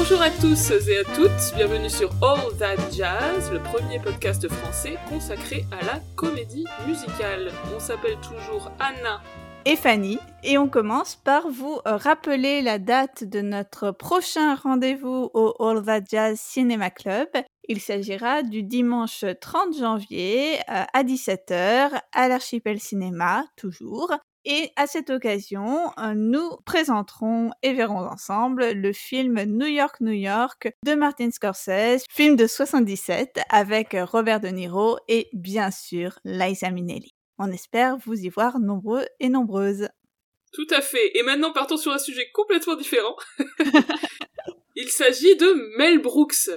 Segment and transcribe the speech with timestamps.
[0.00, 4.96] Bonjour à tous et à toutes, bienvenue sur All That Jazz, le premier podcast français
[5.08, 7.50] consacré à la comédie musicale.
[7.74, 9.20] On s'appelle toujours Anna
[9.64, 15.52] et Fanny, et on commence par vous rappeler la date de notre prochain rendez-vous au
[15.58, 17.28] All That Jazz Cinema Club.
[17.68, 24.14] Il s'agira du dimanche 30 janvier euh, à 17h à l'Archipel Cinéma, toujours.
[24.50, 30.14] Et à cette occasion, euh, nous présenterons et verrons ensemble le film New York, New
[30.14, 36.70] York de Martin Scorsese, film de 77 avec Robert De Niro et bien sûr Liza
[36.70, 37.12] Minnelli.
[37.36, 39.90] On espère vous y voir nombreux et nombreuses.
[40.54, 41.18] Tout à fait.
[41.18, 43.16] Et maintenant, partons sur un sujet complètement différent.
[44.76, 46.48] Il s'agit de Mel Brooks.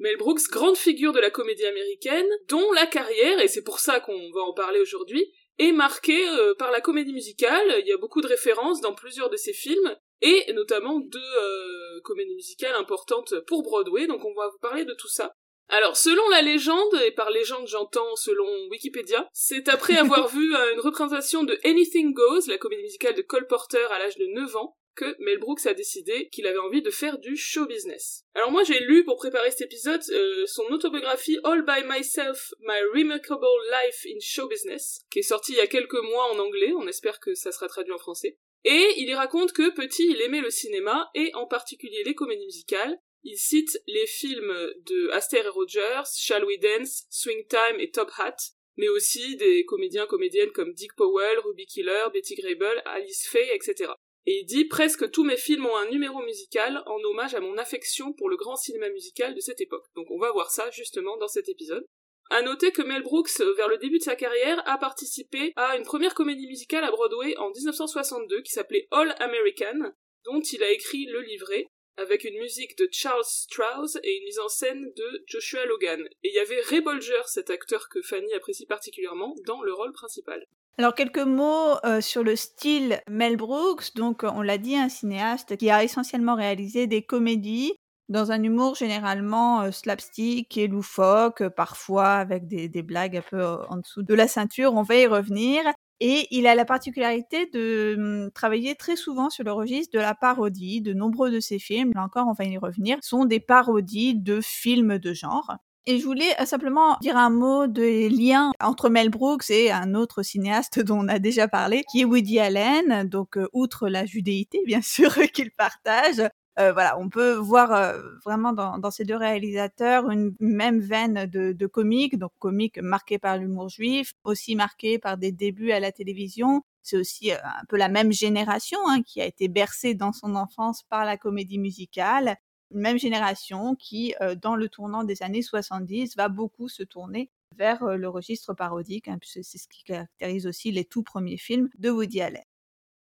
[0.00, 4.00] Mel Brooks, grande figure de la comédie américaine, dont la carrière, et c'est pour ça
[4.00, 7.76] qu'on va en parler aujourd'hui, est marquée euh, par la comédie musicale.
[7.80, 12.00] Il y a beaucoup de références dans plusieurs de ses films, et notamment deux euh,
[12.02, 15.32] comédies musicales importantes pour Broadway, donc on va vous parler de tout ça.
[15.70, 20.72] Alors, selon la légende, et par légende j'entends selon Wikipédia, c'est après avoir vu euh,
[20.72, 24.56] une représentation de Anything Goes, la comédie musicale de Cole Porter à l'âge de 9
[24.56, 28.24] ans, que Mel Brooks a décidé qu'il avait envie de faire du show business.
[28.34, 32.80] Alors moi j'ai lu pour préparer cet épisode euh, son autobiographie All by Myself, My
[32.92, 36.72] Remarkable Life in Show Business, qui est sortie il y a quelques mois en anglais,
[36.76, 38.38] on espère que ça sera traduit en français.
[38.64, 42.46] Et il y raconte que petit il aimait le cinéma, et en particulier les comédies
[42.46, 44.52] musicales, il cite les films
[44.84, 48.36] de Aster et Rogers, Shall We Dance, Swing Time et Top Hat,
[48.76, 53.92] mais aussi des comédiens comédiennes comme Dick Powell, Ruby Killer, Betty Grable, Alice Faye, etc.
[54.28, 57.56] Et il dit presque tous mes films ont un numéro musical en hommage à mon
[57.56, 59.86] affection pour le grand cinéma musical de cette époque.
[59.96, 61.82] Donc on va voir ça justement dans cet épisode.
[62.28, 65.84] À noter que Mel Brooks, vers le début de sa carrière, a participé à une
[65.84, 69.94] première comédie musicale à Broadway en 1962 qui s'appelait All American,
[70.26, 71.64] dont il a écrit le livret,
[71.96, 76.06] avec une musique de Charles Strauss et une mise en scène de Joshua Logan.
[76.22, 79.92] Et il y avait Ray Bolger, cet acteur que Fanny apprécie particulièrement, dans le rôle
[79.92, 80.44] principal.
[80.78, 83.96] Alors quelques mots euh, sur le style Mel Brooks.
[83.96, 87.72] Donc on l'a dit, un cinéaste qui a essentiellement réalisé des comédies
[88.08, 93.40] dans un humour généralement euh, slapstick et loufoque, parfois avec des, des blagues un peu
[93.40, 94.74] euh, en dessous de la ceinture.
[94.74, 95.62] On va y revenir.
[96.00, 100.14] Et il a la particularité de mmh, travailler très souvent sur le registre de la
[100.14, 100.80] parodie.
[100.80, 104.40] De nombreux de ses films, là encore on va y revenir, sont des parodies de
[104.40, 105.56] films de genre.
[105.86, 109.94] Et je voulais euh, simplement dire un mot des liens entre Mel Brooks et un
[109.94, 113.08] autre cinéaste dont on a déjà parlé, qui est Woody Allen.
[113.08, 116.22] Donc, euh, outre la judéité, bien sûr, qu'il partage,
[116.58, 121.66] euh, voilà, on peut voir euh, vraiment dans, ces deux réalisateurs une même veine de,
[121.66, 126.62] comique, donc comique marqué par l'humour juif, aussi marqué par des débuts à la télévision.
[126.82, 130.82] C'est aussi un peu la même génération hein, qui a été bercée dans son enfance
[130.88, 132.36] par la comédie musicale.
[132.70, 138.08] Même génération qui, dans le tournant des années 70, va beaucoup se tourner vers le
[138.08, 142.42] registre parodique, hein, c'est ce qui caractérise aussi les tout premiers films de Woody Allen.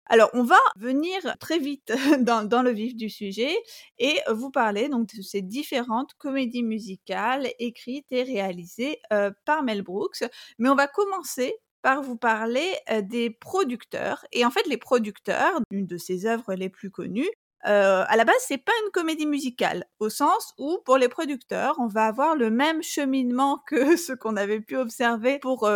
[0.06, 3.56] Alors, on va venir très vite dans, le vif du sujet
[3.98, 9.00] et vous parler donc de ces différentes comédies musicales écrites et réalisées
[9.44, 10.24] par Mel Brooks.
[10.58, 14.26] Mais on va commencer par vous parler des producteurs.
[14.32, 17.30] Et en fait, les producteurs, une de ses œuvres les plus connues,
[17.64, 21.86] à la base, c'est pas une comédie musicale, au sens où pour les producteurs, on
[21.86, 25.68] va avoir le même cheminement que ce qu'on avait pu observer pour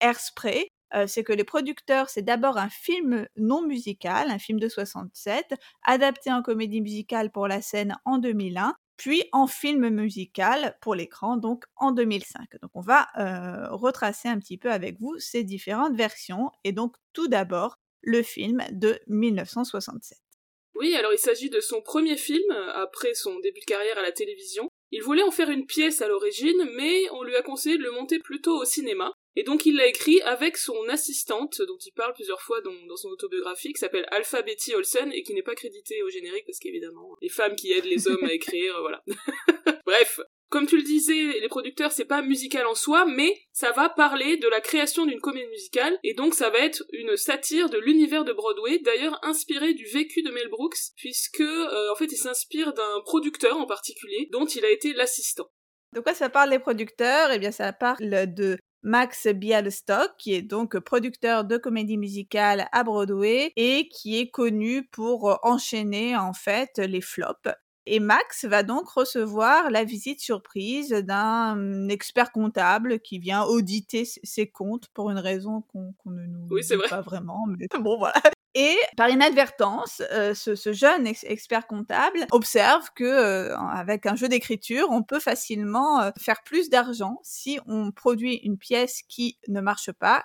[0.00, 4.68] Airspray, euh, c'est que les producteurs, c'est d'abord un film non musical, un film de
[4.68, 10.94] 67, adapté en comédie musicale pour la scène en 2001, puis en film musical pour
[10.94, 12.48] l'écran, donc en 2005.
[12.60, 16.96] Donc on va euh, retracer un petit peu avec vous ces différentes versions, et donc
[17.12, 20.18] tout d'abord le film de 1967.
[20.80, 24.12] Oui, alors il s'agit de son premier film après son début de carrière à la
[24.12, 24.66] télévision.
[24.92, 27.90] Il voulait en faire une pièce à l'origine, mais on lui a conseillé de le
[27.90, 29.12] monter plutôt au cinéma.
[29.36, 33.10] Et donc il l'a écrit avec son assistante, dont il parle plusieurs fois dans, son
[33.10, 37.14] autobiographie, qui s'appelle Alpha Betty Olsen, et qui n'est pas créditée au générique, parce qu'évidemment,
[37.20, 39.04] les femmes qui aident les hommes à écrire, voilà.
[39.84, 40.18] Bref,
[40.50, 44.36] comme tu le disais, les producteurs, c'est pas musical en soi, mais ça va parler
[44.36, 48.24] de la création d'une comédie musicale, et donc ça va être une satire de l'univers
[48.24, 52.74] de Broadway, d'ailleurs inspiré du vécu de Mel Brooks, puisque euh, en fait il s'inspire
[52.74, 55.46] d'un producteur en particulier, dont il a été l'assistant.
[55.94, 60.42] De quoi ça parle des producteurs Eh bien, ça parle de Max Bialystock, qui est
[60.42, 66.78] donc producteur de comédie musicale à Broadway et qui est connu pour enchaîner en fait
[66.78, 67.50] les flops.
[67.86, 74.46] Et Max va donc recevoir la visite surprise d'un expert comptable qui vient auditer ses
[74.48, 77.46] comptes pour une raison qu'on ne nous dit pas vraiment.
[77.46, 78.20] Mais bon, voilà.
[78.54, 84.28] Et par inadvertance, euh, ce, ce, jeune expert comptable observe que euh, avec un jeu
[84.28, 89.60] d'écriture, on peut facilement euh, faire plus d'argent si on produit une pièce qui ne
[89.60, 90.24] marche pas,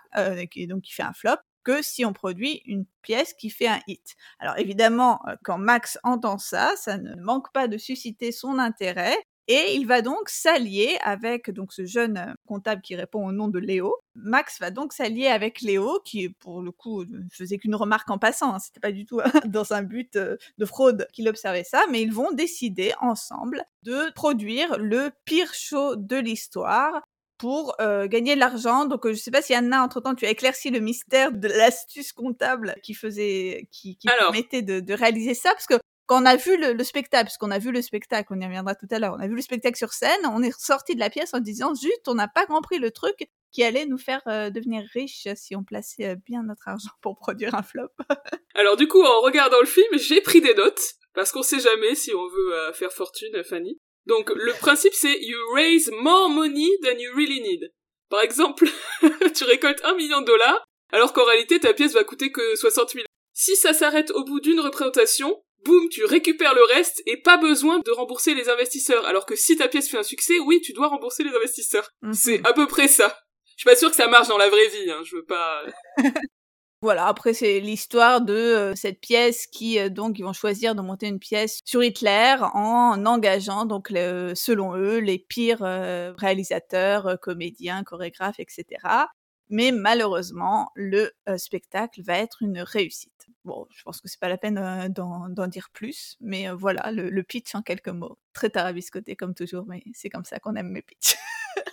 [0.55, 3.81] et donc qui fait un flop, que si on produit une pièce qui fait un
[3.87, 4.15] hit.
[4.39, 9.17] Alors évidemment, quand Max entend ça, ça ne manque pas de susciter son intérêt
[9.47, 13.47] et il va donc s'allier avec donc ce jeune euh, comptable qui répond au nom
[13.47, 13.95] de Léo.
[14.15, 18.17] Max va donc s'allier avec Léo, qui pour le coup ne faisait qu'une remarque en
[18.17, 18.55] passant.
[18.55, 18.59] Hein.
[18.59, 22.11] C'était pas du tout dans un but euh, de fraude qu'il observait ça, mais ils
[22.11, 27.03] vont décider ensemble de produire le pire show de l'histoire
[27.37, 28.85] pour euh, gagner de l'argent.
[28.85, 32.13] Donc, je je sais pas si Anna, entre-temps, tu as éclairci le mystère de l'astuce
[32.13, 36.35] comptable qui faisait, qui, qui permettait de, de, réaliser ça, parce que quand on a
[36.35, 39.15] vu le, spectacle, parce qu'on a vu le spectacle, on y reviendra tout à l'heure,
[39.17, 41.73] on a vu le spectacle sur scène, on est sorti de la pièce en disant
[41.73, 45.55] juste, on n'a pas compris le truc qui allait nous faire euh, devenir riches si
[45.55, 47.89] on plaçait euh, bien notre argent pour produire un flop.
[48.53, 51.95] Alors du coup, en regardant le film, j'ai pris des notes, parce qu'on sait jamais
[51.95, 53.79] si on veut euh, faire fortune, Fanny.
[54.05, 57.71] Donc le principe c'est you raise more money than you really need.
[58.09, 58.67] Par exemple,
[59.35, 62.91] tu récoltes un million de dollars, alors qu'en réalité ta pièce va coûter que 60
[62.91, 63.05] 000.
[63.33, 67.79] Si ça s'arrête au bout d'une représentation, boum, tu récupères le reste et pas besoin
[67.79, 69.05] de rembourser les investisseurs.
[69.05, 71.89] Alors que si ta pièce fait un succès, oui, tu dois rembourser les investisseurs.
[72.01, 72.13] Mhm.
[72.13, 73.19] C'est à peu près ça.
[73.57, 75.63] Je suis pas sûre que ça marche dans la vraie vie, hein, je veux pas...
[76.85, 80.81] Voilà, après c'est l'histoire de euh, cette pièce qui euh, donc ils vont choisir de
[80.81, 87.83] monter une pièce sur Hitler en engageant donc selon eux les pires euh, réalisateurs, comédiens,
[87.83, 88.65] chorégraphes, etc.
[89.49, 93.29] Mais malheureusement, le spectacle va être une réussite.
[93.45, 97.55] Bon, je pense que c'est pas la peine d'en dire plus, mais voilà, le, pitch
[97.55, 98.19] en quelques mots.
[98.33, 101.15] Très tarabiscoté comme toujours, mais c'est comme ça qu'on aime mes pitchs.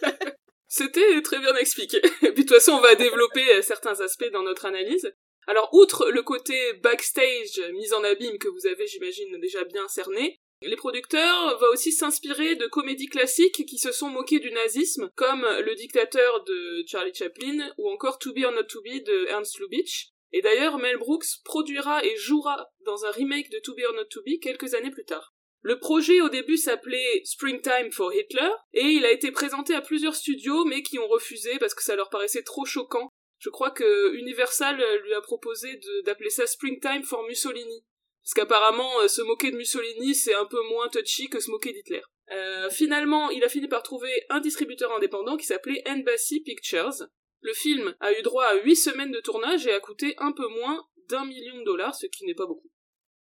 [0.74, 1.98] C'était très bien expliqué.
[2.22, 5.12] Et puis de toute façon, on va développer euh, certains aspects dans notre analyse.
[5.46, 10.40] Alors, outre le côté backstage, mise en abîme que vous avez, j'imagine, déjà bien cerné,
[10.62, 15.42] les producteurs vont aussi s'inspirer de comédies classiques qui se sont moquées du nazisme, comme
[15.42, 19.58] Le dictateur de Charlie Chaplin ou encore To Be or Not To Be de Ernst
[19.58, 23.94] Lubitsch, et d'ailleurs, Mel Brooks produira et jouera dans un remake de To Be or
[23.94, 25.31] Not To Be quelques années plus tard.
[25.62, 30.16] Le projet au début s'appelait Springtime for Hitler, et il a été présenté à plusieurs
[30.16, 33.08] studios, mais qui ont refusé parce que ça leur paraissait trop choquant.
[33.38, 37.84] Je crois que Universal lui a proposé d'appeler ça Springtime for Mussolini.
[38.24, 41.72] Parce qu'apparemment, euh, se moquer de Mussolini, c'est un peu moins touchy que se moquer
[41.72, 42.02] d'Hitler.
[42.30, 47.08] Euh, finalement, il a fini par trouver un distributeur indépendant qui s'appelait Embassy Pictures,
[47.42, 50.46] le film a eu droit à 8 semaines de tournage et a coûté un peu
[50.46, 52.70] moins d'un million de dollars, ce qui n'est pas beaucoup.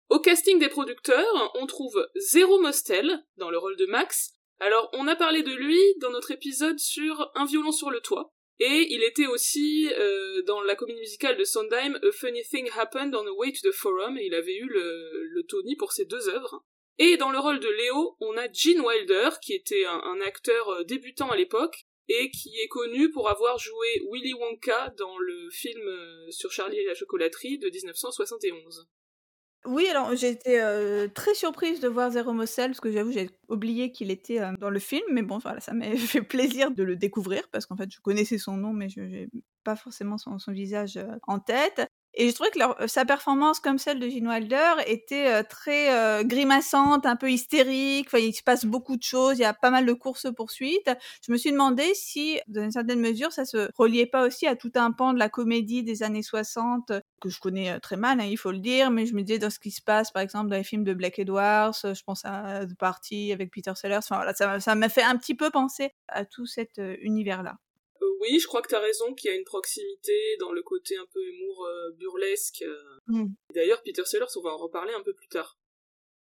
[0.10, 4.34] Au casting des producteurs, on trouve Zero Mostel dans le rôle de Max.
[4.60, 8.32] Alors, on a parlé de lui dans notre épisode sur Un violon sur le toit.
[8.60, 13.14] Et il était aussi euh, dans la comédie musicale de Sondheim, A Funny Thing Happened
[13.14, 16.30] on the Way to the Forum, et il avait eu le, Tony pour ces deux
[16.30, 16.64] œuvres.
[16.98, 20.84] Et dans le rôle de Léo, on a Gene Wilder, qui était un acteur euh,
[20.86, 25.88] débutant à l'époque, et qui est connu pour avoir joué Willy Wonka dans le film
[25.88, 28.88] euh, sur Charlie et la chocolaterie de 1971.
[29.66, 33.32] Oui, alors j'ai été euh, très surprise de voir Zero Mossel, parce que j'avoue, j'ai
[33.50, 36.84] oublié qu'il était euh, dans le film, mais bon, voilà, ça m'a fait plaisir de
[36.84, 39.30] le découvrir, parce qu'en fait, je connaissais son nom, mais je n'ai
[39.64, 41.88] pas forcément son, son visage en tête.
[42.18, 45.94] Et je trouvais que leur, sa performance, comme celle de Gene Wilder, était euh, très
[45.94, 48.08] euh, grimaçante, un peu hystérique.
[48.08, 49.38] Enfin, il se passe beaucoup de choses.
[49.38, 50.90] Il y a pas mal de courses-poursuites.
[51.26, 54.56] Je me suis demandé si, dans une certaine mesure, ça se reliait pas aussi à
[54.56, 58.22] tout un pan de la comédie des années 60 que je connais euh, très mal,
[58.22, 58.92] hein, il faut le dire.
[58.92, 60.94] Mais je me disais dans ce qui se passe, par exemple, dans les films de
[60.94, 63.98] Black Edwards, je pense à The Party avec Peter Sellers.
[63.98, 67.58] Enfin, voilà, ça m'a fait un petit peu penser à tout cet univers-là
[68.20, 71.06] oui, je crois que t'as raison qu'il y a une proximité dans le côté un
[71.14, 72.64] peu humour euh, burlesque.
[72.64, 73.00] Euh.
[73.08, 73.28] Mm.
[73.54, 75.58] D'ailleurs, Peter Sellers, on va en reparler un peu plus tard.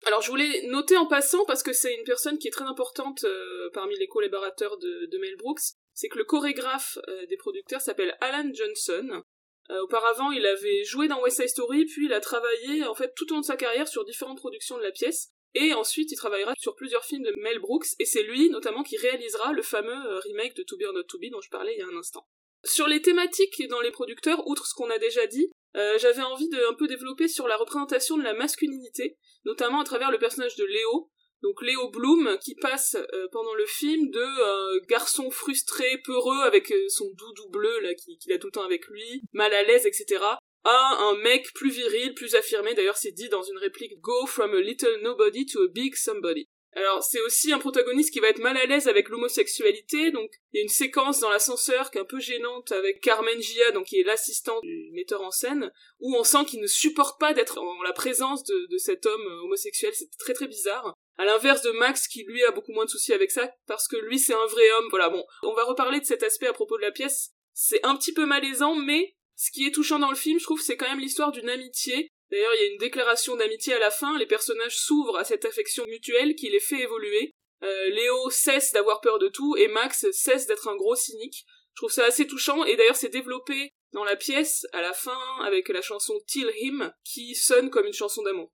[0.05, 3.23] Alors, je voulais noter en passant, parce que c'est une personne qui est très importante
[3.23, 5.61] euh, parmi les collaborateurs de, Mel Brooks,
[5.93, 6.97] c'est que le chorégraphe
[7.29, 9.23] des producteurs s'appelle Alan Johnson.
[9.69, 13.31] auparavant, il avait joué dans West Side Story, puis il a travaillé en fait tout
[13.31, 15.29] au long de sa carrière sur différentes productions de la pièce.
[15.53, 18.97] Et ensuite, il travaillera sur plusieurs films de Mel Brooks, et c'est lui notamment qui
[18.97, 21.73] réalisera le fameux euh, remake de To Be or Not To Be dont je parlais
[21.73, 22.25] il y a un instant.
[22.63, 26.47] Sur les thématiques dans les producteurs, outre ce qu'on a déjà dit, euh, j'avais envie
[26.49, 30.55] de un peu développer sur la représentation de la masculinité, notamment à travers le personnage
[30.55, 31.09] de Léo,
[31.41, 37.09] donc Léo Bloom qui passe euh, pendant le film de garçon frustré, peureux avec son
[37.17, 40.23] doudou bleu là qu'il a tout le temps avec lui, mal à l'aise, etc.,
[40.69, 42.73] un mec plus viril, plus affirmé.
[42.73, 46.47] D'ailleurs, c'est dit dans une réplique Go from a little nobody to a big somebody.
[46.73, 50.57] Alors c'est aussi un protagoniste qui va être mal à l'aise avec l'homosexualité, donc il
[50.57, 53.87] y a une séquence dans l'ascenseur qui est un peu gênante avec Carmen Gia, donc
[53.87, 57.57] qui est l'assistant du metteur en scène, où on sent qu'il ne supporte pas d'être
[57.57, 60.95] en la présence de, de cet homme homosexuel, c'est très très bizarre.
[61.17, 63.97] À l'inverse de Max qui lui a beaucoup moins de soucis avec ça parce que
[63.97, 64.87] lui c'est un vrai homme.
[64.91, 67.31] Voilà bon, on va reparler de cet aspect à propos de la pièce.
[67.53, 70.61] C'est un petit peu malaisant, mais ce qui est touchant dans le film, je trouve,
[70.61, 73.91] c'est quand même l'histoire d'une amitié D'ailleurs, il y a une déclaration d'amitié à la
[73.91, 77.33] fin, les personnages s'ouvrent à cette affection mutuelle qui les fait évoluer.
[77.63, 81.43] Euh, Léo cesse d'avoir peur de tout et Max cesse d'être un gros cynique.
[81.73, 85.19] Je trouve ça assez touchant et d'ailleurs c'est développé dans la pièce à la fin
[85.43, 88.51] avec la chanson Till Him qui sonne comme une chanson d'amour.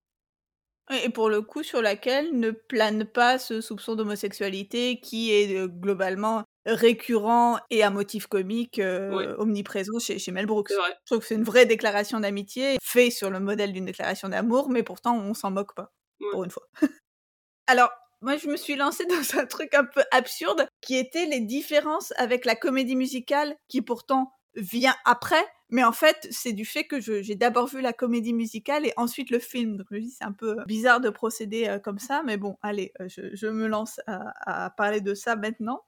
[1.04, 5.68] Et pour le coup, sur laquelle ne plane pas ce soupçon d'homosexualité qui est euh,
[5.68, 10.72] globalement récurrent et à motif comique euh, omniprésent chez, chez Mel Brooks.
[10.72, 14.70] Je trouve que c'est une vraie déclaration d'amitié, faite sur le modèle d'une déclaration d'amour,
[14.70, 15.94] mais pourtant on s'en moque pas,
[16.32, 16.64] pour une fois.
[17.68, 17.90] Alors,
[18.22, 22.14] moi je me suis lancée dans un truc un peu absurde, qui était les différences
[22.18, 27.00] avec la comédie musicale, qui pourtant vient après, mais en fait, c'est du fait que
[27.02, 29.78] j'ai d'abord vu la comédie musicale et ensuite le film.
[29.78, 32.58] Donc je me dis, c'est un peu bizarre de procéder euh, comme ça, mais bon,
[32.62, 35.84] allez, euh, je, me lance à, parler de ça maintenant.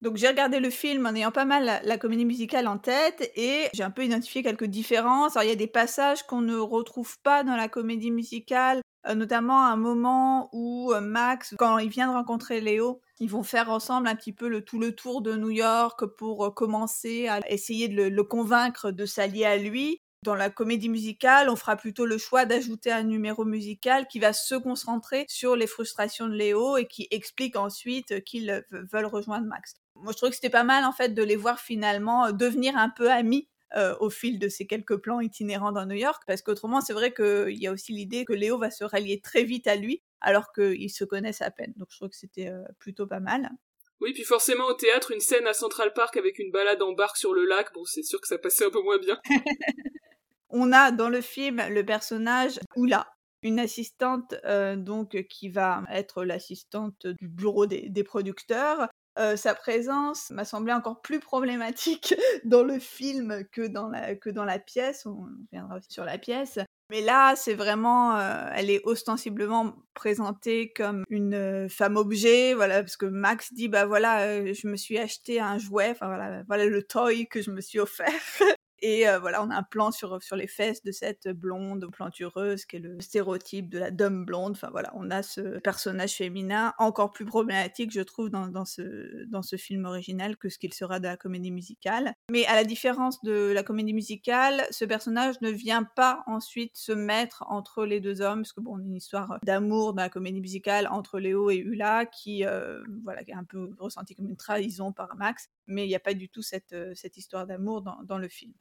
[0.00, 3.68] Donc j'ai regardé le film en ayant pas mal la, comédie musicale en tête et
[3.74, 5.36] j'ai un peu identifié quelques différences.
[5.36, 9.16] Alors il y a des passages qu'on ne retrouve pas dans la comédie musicale, euh,
[9.16, 13.70] notamment un moment où euh, Max, quand il vient de rencontrer Léo, ils vont faire
[13.70, 17.40] ensemble un petit peu le, tout le tour de New York pour euh, commencer à
[17.50, 20.00] essayer de le convaincre de s'allier à lui.
[20.24, 24.32] Dans la comédie musicale, on fera plutôt le choix d'ajouter un numéro musical qui va
[24.32, 29.77] se concentrer sur les frustrations de Léo et qui explique ensuite qu'ils veulent rejoindre Max.
[30.02, 32.76] Moi, je trouve que c'était pas mal en fait de les voir finalement euh, devenir
[32.76, 36.40] un peu amis euh, au fil de ces quelques plans itinérants dans New York, parce
[36.40, 39.66] qu'autrement, c'est vrai qu'il y a aussi l'idée que Léo va se rallier très vite
[39.66, 41.74] à lui, alors qu'ils se connaissent à peine.
[41.76, 43.50] Donc je trouve que c'était euh, plutôt pas mal.
[44.00, 47.18] Oui, puis forcément au théâtre, une scène à Central Park avec une balade en barque
[47.18, 49.20] sur le lac, bon, c'est sûr que ça passait un peu moins bien.
[50.50, 53.06] On a dans le film le personnage Oula,
[53.42, 58.88] une assistante euh, donc qui va être l'assistante du bureau des, producteurs.
[59.18, 65.06] Euh, sa présence m'a semblé encore plus problématique dans le film que dans la, pièce.
[65.06, 66.58] On reviendra sur la pièce.
[66.90, 72.96] Mais là, c'est vraiment, euh, elle est ostensiblement présentée comme une femme objet, voilà, parce
[72.96, 76.82] que Max dit, bah voilà, je me suis acheté un jouet, enfin voilà, voilà le
[76.82, 78.08] toy que je me suis offert.
[78.80, 82.76] Et voilà, on a un plan sur, sur les fesses de cette blonde plantureuse qui
[82.76, 84.52] est le stéréotype de la dame blonde.
[84.52, 89.24] Enfin voilà, on a ce personnage féminin encore plus problématique, je trouve, dans, dans, ce,
[89.26, 92.14] dans ce film original que ce qu'il sera de la comédie musicale.
[92.30, 96.92] Mais à la différence de la comédie musicale, ce personnage ne vient pas ensuite se
[96.92, 100.86] mettre entre les deux hommes, parce que bon, une histoire d'amour dans la comédie musicale
[100.88, 102.44] entre Léo et Ula qui,
[103.02, 106.00] voilà, qui est un peu ressentie comme une trahison par Max, mais il n'y a
[106.00, 108.52] pas du tout cette, cette histoire d'amour dans, dans le film.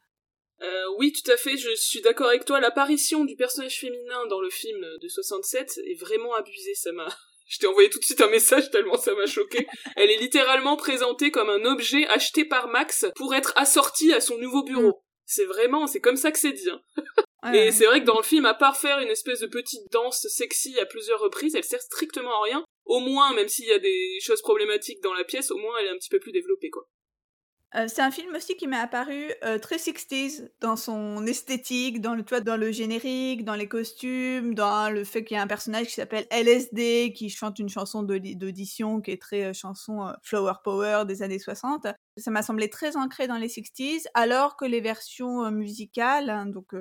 [0.62, 2.60] Euh, oui, tout à fait, je suis d'accord avec toi.
[2.60, 7.08] L'apparition du personnage féminin dans le film de 67 est vraiment abusée, ça m'a...
[7.50, 9.66] Je t'ai envoyé tout de suite un message tellement ça m'a choqué.
[9.96, 14.38] Elle est littéralement présentée comme un objet acheté par Max pour être assorti à son
[14.38, 14.90] nouveau bureau.
[14.90, 15.02] Mm.
[15.26, 16.70] C'est vraiment, c'est comme ça que c'est dit.
[16.70, 16.82] Hein.
[17.54, 20.28] Et c'est vrai que dans le film, à part faire une espèce de petite danse
[20.28, 22.66] sexy à plusieurs reprises, elle sert strictement à rien.
[22.86, 25.88] Au moins, même s'il y a des choses problématiques dans la pièce, au moins elle
[25.88, 26.88] est un petit peu plus développée, quoi.
[27.74, 29.30] C'est un film aussi qui m'est apparu
[29.62, 35.04] très 60s dans son esthétique, dans le, dans le générique, dans les costumes, dans le
[35.04, 39.12] fait qu'il y a un personnage qui s'appelle LSD qui chante une chanson d'audition qui
[39.12, 41.88] est très chanson Flower Power des années 60.
[42.16, 46.74] Ça m'a semblé très ancré dans les 60s, alors que les versions musicales, hein, donc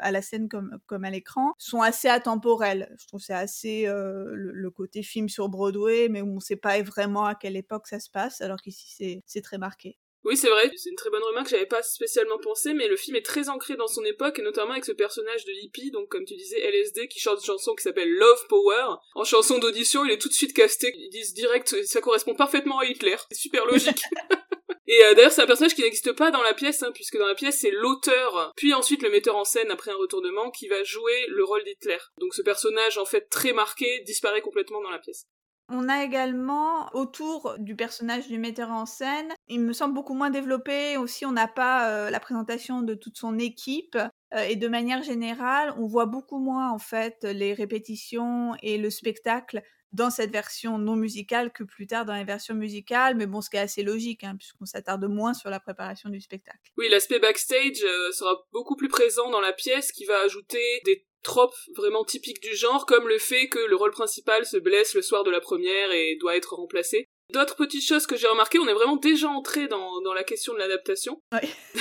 [0.00, 2.94] à la scène comme, comme à l'écran, sont assez atemporelles.
[3.00, 6.56] Je trouve c'est assez le, le, côté film sur Broadway, mais où on ne sait
[6.56, 9.98] pas vraiment à quelle époque ça se passe, alors qu'ici c'est très marqué.
[10.26, 13.14] Oui, c'est vrai, c'est une très bonne remarque, j'avais pas spécialement pensé, mais le film
[13.14, 16.24] est très ancré dans son époque, et notamment avec ce personnage de hippie, donc comme
[16.24, 18.96] tu disais, LSD, qui chante une chanson qui s'appelle Love Power.
[19.14, 22.80] En chanson d'audition, il est tout de suite casté, ils disent direct, ça correspond parfaitement
[22.80, 23.14] à Hitler.
[23.30, 24.02] C'est super logique.
[24.88, 27.26] Et euh, d'ailleurs, c'est un personnage qui n'existe pas dans la pièce, hein, puisque dans
[27.26, 30.82] la pièce, c'est l'auteur, puis ensuite le metteur en scène après un retournement, qui va
[30.82, 31.98] jouer le rôle d'Hitler.
[32.18, 35.26] Donc ce personnage, en fait, très marqué, disparaît complètement dans la pièce.
[35.68, 40.30] On a également autour du personnage du metteur en scène, il me semble beaucoup moins
[40.30, 40.96] développé.
[40.96, 43.98] Aussi, on n'a pas euh, la présentation de toute son équipe.
[44.34, 48.90] Euh, et de manière générale, on voit beaucoup moins en fait les répétitions et le
[48.90, 53.40] spectacle dans cette version non musicale que plus tard dans les versions musicales, mais bon,
[53.40, 56.70] ce qui est assez logique, hein, puisqu'on s'attarde moins sur la préparation du spectacle.
[56.76, 61.05] Oui, l'aspect backstage euh, sera beaucoup plus présent dans la pièce, qui va ajouter des
[61.22, 65.02] tropes vraiment typiques du genre, comme le fait que le rôle principal se blesse le
[65.02, 67.06] soir de la première et doit être remplacé.
[67.32, 70.52] D'autres petites choses que j'ai remarquées, on est vraiment déjà entré dans, dans la question
[70.52, 71.20] de l'adaptation.
[71.32, 71.48] Ouais.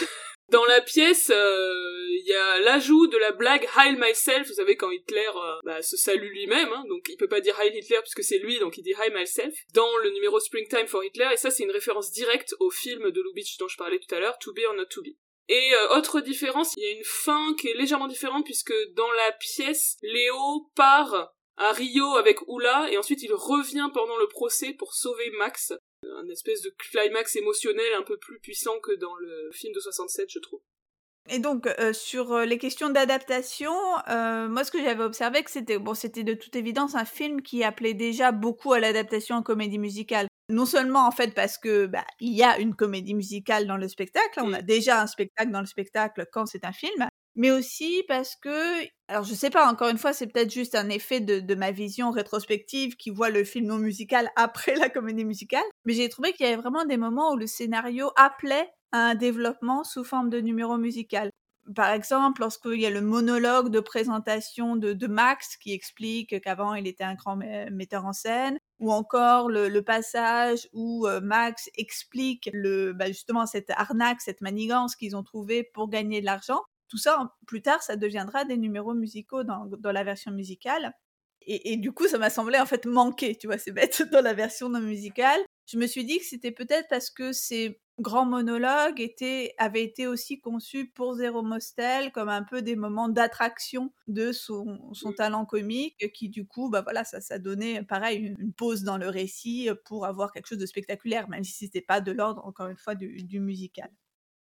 [0.52, 4.48] Dans la pièce, euh, il y a l'ajout de la blague Heil myself.
[4.48, 7.60] Vous savez quand Hitler euh, bah, se salue lui-même, hein, donc il peut pas dire
[7.60, 9.56] Heil Hitler puisque c'est lui, donc il dit Heil myself.
[9.74, 13.22] Dans le numéro Springtime for Hitler, et ça c'est une référence directe au film de
[13.22, 15.16] Lubitsch dont je parlais tout à l'heure, To Be or Not To Be.
[15.48, 19.12] Et euh, autre différence, il y a une fin qui est légèrement différente puisque dans
[19.12, 24.74] la pièce, Léo part à Rio avec Oula et ensuite il revient pendant le procès
[24.74, 25.72] pour sauver Max
[26.04, 30.30] un espèce de climax émotionnel un peu plus puissant que dans le film de 67,
[30.30, 30.62] je trouve.
[31.28, 33.74] Et donc euh, sur euh, les questions d'adaptation,
[34.10, 37.42] euh, moi ce que j'avais observé que c'était bon, c'était de toute évidence un film
[37.42, 40.28] qui appelait déjà beaucoup à l'adaptation en comédie musicale.
[40.50, 43.88] Non seulement en fait parce que bah, il y a une comédie musicale dans le
[43.88, 48.04] spectacle, on a déjà un spectacle dans le spectacle quand c'est un film, mais aussi
[48.08, 51.40] parce que, alors je sais pas, encore une fois, c'est peut-être juste un effet de,
[51.40, 55.94] de, ma vision rétrospective qui voit le film non musical après la comédie musicale, mais
[55.94, 59.84] j'ai trouvé qu'il y avait vraiment des moments où le scénario appelait à un développement
[59.84, 61.32] sous forme de numéro musical.
[61.76, 66.76] Par exemple, lorsqu'il y a le monologue de présentation de, de Max qui explique qu'avant
[66.76, 71.70] il était un grand metteur en scène, ou encore le, le passage où euh, Max
[71.78, 76.62] explique le, bah justement cette arnaque, cette manigance qu'ils ont trouvé pour gagner de l'argent
[76.88, 80.94] tout ça, plus tard, ça deviendra des numéros musicaux dans, dans la version musicale.
[81.42, 84.22] Et, et, du coup, ça m'a semblé en fait manquer, tu vois, c'est bête, dans
[84.22, 85.42] la version non musicale.
[85.68, 90.08] Je me suis dit que c'était peut-être parce que ces grands monologues étaient, avaient été
[90.08, 95.46] aussi conçus pour Zéro Mostel comme un peu des moments d'attraction de son, son, talent
[95.46, 99.10] comique, qui du coup, bah voilà, ça, ça donnait pareil une, une, pause dans le
[99.10, 102.78] récit pour avoir quelque chose de spectaculaire, même si c'était pas de l'ordre, encore une
[102.78, 103.90] fois, du, du musical.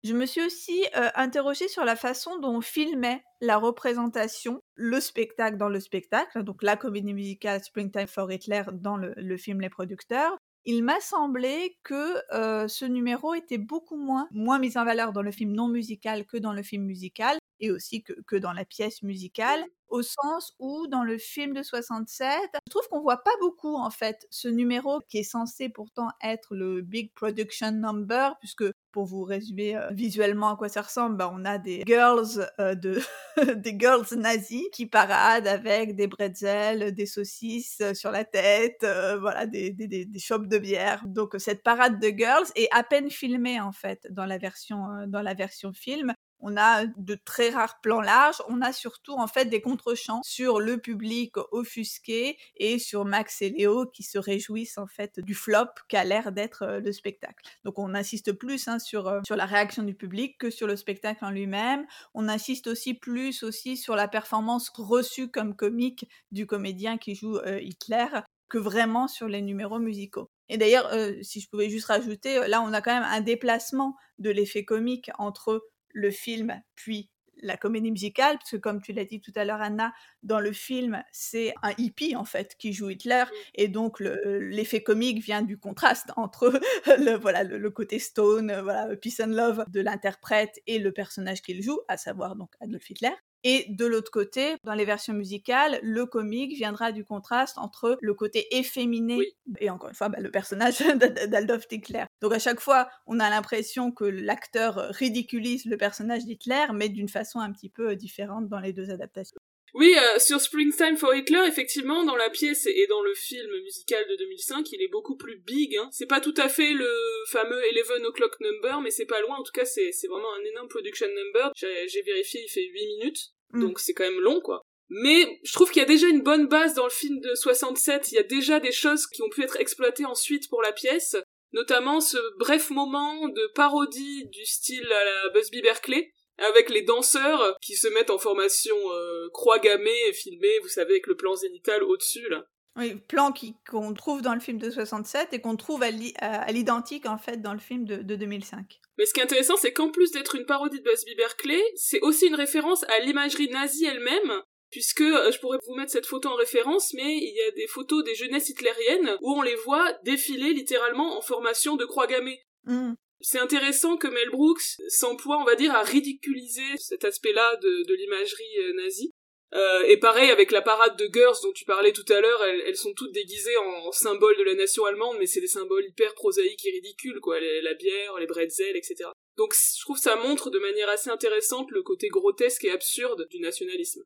[0.06, 5.00] Je me suis aussi euh, interrogée sur la façon dont on filmait la représentation, le
[5.00, 9.60] spectacle dans le spectacle, donc la comédie musicale Springtime for Hitler dans le, le film
[9.60, 10.36] Les Producteurs.
[10.66, 15.22] Il m'a semblé que euh, ce numéro était beaucoup moins, moins mis en valeur dans
[15.22, 18.64] le film non musical que dans le film musical, et aussi que, que dans la
[18.64, 22.28] pièce musicale, au sens où dans le film de 67,
[22.66, 26.54] je trouve qu'on voit pas beaucoup en fait ce numéro qui est censé pourtant être
[26.54, 31.30] le big production number, puisque pour vous résumer euh, visuellement à quoi ça ressemble, bah,
[31.32, 32.98] on a des girls euh, de
[33.56, 39.18] des girls nazis qui paradent avec des bretzels, des saucisses euh, sur la tête, euh,
[39.18, 41.02] voilà, des, des, des, des chopes de bière.
[41.06, 45.22] Donc cette parade de girls est à peine filmée en fait dans la version dans
[45.22, 46.14] la version film
[46.46, 50.60] on a de très rares plans larges, on a surtout en fait des contre-champs sur
[50.60, 55.66] le public offusqué et sur Max et Léo qui se réjouissent en fait du flop
[55.88, 57.44] qu'a l'air d'être euh, le spectacle.
[57.64, 60.76] Donc on insiste plus hein, sur, euh, sur la réaction du public que sur le
[60.76, 61.84] spectacle en lui-même.
[62.14, 67.38] On insiste aussi plus aussi sur la performance reçue comme comique du comédien qui joue
[67.38, 68.06] euh, Hitler
[68.48, 70.30] que vraiment sur les numéros musicaux.
[70.48, 70.88] Et d'ailleurs,
[71.22, 75.10] si je pouvais juste rajouter, là on a quand même un déplacement de l'effet comique
[75.18, 77.10] entre le film puis
[77.42, 80.52] la comédie musicale, parce que comme tu l'as dit tout à l'heure, Anna, dans le
[80.52, 85.42] film, c'est un hippie en fait qui joue Hitler, et donc l'effet le, comique vient
[85.42, 86.48] du contraste entre
[86.98, 91.42] le, voilà, le, le côté stone, voilà, peace and love de l'interprète et le personnage
[91.42, 93.14] qu'il joue, à savoir donc Adolf Hitler.
[93.48, 98.12] Et de l'autre côté, dans les versions musicales, le comique viendra du contraste entre le
[98.12, 99.36] côté efféminé oui.
[99.60, 100.78] et encore une fois bah, le personnage
[101.28, 102.06] d'Adolf Hitler.
[102.20, 107.08] Donc à chaque fois, on a l'impression que l'acteur ridiculise le personnage d'Hitler, mais d'une
[107.08, 109.38] façon un petit peu différente dans les deux adaptations.
[109.74, 114.02] Oui, euh, sur Springtime for Hitler, effectivement, dans la pièce et dans le film musical
[114.08, 115.76] de 2005, il est beaucoup plus big.
[115.76, 115.88] Hein.
[115.92, 116.88] C'est pas tout à fait le
[117.28, 119.36] fameux Eleven O'Clock Number, mais c'est pas loin.
[119.36, 121.52] En tout cas, c'est vraiment un énorme production number.
[121.54, 123.35] J'ai vérifié, il fait 8 minutes.
[123.52, 123.60] Mm.
[123.60, 124.62] Donc c'est quand même long, quoi.
[124.88, 128.12] Mais je trouve qu'il y a déjà une bonne base dans le film de 67.
[128.12, 131.16] Il y a déjà des choses qui ont pu être exploitées ensuite pour la pièce.
[131.52, 137.56] Notamment ce bref moment de parodie du style à la Busby Berkeley, avec les danseurs
[137.62, 141.34] qui se mettent en formation euh, croix gammée et filmée, vous savez, avec le plan
[141.34, 142.44] zénital au-dessus, là.
[142.76, 143.32] Oui, plan
[143.70, 147.54] qu'on trouve dans le film de 67 et qu'on trouve à l'identique en fait dans
[147.54, 148.80] le film de, de 2005.
[148.98, 152.00] Mais ce qui est intéressant, c'est qu'en plus d'être une parodie de Busby Berkeley, c'est
[152.00, 156.28] aussi une référence à l'imagerie nazie elle-même, puisque euh, je pourrais vous mettre cette photo
[156.28, 159.92] en référence, mais il y a des photos des jeunesses hitlériennes où on les voit
[160.04, 162.40] défiler littéralement en formation de croix gammée.
[162.64, 162.94] Mmh.
[163.20, 167.94] C'est intéressant que Mel Brooks s'emploie, on va dire, à ridiculiser cet aspect-là de, de
[167.94, 169.12] l'imagerie euh, nazie.
[169.56, 172.76] Euh, et pareil avec la parade de girls dont tu parlais tout à l'heure, elles,
[172.76, 176.66] sont toutes déguisées en, symboles de la nation allemande, mais c'est des symboles hyper prosaïques
[176.66, 179.08] et ridicules, quoi, la bière, les bretzels, etc.
[179.36, 183.40] Donc je trouve ça montre de manière assez intéressante le côté grotesque et absurde du
[183.40, 184.02] nationalisme.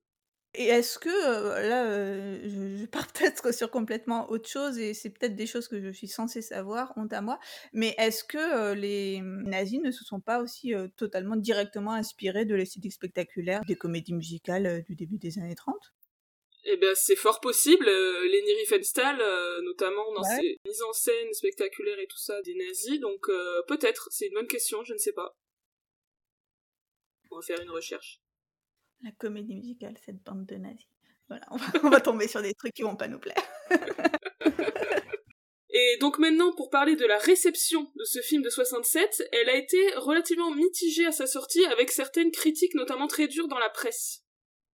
[0.55, 2.41] Et est-ce que, euh, là, euh,
[2.81, 6.09] je, pars peut-être sur complètement autre chose, et c'est peut-être des choses que je suis
[6.09, 7.39] censée savoir, honte à moi,
[7.73, 12.55] mais est-ce que euh, les nazis ne se sont pas aussi totalement directement inspirés de
[12.55, 15.77] l'esthétique spectaculaire des comédies musicales du début des années 30
[16.65, 17.87] eh bien, c'est fort possible.
[17.87, 19.17] Leni Riefenstahl,
[19.63, 23.01] notamment dans ses mises en scène spectaculaires et tout ça, des nazis.
[23.01, 23.29] Donc,
[23.67, 24.09] peut-être.
[24.11, 25.35] C'est une bonne question, je ne sais pas.
[27.31, 28.21] On va faire une recherche.
[29.03, 30.87] La comédie musicale, cette bande de nazis.
[31.29, 31.47] Voilà,
[31.85, 33.43] on va, tomber sur des trucs qui vont pas nous plaire.
[35.73, 39.55] Et donc maintenant, pour parler de la réception de ce film de 67, elle a
[39.55, 44.25] été relativement mitigée à sa sortie, avec certaines critiques notamment très dures dans la presse.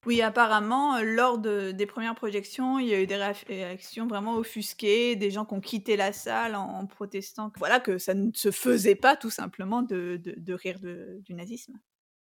[0.06, 5.32] Oui, apparemment, lors des premières projections, il y a eu des réactions vraiment offusquées, des
[5.32, 9.16] gens qui ont quitté la salle en, protestant voilà, que ça ne se faisait pas
[9.16, 10.20] tout simplement de,
[10.52, 11.74] rire du nazisme.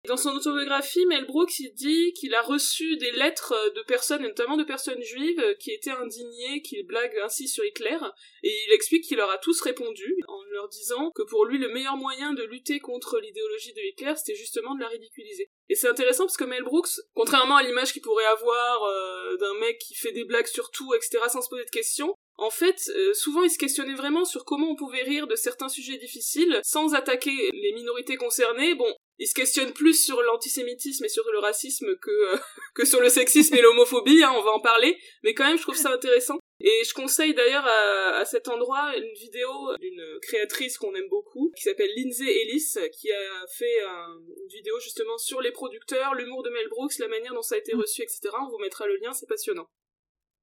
[0.06, 4.56] Dans son autobiographie, Mel Brooks dit qu'il a reçu des lettres de personnes, et notamment
[4.56, 7.98] de personnes juives, qui étaient indignées qu'il blague ainsi sur Hitler,
[8.42, 11.68] et il explique qu'il leur a tous répondu, en leur disant que pour lui le
[11.68, 15.50] meilleur moyen de lutter contre l'idéologie de Hitler, c'était justement de la ridiculiser.
[15.68, 19.54] Et c'est intéressant parce que Mel Brooks, contrairement à l'image qu'il pourrait avoir euh, d'un
[19.60, 22.88] mec qui fait des blagues sur tout, etc., sans se poser de questions, en fait,
[22.94, 26.60] euh, souvent il se questionnait vraiment sur comment on pouvait rire de certains sujets difficiles
[26.62, 28.76] sans attaquer les minorités concernées.
[28.76, 32.38] Bon, il se questionne plus sur l'antisémitisme et sur le racisme que euh,
[32.74, 35.62] que sur le sexisme et l'homophobie, hein, on va en parler, mais quand même je
[35.62, 36.38] trouve ça intéressant.
[36.60, 41.52] Et je conseille d'ailleurs à, à, cet endroit une vidéo d'une créatrice qu'on aime beaucoup,
[41.56, 46.50] qui s'appelle Lindsay Ellis, qui a fait une vidéo justement sur les producteurs, l'humour de
[46.50, 47.80] Mel Brooks, la manière dont ça a été mm.
[47.80, 48.30] reçu, etc.
[48.42, 49.68] On vous mettra le lien, c'est passionnant.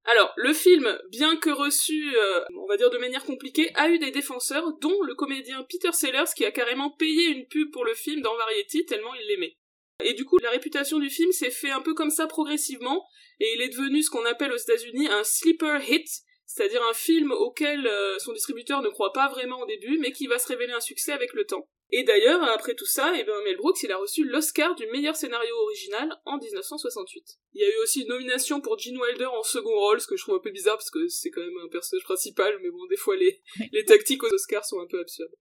[0.07, 3.97] Alors, le film, bien que reçu, euh, on va dire de manière compliquée, a eu
[3.97, 7.95] des défenseurs, dont le comédien Peter Sellers, qui a carrément payé une pub pour le
[7.95, 9.57] film dans Variety, tellement il l'aimait.
[10.03, 13.03] Et du coup, la réputation du film s'est fait un peu comme ça progressivement,
[13.39, 16.07] et il est devenu ce qu'on appelle aux États-Unis un sleeper hit,
[16.45, 20.27] c'est-à-dire un film auquel euh, son distributeur ne croit pas vraiment au début, mais qui
[20.27, 21.67] va se révéler un succès avec le temps.
[21.91, 25.15] Et d'ailleurs, après tout ça, eh ben, Mel Brooks, il a reçu l'Oscar du meilleur
[25.15, 27.23] scénario original en 1968.
[27.53, 30.17] Il y a eu aussi une nomination pour Gene Wilder en second rôle, ce que
[30.17, 32.85] je trouve un peu bizarre parce que c'est quand même un personnage principal, mais bon,
[32.89, 35.35] des fois les, les tactiques aux Oscars sont un peu absurdes.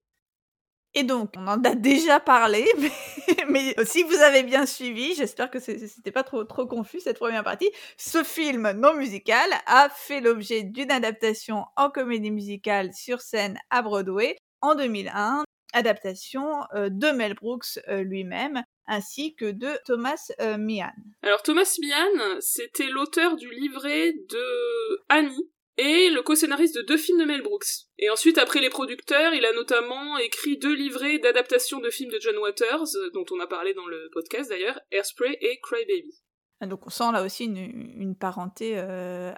[0.97, 2.65] Et donc, on en a déjà parlé,
[3.49, 7.43] mais, si vous avez bien suivi, j'espère que c'était pas trop, trop confus cette première
[7.43, 13.59] partie, ce film non musical a fait l'objet d'une adaptation en comédie musicale sur scène
[13.69, 15.43] à Broadway en 2001
[15.75, 20.93] adaptation euh, de Mel Brooks euh, lui-même, ainsi que de Thomas euh, Meehan.
[21.21, 27.19] Alors Thomas Meehan, c'était l'auteur du livret de Annie, et le co-scénariste de deux films
[27.19, 27.89] de Mel Brooks.
[27.97, 32.19] Et ensuite, après les producteurs, il a notamment écrit deux livrets d'adaptation de films de
[32.21, 36.13] John Waters, dont on a parlé dans le podcast d'ailleurs, Airspray et Cry Baby.
[36.61, 38.77] Ah, donc on sent là aussi une, parenté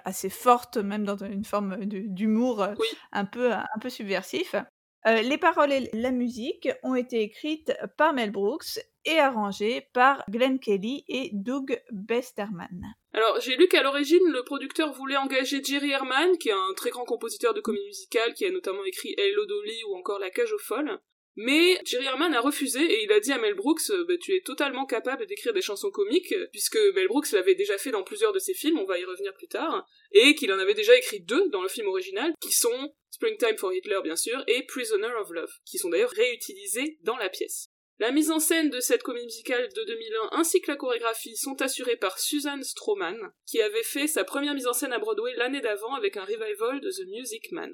[0.04, 2.68] assez forte, même dans une forme d'humour
[3.10, 4.54] un, peu, un peu subversif.
[5.06, 10.24] Euh, les paroles et la musique ont été écrites par Mel Brooks et arrangées par
[10.28, 12.94] Glenn Kelly et Doug Besterman.
[13.14, 16.90] Alors, j'ai lu qu'à l'origine, le producteur voulait engager Jerry Herman, qui est un très
[16.90, 20.52] grand compositeur de comédie musicale, qui a notamment écrit Hello Dolly ou encore La cage
[20.52, 20.98] aux folles.
[21.40, 24.40] Mais Jerry Herman a refusé et il a dit à Mel Brooks bah, Tu es
[24.40, 28.40] totalement capable d'écrire des chansons comiques, puisque Mel Brooks l'avait déjà fait dans plusieurs de
[28.40, 31.48] ses films, on va y revenir plus tard, et qu'il en avait déjà écrit deux
[31.50, 35.52] dans le film original, qui sont Springtime for Hitler bien sûr, et Prisoner of Love,
[35.64, 37.68] qui sont d'ailleurs réutilisés dans la pièce.
[38.00, 41.62] La mise en scène de cette comédie musicale de 2001 ainsi que la chorégraphie sont
[41.62, 45.60] assurées par Susan Stroman, qui avait fait sa première mise en scène à Broadway l'année
[45.60, 47.72] d'avant avec un revival de The Music Man.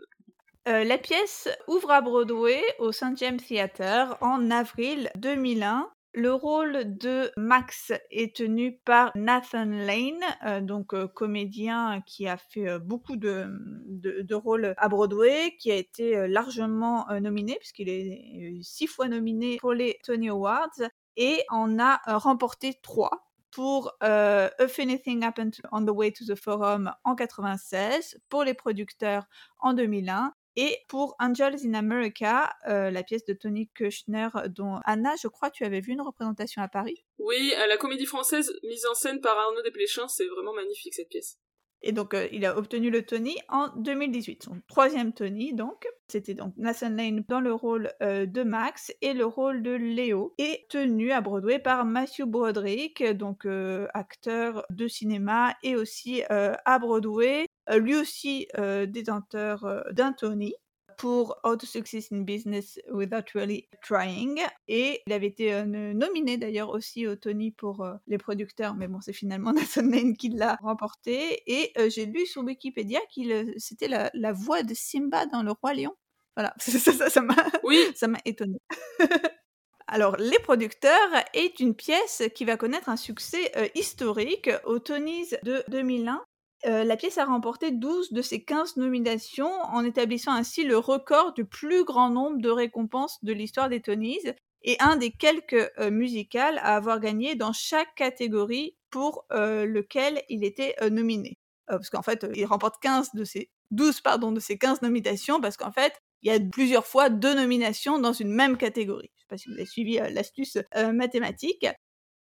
[0.67, 3.19] Euh, la pièce ouvre à Broadway au St.
[3.19, 5.91] James Theatre en avril 2001.
[6.15, 12.39] Le rôle de Max est tenu par Nathan Lane, euh, donc euh, comédien qui a
[12.39, 13.47] fait beaucoup de,
[13.89, 19.75] de, rôles à Broadway, qui a été largement nominé, puisqu'il est six fois nominé pour
[19.75, 20.81] les Tony Awards,
[21.19, 26.91] et en a remporté trois pour If Anything Happened on the Way to the Forum
[27.05, 29.25] en 96, pour les producteurs
[29.59, 35.15] en 2001 et pour Angels in America, euh, la pièce de Tony Kushner, dont Anna,
[35.21, 37.05] je crois, tu avais vu une représentation à Paris?
[37.19, 41.09] Oui, à la Comédie Française, mise en scène par Arnaud Desplechin, c'est vraiment magnifique cette
[41.09, 41.39] pièce.
[41.87, 45.87] Et donc, euh, il a obtenu le Tony en 2018, son troisième Tony, donc.
[46.09, 50.35] C'était donc Nathan Lane dans le rôle euh, de Max et le rôle de Léo,
[50.39, 53.47] et tenu à Broadway par Matthew Broderick, donc
[53.95, 58.49] acteur de cinéma et aussi à Broadway, lui aussi
[58.87, 60.55] détenteur d'un Tony
[60.97, 64.41] pour How to Succeed in Business Without Really Trying.
[64.69, 68.89] Et il avait été euh, nominé d'ailleurs aussi au Tony pour euh, les producteurs, mais
[68.89, 71.43] bon, c'est finalement Nathan Lane qui l'a remporté.
[71.47, 75.53] Et euh, j'ai lu sur Wikipédia qu'il c'était la, la, voix de Simba dans Le
[75.53, 75.95] Roi Lion.
[76.37, 77.79] Voilà, ça m'a oui.
[77.95, 78.59] ça m'a étonné.
[79.87, 85.63] Alors, Les producteurs est une pièce qui va connaître un succès historique au Tonys de
[85.69, 86.25] 2001
[86.67, 91.35] euh, la pièce a remporté 12 de ses 15 nominations, en établissant ainsi le record
[91.35, 95.91] du plus grand nombre de récompenses de l'histoire des Tonys, et un des quelques euh,
[95.91, 101.37] musicals à avoir gagné dans chaque catégorie pour euh, lequel il était nominé.
[101.67, 105.57] parce qu'en fait, il remporte 15 de ses 12 pardon, de ses 15 nominations, parce
[105.57, 109.11] qu'en fait, il y a plusieurs fois deux nominations dans une même catégorie.
[109.17, 110.59] Je ne sais pas si vous avez suivi l'astuce
[110.93, 111.67] mathématique.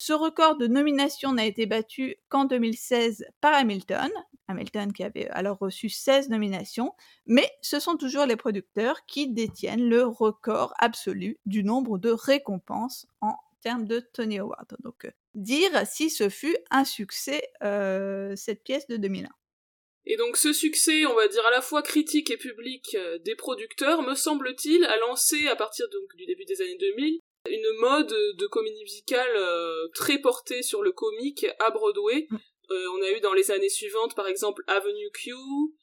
[0.06, 4.10] Ce record de nomination n'a été battu qu'en 2016 par Hamilton,
[4.48, 6.92] Hamilton qui avait alors reçu 16 nominations,
[7.24, 13.06] mais ce sont toujours les producteurs qui détiennent le record absolu du nombre de récompenses
[13.22, 14.76] en termes de Tony Award.
[14.80, 19.30] Donc, euh, dire si ce fut un succès, euh, cette pièce de 2001.
[20.04, 23.36] Et donc ce succès, on va dire à la fois critique et public euh, des
[23.36, 28.46] producteurs, me semble-t-il, a lancé à partir du début des années 2000 une mode de
[28.46, 29.36] comédie musicale
[29.94, 32.38] très portée sur le comique à Broadway, mm.
[32.70, 35.32] Euh, on a eu dans les années suivantes, par exemple, Avenue Q,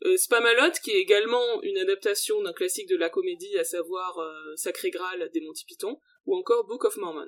[0.06, 4.56] euh, Spamalot, qui est également une adaptation d'un classique de la comédie, à savoir euh,
[4.56, 7.28] Sacré Graal des Monty Python, ou encore Book of Mormon.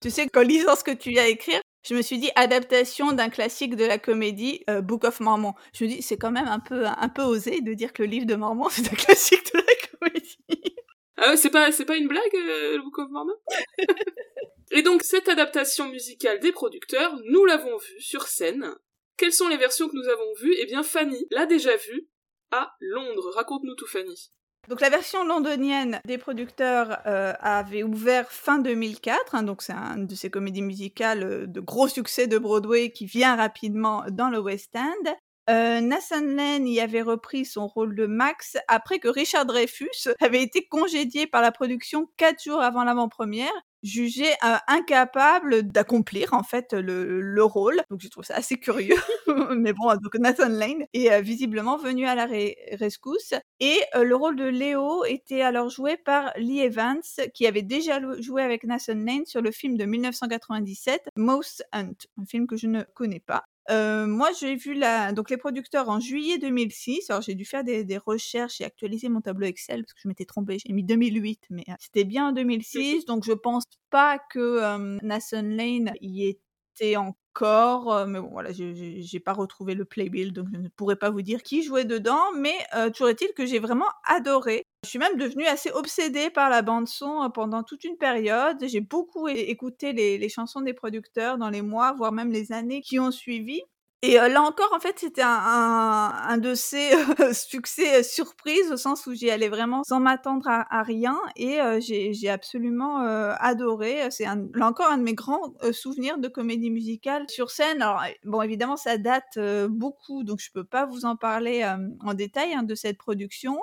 [0.00, 3.12] Tu sais qu'en lisant ce que tu viens à écrire, je me suis dit adaptation
[3.12, 5.54] d'un classique de la comédie, Book of Mormon.
[5.72, 8.08] Je me dis c'est quand même un peu un peu osé de dire que le
[8.08, 10.76] livre de Mormon c'est un classique de la comédie.
[11.16, 13.36] Ah ouais, c'est pas c'est pas une blague le Book of Mormon?
[14.72, 18.74] Et donc cette adaptation musicale des producteurs, nous l'avons vue sur scène
[19.16, 20.54] quelles sont les versions que nous avons vues?
[20.60, 22.08] Eh bien, Fanny l'a déjà vue
[22.50, 23.32] à Londres.
[23.34, 24.30] Raconte-nous tout, Fanny.
[24.68, 29.96] Donc la version londonienne des producteurs euh, avait ouvert fin 2004, hein, donc c'est un
[29.96, 34.40] de ces comédies musicales euh, de gros succès de Broadway qui vient rapidement dans le
[34.40, 35.14] West End.
[35.48, 40.66] Nathan Lane y avait repris son rôle de Max après que Richard Dreyfus avait été
[40.66, 43.52] congédié par la production quatre jours avant l'avant-première
[43.86, 44.26] jugé
[44.66, 47.80] incapable d'accomplir en fait le, le, rôle.
[47.90, 48.96] Donc je trouve ça assez curieux.
[49.56, 52.26] Mais bon, donc Nathan Lane est visiblement venu à la
[52.72, 53.34] rescousse.
[53.60, 57.00] Et le rôle de Léo était alors joué par Lee Evans,
[57.32, 62.26] qui avait déjà joué avec Nathan Lane sur le film de 1997, Most Hunt, un
[62.26, 63.44] film que je ne connais pas.
[63.70, 65.12] Euh, moi, j'ai vu la...
[65.12, 67.10] donc les producteurs en juillet 2006.
[67.10, 70.24] Alors, j'ai dû faire des, recherches et actualiser mon tableau Excel parce que je m'étais
[70.24, 70.58] trompée.
[70.64, 73.06] J'ai mis 2008, mais euh, c'était bien en 2006.
[73.06, 77.16] Donc, je pense pas que euh, Nathan Lane y était encore.
[77.42, 81.22] Euh, mais bon, voilà, j'ai pas retrouvé le playbill, donc je ne pourrais pas vous
[81.22, 82.20] dire qui jouait dedans.
[82.36, 82.54] Mais
[82.92, 84.64] toujours est-il que j'ai vraiment adoré.
[84.84, 88.58] Je suis même devenue assez obsédée par la bande son pendant toute une période.
[88.66, 93.00] J'ai beaucoup écouté les, chansons des producteurs dans les mois, voire même les années qui
[93.00, 93.62] ont suivi.
[94.08, 96.90] Et là encore, en fait, c'était un, de ces
[97.32, 102.98] succès surprises au sens où j'y allais vraiment sans m'attendre à, rien et j'ai absolument
[102.98, 104.08] adoré.
[104.10, 107.82] C'est là encore un de mes grands souvenirs de comédie musicale sur scène.
[107.82, 111.68] Alors bon, évidemment, ça date beaucoup, donc je peux pas vous en parler
[112.00, 113.58] en détail hein, de cette production.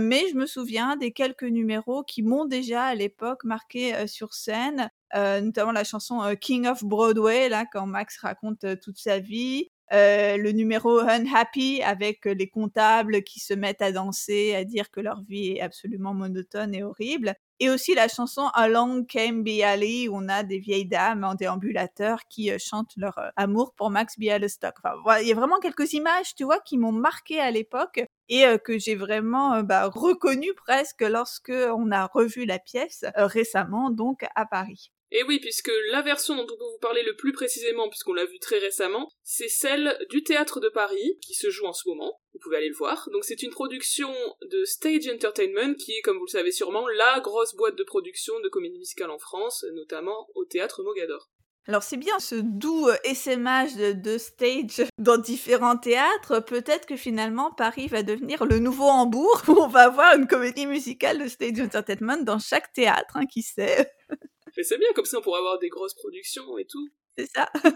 [0.00, 4.90] mais je me souviens des quelques numéros qui m'ont déjà à l'époque marqué sur scène,
[5.14, 10.52] notamment la chanson King of Broadway, là quand Max raconte toute sa vie, euh, le
[10.52, 15.52] numéro Unhappy avec les comptables qui se mettent à danser, à dire que leur vie
[15.52, 17.34] est absolument monotone et horrible.
[17.60, 22.20] Et aussi la chanson Along Came Bialy où on a des vieilles dames en déambulateur
[22.28, 24.74] qui euh, chantent leur euh, amour pour Max Bialystock.
[24.82, 28.44] Enfin, il y a vraiment quelques images, tu vois, qui m'ont marqué à l'époque et
[28.64, 34.46] que j'ai vraiment bah, reconnu presque lorsque on a revu la pièce récemment, donc à
[34.46, 34.90] Paris.
[35.16, 38.24] Et oui, puisque la version dont on peut vous parler le plus précisément, puisqu'on l'a
[38.24, 42.20] vu très récemment, c'est celle du Théâtre de Paris, qui se joue en ce moment,
[42.32, 43.08] vous pouvez aller le voir.
[43.12, 44.12] Donc c'est une production
[44.50, 48.34] de Stage Entertainment, qui est, comme vous le savez sûrement, la grosse boîte de production
[48.40, 51.30] de comédie musicale en France, notamment au Théâtre Mogador.
[51.68, 56.40] Alors c'est bien ce doux essaimage de, de, stage dans différents théâtres.
[56.40, 60.66] Peut-être que finalement Paris va devenir le nouveau Hambourg où on va avoir une comédie
[60.66, 63.92] musicale de Stage Entertainment dans chaque théâtre, hein, qui sait.
[64.56, 66.88] Mais c'est bien, comme ça on pourra avoir des grosses productions et tout.
[67.16, 67.50] C'est ça.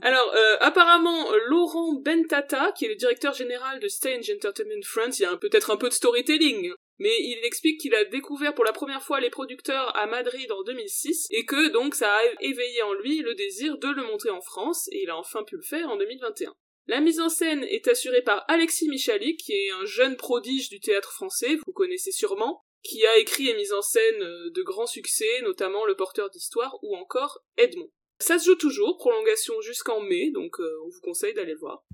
[0.00, 5.22] Alors, euh, apparemment, Laurent Bentata, qui est le directeur général de Stage Entertainment France, il
[5.22, 8.72] y a peut-être un peu de storytelling, mais il explique qu'il a découvert pour la
[8.72, 12.94] première fois les producteurs à Madrid en 2006, et que donc ça a éveillé en
[12.94, 15.88] lui le désir de le montrer en France, et il a enfin pu le faire
[15.90, 16.54] en 2021.
[16.86, 20.78] La mise en scène est assurée par Alexis Michalik, qui est un jeune prodige du
[20.78, 24.86] théâtre français, vous connaissez sûrement, qui a écrit et mis en scène euh, de grands
[24.86, 27.90] succès, notamment Le Porteur d'Histoire ou encore Edmond.
[28.18, 31.84] Ça se joue toujours, prolongation jusqu'en mai, donc euh, on vous conseille d'aller le voir.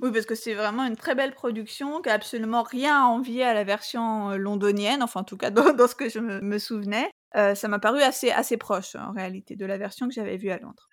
[0.00, 3.44] Oui, parce que c'est vraiment une très belle production qui a absolument rien à envier
[3.44, 7.10] à la version euh, londonienne, enfin en tout cas dans, ce que je me, souvenais.
[7.34, 10.58] ça m'a paru assez, assez proche en réalité de la version que j'avais vue à
[10.58, 10.88] Londres.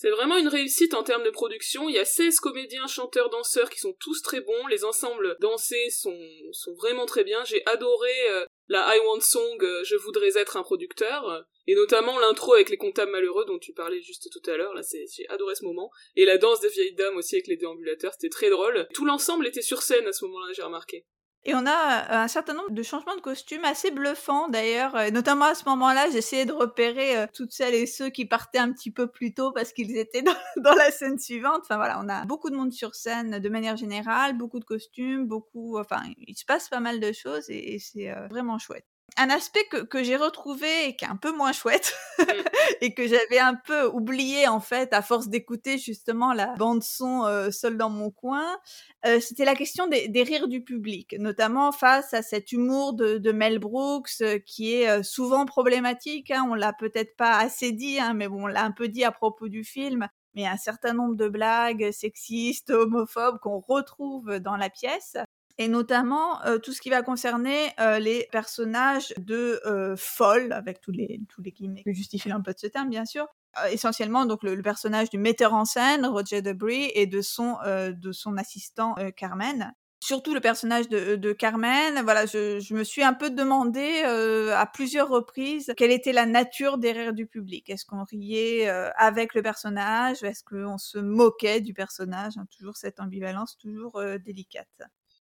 [0.00, 1.90] C'est vraiment une réussite en termes de production.
[1.90, 4.66] Il y a 16 comédiens, chanteurs, danseurs qui sont tous très bons.
[4.70, 6.18] Les ensembles dansés sont,
[6.52, 7.44] sont vraiment très bien.
[7.44, 11.44] J'ai adoré euh, la I Want Song, euh, Je voudrais être un producteur.
[11.66, 14.72] Et notamment l'intro avec les comptables malheureux dont tu parlais juste tout à l'heure.
[14.74, 15.90] Là, c'est, j'ai adoré ce moment.
[16.16, 18.12] Et la danse des vieilles dames aussi avec les déambulateurs.
[18.14, 18.88] C'était très drôle.
[18.94, 21.04] Tout l'ensemble était sur scène à ce moment-là, j'ai remarqué.
[21.44, 24.94] Et on a euh, un certain nombre de changements de costumes assez bluffants d'ailleurs.
[24.94, 28.58] Euh, notamment à ce moment-là, j'essayais de repérer euh, toutes celles et ceux qui partaient
[28.58, 30.34] un petit peu plus tôt parce qu'ils étaient dans,
[30.76, 31.60] la scène suivante.
[31.62, 35.26] Enfin voilà, on a beaucoup de monde sur scène de manière générale, beaucoup de costumes,
[35.26, 35.78] beaucoup.
[35.78, 39.78] Enfin, il se passe pas mal de choses et c'est vraiment chouette un aspect que,
[39.78, 42.22] que j'ai retrouvé et qui est un peu moins chouette mmh.
[42.80, 47.24] et que j'avais un peu oublié en fait à force d'écouter justement la bande son
[47.24, 48.56] euh, seule dans mon coin,
[49.06, 53.16] euh, c'était la question des, des, rires du public, notamment face à cet humour de,
[53.16, 56.30] de Mel Brooks euh, qui est euh, souvent problématique.
[56.30, 59.04] Hein, on l'a peut-être pas assez dit, hein, mais bon, on l'a un peu dit
[59.04, 60.06] à propos du film.
[60.34, 65.16] Mais un certain nombre de blagues sexistes, homophobes qu'on retrouve dans la pièce
[65.60, 70.80] et notamment euh, tout ce qui va concerner euh, les personnages de euh, folles, avec
[70.80, 73.26] tous les, tous les guillemets que justifie un peu de ce terme, bien sûr.
[73.70, 78.38] essentiellement, donc, le, personnage du metteur en scène, Roger Debris, et de son, de son
[78.38, 79.74] assistant Carmen.
[80.02, 84.64] Surtout le personnage de, de Carmen, voilà, je, je, me suis un peu demandé à
[84.64, 87.68] plusieurs reprises quelle était la nature des rires du public.
[87.68, 92.38] Est-ce qu'on riait avec le personnage, est-ce qu'on se moquait du personnage?
[92.38, 94.88] Hein, Toujours cette ambivalence, toujours délicate.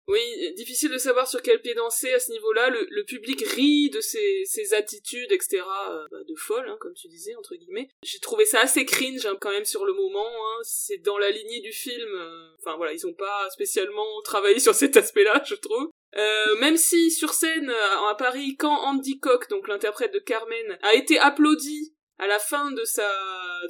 [0.09, 0.21] Oui,
[0.55, 2.71] difficile de savoir sur quel pied danser à ce niveau-là.
[2.71, 5.63] Le, public rit de ses, attitudes, etc.
[5.91, 7.89] Euh, bah, de folle, hein, comme tu disais, entre guillemets.
[8.03, 10.29] J'ai trouvé ça assez cringe hein, quand même sur le moment.
[10.29, 10.61] Hein.
[10.63, 12.09] C'est dans la lignée du film.
[12.09, 15.91] Euh, enfin voilà, ils ont pas spécialement travaillé sur cet aspect-là, je trouve.
[16.17, 20.95] Euh, même si sur scène à Paris, quand Andy Koch, donc l'interprète de Carmen, a
[20.95, 23.11] été applaudi à la fin de sa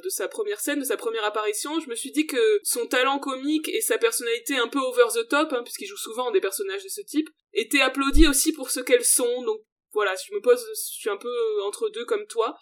[0.03, 3.19] de sa première scène, de sa première apparition, je me suis dit que son talent
[3.19, 6.83] comique et sa personnalité un peu over the top, hein, puisqu'il joue souvent des personnages
[6.83, 9.43] de ce type, étaient applaudis aussi pour ce qu'elles sont.
[9.43, 12.55] Donc voilà, je me pose, je suis un peu entre deux comme toi.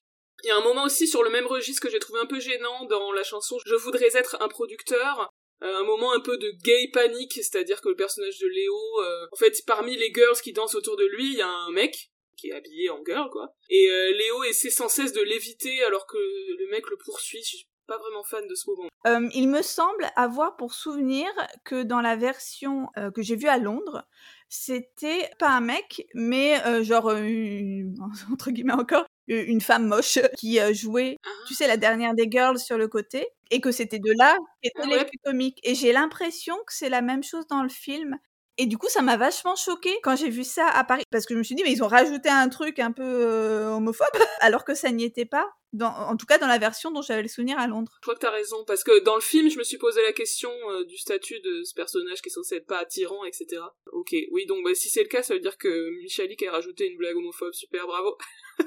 [0.44, 2.40] Il y a un moment aussi sur le même registre que j'ai trouvé un peu
[2.40, 5.30] gênant dans la chanson Je voudrais être un producteur.
[5.64, 9.28] Euh, un moment un peu de gay panique, c'est-à-dire que le personnage de Léo, euh,
[9.32, 12.10] en fait, parmi les girls qui dansent autour de lui, il y a un mec
[12.36, 13.54] qui est habillé en girl, quoi.
[13.70, 17.42] Et euh, Léo essaie sans cesse de l'éviter alors que le mec le poursuit.
[17.44, 18.90] Je suis pas vraiment fan de ce moment.
[19.06, 21.28] Euh, il me semble avoir pour souvenir
[21.64, 24.08] que dans la version euh, que j'ai vue à Londres,
[24.50, 27.06] c'était pas un mec, mais genre
[28.32, 31.30] entre guillemets encore une femme moche qui jouait, ah.
[31.48, 34.82] tu sais, la dernière des girls sur le côté, et que c'était de là qu'était
[34.84, 35.60] ah, les comiques.
[35.64, 38.18] Et j'ai l'impression que c'est la même chose dans le film.
[38.58, 41.34] Et du coup, ça m'a vachement choqué quand j'ai vu ça à Paris, parce que
[41.34, 44.08] je me suis dit, mais ils ont rajouté un truc un peu euh, homophobe,
[44.40, 45.52] alors que ça n'y était pas.
[45.74, 47.92] Dans, en tout cas, dans la version dont j'avais le souvenir à Londres.
[47.98, 50.14] Je crois que t'as raison, parce que dans le film, je me suis posé la
[50.14, 53.62] question euh, du statut de ce personnage qui est censé être pas attirant, etc.
[53.92, 56.88] Ok, oui, donc bah, si c'est le cas, ça veut dire que Michalik a rajouté
[56.88, 57.54] une blague homophobe.
[57.54, 58.18] Super, bravo.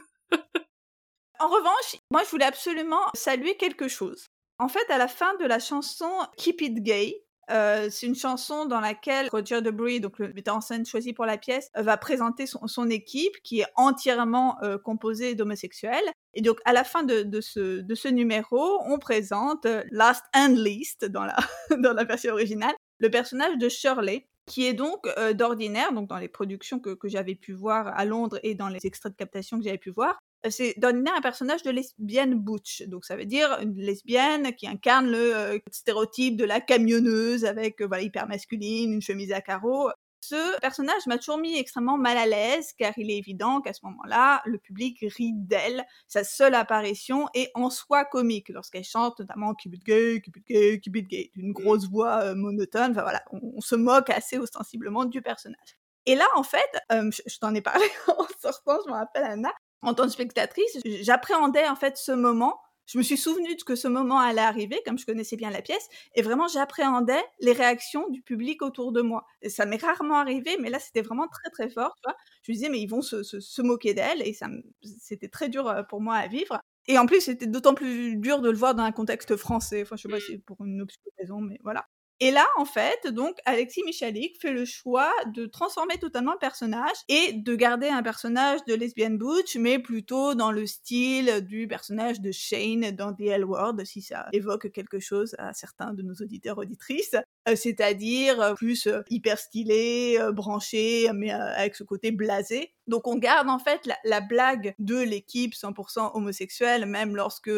[1.41, 4.27] en revanche, moi, je voulais absolument saluer quelque chose.
[4.59, 8.67] En fait, à la fin de la chanson Keep It Gay, euh, c'est une chanson
[8.67, 12.47] dans laquelle Roger Debris, donc le metteur en scène choisi pour la pièce, va présenter
[12.47, 16.05] son, équipe qui est entièrement euh, composée d'homosexuels.
[16.35, 21.25] Et donc à la fin de, ce, numéro, on présente euh, Last and Least dans
[21.25, 21.37] la,
[21.79, 26.29] dans la version originale, le personnage de Shirley, qui est donc d'ordinaire, donc dans les
[26.29, 29.65] productions que, que j'avais pu voir à Londres et dans les extraits de captation que
[29.65, 32.83] j'avais pu voir, c'est d'ordinaire un personnage de lesbienne butch.
[32.83, 37.81] Donc ça veut dire une lesbienne qui incarne le euh, stéréotype de la camionneuse avec
[37.81, 39.91] euh, voilà hyper masculine, une chemise à carreaux.
[40.21, 43.81] Ce personnage m'a toujours mis extrêmement mal à l'aise car il est évident qu'à ce
[43.85, 45.85] moment-là, le public rit d'elle.
[46.07, 50.47] Sa seule apparition est en soi comique lorsqu'elle chante notamment Keep it gay, keep it
[50.47, 52.93] gay, keep it gay, d'une grosse voix euh, monotone.
[52.93, 55.79] Enfin voilà, on, se moque assez ostensiblement du personnage.
[56.07, 59.53] Et là, en fait, je, je t'en ai parlé en sortant, je me rappelle Anna,
[59.83, 62.61] en tant que spectatrice, j'appréhendais en fait ce moment.
[62.87, 65.61] Je me suis souvenu de que ce moment allait arriver, comme je connaissais bien la
[65.61, 69.27] pièce, et vraiment j'appréhendais les réactions du public autour de moi.
[69.43, 71.95] Et ça m'est rarement arrivé, mais là c'était vraiment très très fort.
[71.97, 74.47] Tu vois je me disais mais ils vont se, se, moquer d'elle, et ça
[74.83, 76.61] c'était très dur euh, pour moi à vivre.
[76.87, 79.83] Et en plus c'était d'autant plus dur de le voir dans un contexte français.
[79.83, 81.87] Enfin je sais pas si c'est pour une obscure raison, mais voilà.
[82.21, 86.97] Et là, en fait, donc, Alexis Michalik fait le choix de transformer totalement le personnage
[87.09, 92.21] et de garder un personnage de lesbienne butch, mais plutôt dans le style du personnage
[92.21, 96.15] de Shane dans The L Word, si ça évoque quelque chose à certains de nos
[96.15, 97.15] auditeurs auditrices.
[97.49, 102.75] Euh, c'est-à-dire euh, plus euh, hyper stylé, branché, mais avec ce côté blasé.
[102.89, 107.51] Donc on garde en fait la, blague de l'équipe 100% homosexuelle, même lorsque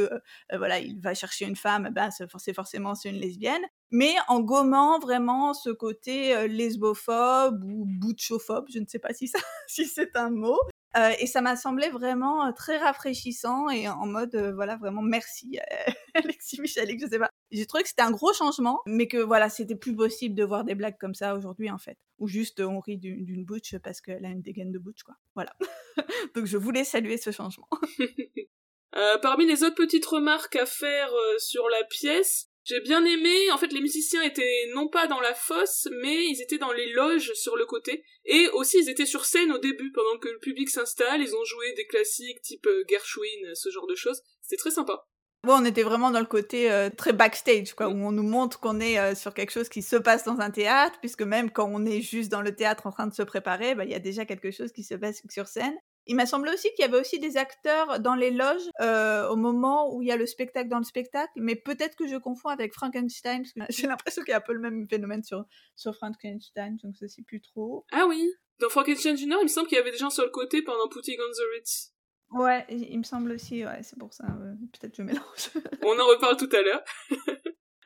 [0.52, 4.98] voilà il va chercher une femme, ben c'est forcément c'est une lesbienne, mais en gommant
[4.98, 10.30] vraiment ce côté lesbophobe ou butchophobe, je ne sais pas si ça si c'est un
[10.30, 10.58] mot,
[10.96, 15.02] euh, et ça m'a semblé vraiment euh, très rafraîchissant et en mode euh, voilà vraiment
[15.02, 15.58] merci
[16.14, 17.30] Alexis Michalik, je sais pas.
[17.50, 20.64] J'ai trouvé que c'était un gros changement, mais que voilà c'était plus possible de voir
[20.64, 24.24] des blagues comme ça aujourd'hui en fait, ou juste on rit d'une butch parce qu'elle
[24.24, 25.16] a une dégaine de butch quoi.
[25.34, 25.54] Voilà.
[26.34, 27.68] Donc je voulais saluer ce changement.
[29.22, 33.72] parmi les autres petites remarques à faire sur la pièce, j'ai bien aimé, en fait
[33.72, 37.56] les musiciens étaient non pas dans la fosse, mais ils étaient dans les loges sur
[37.56, 41.22] le côté, et aussi ils étaient sur scène au début, pendant que le public s'installe,
[41.22, 45.08] ils ont joué des classiques type euh, Gershwin, ce genre de choses, c'était très sympa.
[45.42, 48.60] Bon, on était vraiment dans le côté euh, très backstage, quoi, où on nous montre
[48.60, 51.66] qu'on est euh, sur quelque chose qui se passe dans un théâtre, puisque même quand
[51.72, 54.00] on est juste dans le théâtre en train de se préparer, bah, il y a
[54.00, 55.74] déjà quelque chose qui se passe sur scène.
[56.06, 59.36] Il m'a semblé aussi qu'il y avait aussi des acteurs dans les loges euh, au
[59.36, 62.48] moment où il y a le spectacle dans le spectacle, mais peut-être que je confonds
[62.50, 65.46] avec Frankenstein, parce que j'ai l'impression qu'il y a un peu le même phénomène sur,
[65.74, 67.86] sur Frankenstein, donc je ne sais plus trop.
[67.92, 68.30] Ah oui,
[68.60, 70.86] dans Frankenstein Junior, il me semble qu'il y avait des gens sur le côté pendant
[70.88, 71.94] Putting on the Ritz.
[72.30, 74.24] Ouais, il me semble aussi, ouais, c'est pour ça,
[74.72, 75.50] peut-être je mélange.
[75.82, 76.82] On en reparle tout à l'heure.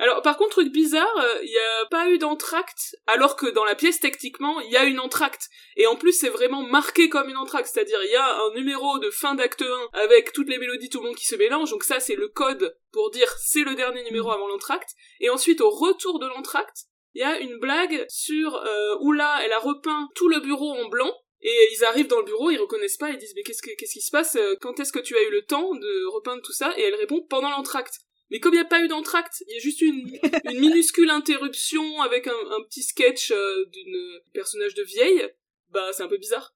[0.00, 3.64] Alors, par contre, truc bizarre, il euh, n'y a pas eu d'entracte, alors que dans
[3.64, 5.48] la pièce, techniquement, il y a une entracte.
[5.76, 8.98] Et en plus, c'est vraiment marqué comme une entracte, c'est-à-dire il y a un numéro
[8.98, 11.84] de fin d'acte 1 avec toutes les mélodies, tout le monde qui se mélange, donc
[11.84, 14.90] ça, c'est le code pour dire c'est le dernier numéro avant l'entracte.
[15.20, 19.38] Et ensuite, au retour de l'entracte, il y a une blague sur euh, où là,
[19.44, 21.12] elle a repeint tout le bureau en blanc,
[21.44, 24.00] et ils arrivent dans le bureau, ils reconnaissent pas, ils disent mais qu'est-ce, qu'est-ce qui
[24.00, 26.72] se passe euh, Quand est-ce que tu as eu le temps de repeindre tout ça?
[26.78, 28.00] Et elle répond pendant l'entracte.
[28.30, 30.10] Mais comme il n'y a pas eu d'entracte, il y a juste une,
[30.50, 35.28] une minuscule interruption avec un, un petit sketch euh, d'une personnage de vieille,
[35.70, 36.54] bah c'est un peu bizarre.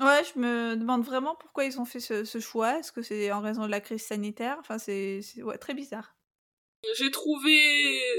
[0.00, 2.78] Ouais, je me demande vraiment pourquoi ils ont fait ce, ce choix.
[2.78, 4.56] Est-ce que c'est en raison de la crise sanitaire?
[4.58, 6.16] Enfin, c'est ouais, très bizarre.
[6.94, 7.56] J'ai trouvé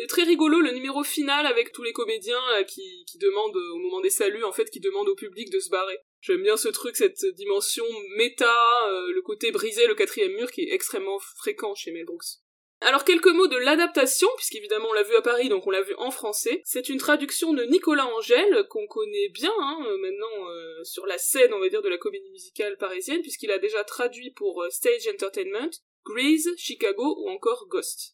[0.07, 4.01] très rigolo le numéro final avec tous les comédiens euh, qui, qui demandent au moment
[4.01, 5.99] des saluts, en fait, qui demandent au public de se barrer.
[6.21, 7.85] J'aime bien ce truc, cette dimension
[8.15, 8.55] méta,
[8.87, 12.39] euh, le côté briser le quatrième mur qui est extrêmement fréquent chez Mel Brooks.
[12.85, 15.95] Alors quelques mots de l'adaptation, puisqu'évidemment on l'a vu à Paris, donc on l'a vu
[15.97, 16.61] en français.
[16.65, 21.17] C'est une traduction de Nicolas Angèle, qu'on connaît bien hein, euh, maintenant euh, sur la
[21.17, 24.69] scène, on va dire, de la comédie musicale parisienne, puisqu'il a déjà traduit pour euh,
[24.69, 25.69] Stage Entertainment,
[26.05, 28.12] Grease, Chicago ou encore Ghost.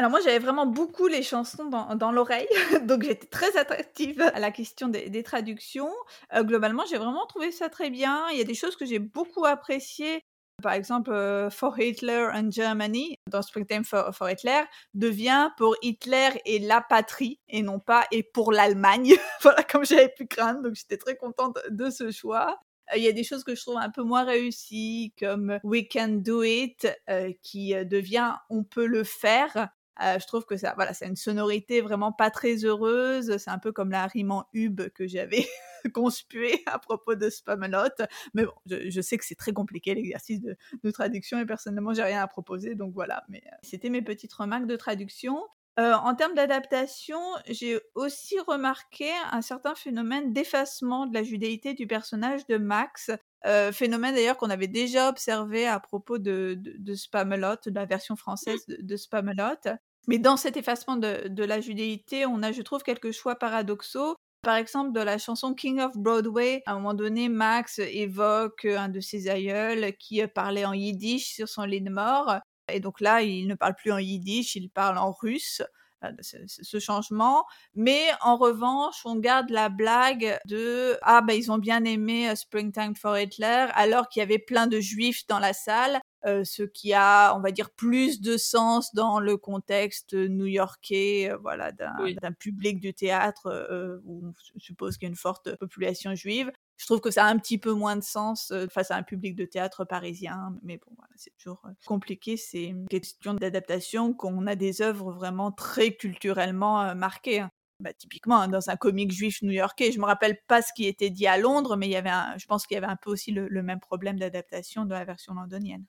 [0.00, 2.48] Alors moi j'avais vraiment beaucoup les chansons dans, l'oreille,
[2.84, 5.92] donc j'étais très attractive à la question des, traductions.
[6.34, 8.26] globalement j'ai vraiment trouvé ça très bien.
[8.32, 10.22] Il y a des choses que j'ai beaucoup appréciées
[10.62, 14.62] par exemple, euh, For Hitler and Germany, dans Springtime for, Hitler,
[14.94, 19.16] devient pour Hitler et la patrie, et non pas et pour l'Allemagne.
[19.42, 22.58] voilà, comme j'avais pu craindre, donc j'étais très contente de ce choix.
[22.94, 25.84] Euh, il y a des choses que je trouve un peu moins réussies, comme We
[25.92, 29.68] Can Do It, euh, qui devient On peut le faire.
[29.98, 33.36] Je trouve que ça, voilà, c'est une sonorité vraiment pas très heureuse.
[33.36, 35.46] C'est un peu comme la rime en hub que j'avais
[35.94, 37.88] conspué à propos de Spamalot.
[38.34, 40.56] Mais bon, je, sais que c'est très compliqué l'exercice de,
[40.90, 42.74] traduction et personnellement, j'ai rien à proposer.
[42.74, 45.42] Donc voilà, mais euh, c'était mes petites remarques de traduction.
[45.78, 51.86] Euh, en termes d'adaptation, j'ai aussi remarqué un certain phénomène d'effacement de la judéité du
[51.86, 53.10] personnage de Max.
[53.46, 58.16] Euh, phénomène d'ailleurs qu'on avait déjà observé à propos de, de, Spamalot, de la version
[58.16, 59.78] française de, de Spamalot.
[60.08, 64.16] Mais dans cet effacement de, de, la judéité, on a, je trouve, quelques choix paradoxaux.
[64.42, 68.88] Par exemple, dans la chanson King of Broadway, à un moment donné, Max évoque un
[68.88, 72.36] de ses aïeuls qui parlait en yiddish sur son lit de mort.
[72.72, 75.62] Et donc là, il ne parle plus en yiddish, il parle en russe
[76.04, 76.10] euh,
[76.46, 77.44] ce changement.
[77.74, 82.34] Mais en revanche, on garde la blague de ah ben ils ont bien aimé euh,
[82.34, 86.62] Springtime for Hitler alors qu'il y avait plein de juifs dans la salle euh, ce
[86.62, 92.32] qui a, on va dire, plus de sens dans le contexte new-yorkais, euh, voilà, d'un
[92.32, 96.52] public du théâtre euh, où on suppose qu'il y a une forte population juive.
[96.76, 99.34] Je trouve que ça a un petit peu moins de sens face à un public
[99.34, 102.36] de théâtre parisien, mais bon, voilà, c'est toujours compliqué.
[102.36, 107.40] C'est une question d'adaptation qu'on a des œuvres vraiment très culturellement marquées.
[107.40, 107.50] Hein.
[107.80, 109.90] Bah, typiquement hein, dans un comique juif new-yorkais.
[109.90, 112.44] Je me rappelle pas ce qui était dit à Londres, mais il y avait je
[112.46, 115.86] pense qu'il y avait un peu aussi le même problème d'adaptation de la version londonienne.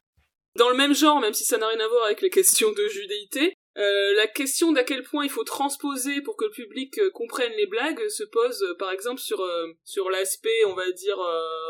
[0.56, 2.88] Dans le même genre, même si ça n'a rien à voir avec les questions de
[2.88, 7.10] judéité, Euh, la question d'à quel point il faut transposer pour que le public euh,
[7.10, 9.48] comprenne les blagues se pose euh, par exemple sur
[9.86, 11.18] sur l'aspect on va dire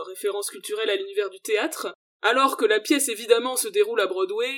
[0.08, 1.94] référence culturelle à l'univers du théâtre.
[2.24, 4.52] Alors que la pièce évidemment se déroule à Broadway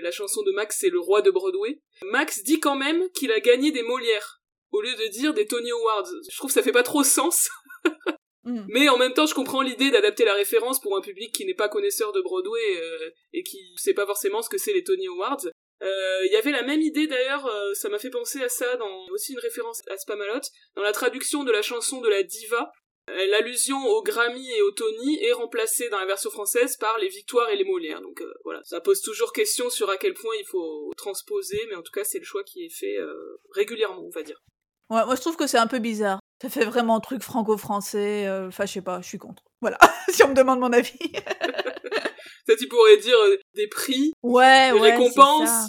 [0.00, 1.80] la chanson de Max c'est le roi de Broadway.
[2.02, 5.70] Max dit quand même qu'il a gagné des Molières au lieu de dire des Tony
[5.70, 6.08] Awards.
[6.30, 7.48] Je trouve ça fait pas trop sens
[8.46, 8.66] mm.
[8.68, 11.54] Mais en même temps, je comprends l'idée d'adapter la référence pour un public qui n'est
[11.54, 12.80] pas connaisseur de Broadway
[13.34, 15.46] et qui sait pas forcément ce que c'est les Tony Awards.
[15.82, 18.76] Euh, il y avait la même idée d'ailleurs, euh, ça m'a fait penser à ça
[18.76, 20.40] dans aussi une référence à Spamalot,
[20.74, 22.72] dans la traduction de la chanson de la diva.
[23.10, 27.08] Euh, l'allusion au Grammy et au Tony est remplacée dans la version française par les
[27.08, 28.00] victoires et les Molières.
[28.00, 31.82] Donc voilà, ça pose toujours question sur à quel point il faut transposer, mais en
[31.82, 32.96] tout cas c'est le choix qui est fait
[33.52, 34.42] régulièrement, on va dire.
[34.90, 36.18] Ouais, moi je trouve que c'est un peu bizarre.
[36.42, 38.28] Ça fait vraiment un truc franco-français.
[38.46, 39.42] Enfin, je sais pas, je suis contre.
[39.60, 39.78] Voilà,
[40.08, 40.98] si on me demande mon avis.
[42.46, 45.68] Ça, tu pourrais dire euh, des prix, ouais, des récompenses.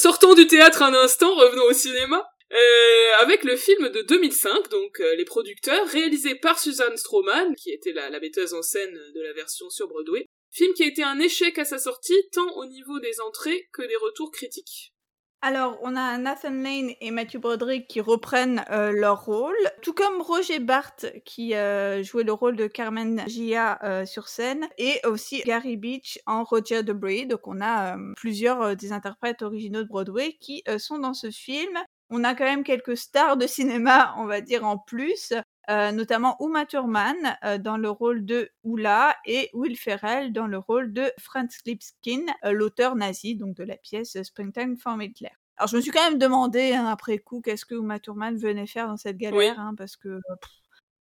[0.00, 2.26] Sortons du théâtre un instant, revenons au cinéma.
[2.50, 7.70] Euh, avec le film de 2005, donc euh, les producteurs, réalisé par Suzanne Stroman, qui
[7.70, 10.24] était la, la metteuse en scène de la version sur Broadway.
[10.50, 13.82] Film qui a été un échec à sa sortie, tant au niveau des entrées que
[13.82, 14.94] des retours critiques.
[15.40, 20.20] Alors, on a Nathan Lane et Matthew Broderick qui reprennent euh, leur rôle, tout comme
[20.20, 25.42] Roger Barthes qui euh, jouait le rôle de Carmen Gia euh, sur scène, et aussi
[25.42, 27.26] Gary Beach en Roger Debris.
[27.26, 31.78] Donc, on a plusieurs des interprètes originaux de Broadway qui sont dans ce film.
[32.10, 35.32] On a quand même quelques stars de cinéma, on va dire, en plus.
[35.70, 40.56] Euh, notamment Uma Thurman euh, dans le rôle de Oula et Will Ferrell dans le
[40.56, 45.28] rôle de Franz Lipskin, euh, l'auteur nazi donc de la pièce Springtime for Hitler.
[45.58, 48.66] Alors je me suis quand même demandé hein, après coup qu'est-ce que Uma Thurman venait
[48.66, 50.20] faire dans cette galère, hein, parce que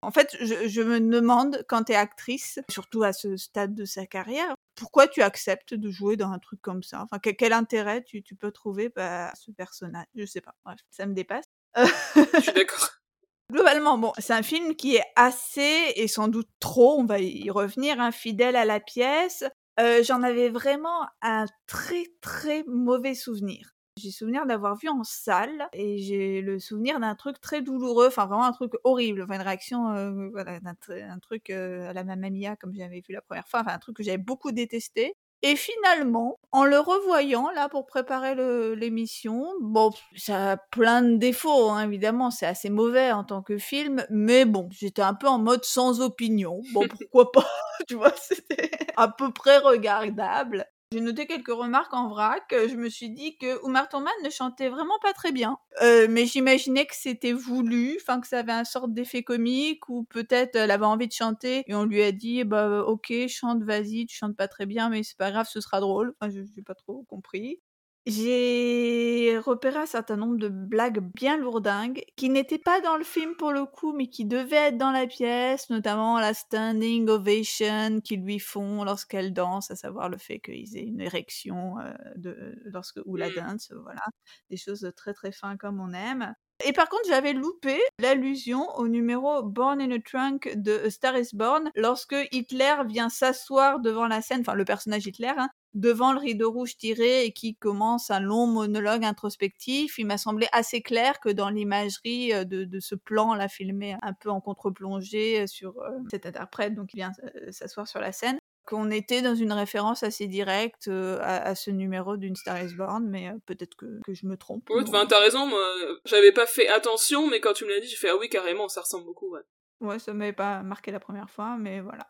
[0.02, 4.06] en fait je, me demande quand tu es actrice, surtout à ce stade de sa
[4.06, 7.02] carrière, pourquoi tu acceptes de jouer dans un truc comme ça?
[7.04, 10.06] Enfin quel, intérêt tu, peux trouver bah, à ce personnage?
[10.16, 10.56] Je sais pas.
[10.64, 11.46] Bref, ça me dépasse.
[11.76, 13.03] je suis d'accord.
[13.52, 17.50] Globalement, bon, c'est un film qui est assez et sans doute trop, on va y
[17.50, 19.44] revenir, infidèle à la pièce.
[19.80, 23.74] Euh, j'en avais vraiment un très très mauvais souvenir.
[23.98, 28.26] J'ai souvenir d'avoir vu en salle et j'ai le souvenir d'un truc très douloureux, enfin
[28.26, 32.30] vraiment un truc horrible, enfin une réaction, euh, voilà, un, truc euh, à la Mamma
[32.32, 35.16] Mia comme j'avais vu la première fois, enfin un truc que j'avais beaucoup détesté.
[35.46, 38.34] Et finalement, en le revoyant là pour préparer
[38.78, 43.58] l'émission, bon, ça a plein de défauts, hein, évidemment, c'est assez mauvais en tant que
[43.58, 46.62] film, mais bon, j'étais un peu en mode sans opinion.
[46.72, 47.46] Bon, pourquoi pas,
[47.90, 50.66] tu vois, c'était à peu près regardable.
[50.94, 52.44] J'ai noté quelques remarques en vrac.
[52.52, 55.58] Je me suis dit que Oumar Thurman ne chantait vraiment pas très bien.
[55.82, 60.04] Euh, mais j'imaginais que c'était voulu, enfin que ça avait un sorte d'effet comique, ou
[60.04, 64.06] peut-être elle avait envie de chanter et on lui a dit bah ok chante vas-y
[64.06, 66.14] tu chantes pas très bien mais c'est pas grave ce sera drôle.
[66.22, 67.60] Enfin je pas trop compris.
[68.06, 73.36] J'ai repéré un certain nombre de blagues bien lourdingues qui n'étaient pas dans le film
[73.38, 78.26] pour le coup, mais qui devaient être dans la pièce, notamment la standing ovation qu'ils
[78.26, 83.00] lui font lorsqu'elle danse, à savoir le fait qu'ils aient une érection euh, de, lorsque
[83.06, 83.36] ou la mmh.
[83.36, 84.04] danse, voilà,
[84.50, 86.34] des choses très très fins comme on aime.
[86.66, 91.30] Et par contre, j'avais loupé l'allusion au numéro Born in a Trunk de Star is
[91.34, 96.20] Born lorsque Hitler vient s'asseoir devant la scène, enfin le personnage Hitler, hein, devant le
[96.20, 99.98] rideau rouge tiré et qui commence un long monologue introspectif.
[99.98, 104.30] Il m'a semblé assez clair que dans l'imagerie euh, de, ce plan-là filmé un peu
[104.30, 107.12] en contre-plongée euh, sur euh, cet interprète, donc il vient
[107.50, 112.36] s'asseoir sur la scène, qu'on était dans une référence assez directe à, ce numéro d'une
[112.36, 114.70] Star is Born, mais peut-être que, je me trompe.
[114.70, 115.66] Oui, t'as raison, moi,
[116.06, 118.70] j'avais pas fait attention, mais quand tu me l'as dit, j'ai fait ah oui, carrément,
[118.70, 119.42] ça ressemble beaucoup, ouais.
[119.82, 122.08] Ouais, ça m'avait pas marqué la première fois, mais voilà.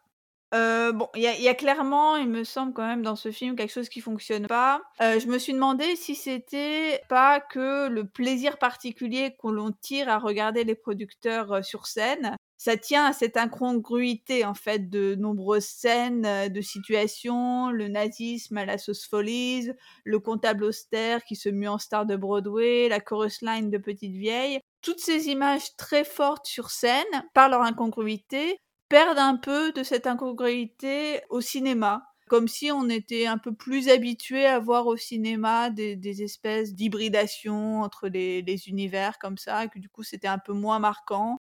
[0.53, 3.71] Euh, bon, il y a, clairement, il me semble quand même dans ce film quelque
[3.71, 4.81] chose qui fonctionne pas.
[5.01, 10.09] Euh, je me suis demandé si c'était pas que le plaisir particulier qu'on l'on tire
[10.09, 15.15] à regarder les producteurs euh, sur scène, ça tient à cette incongruité en fait de
[15.15, 19.71] nombreuses scènes, de situations, le nazisme à la sauce folies,
[20.05, 24.15] le comptable austère qui se mue en star de Broadway, la chorus line de Petite
[24.15, 24.59] Vieille.
[24.81, 28.59] Toutes ces images très fortes sur scène, par leur incongruité,
[28.93, 33.89] perdent un peu de cette incongruité au cinéma comme si on était un peu plus
[33.89, 39.79] habitué à voir au cinéma des, espèces d'hybridation entre les, univers comme ça, et que
[39.79, 41.37] du coup c'était un peu moins marquant.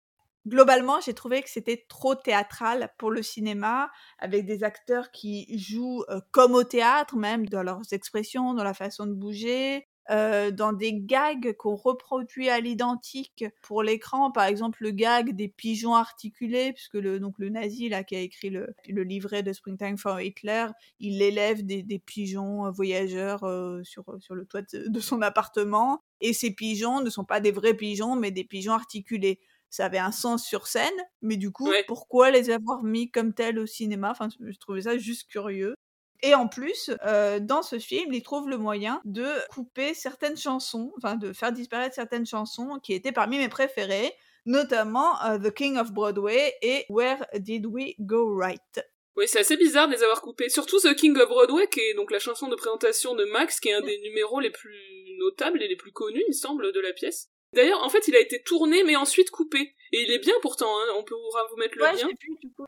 [0.46, 6.05] Globalement, j'ai trouvé que c'était trop théâtral pour le cinéma, avec des acteurs qui jouent
[6.09, 10.72] euh, comme au théâtre, même dans leurs expressions, dans la façon de bouger, euh, dans
[10.72, 14.32] des gags qu'on reproduit à l'identique pour l'écran.
[14.32, 18.20] Par exemple, le gag des pigeons articulés, puisque le, donc le nazi là, qui a
[18.20, 20.66] écrit le, le livret de Springtime for Hitler,
[20.98, 26.03] il élève des, des pigeons euh, voyageurs euh, sur, sur le toit de, son appartement.
[26.20, 29.40] Et ces pigeons ne sont pas des vrais pigeons, mais des pigeons articulés
[29.70, 30.92] ça avait un sens sur scène,
[31.22, 34.11] mais du coup, pourquoi les avoir mis comme tels au cinéma?
[34.11, 35.74] Enfin, je trouvais ça juste curieux.
[36.22, 40.92] Et en plus, euh, dans ce film, il trouve le moyen de couper certaines chansons,
[40.96, 44.12] enfin de faire disparaître certaines chansons qui étaient parmi mes préférées,
[44.46, 48.80] notamment euh, The King of Broadway et Where Did We Go Right?
[49.16, 50.48] Oui, c'est assez bizarre de les avoir coupés.
[50.48, 53.68] Surtout The King of Broadway, qui est donc la chanson de présentation de Max, qui
[53.68, 54.78] est un des numéros les plus
[55.18, 57.31] notables et les plus connus, il semble, de la pièce.
[57.53, 59.74] D'ailleurs, en fait, il a été tourné mais ensuite coupé.
[59.94, 60.94] Et il est bien pourtant, hein.
[60.96, 62.09] on pourra vous mettre le lien.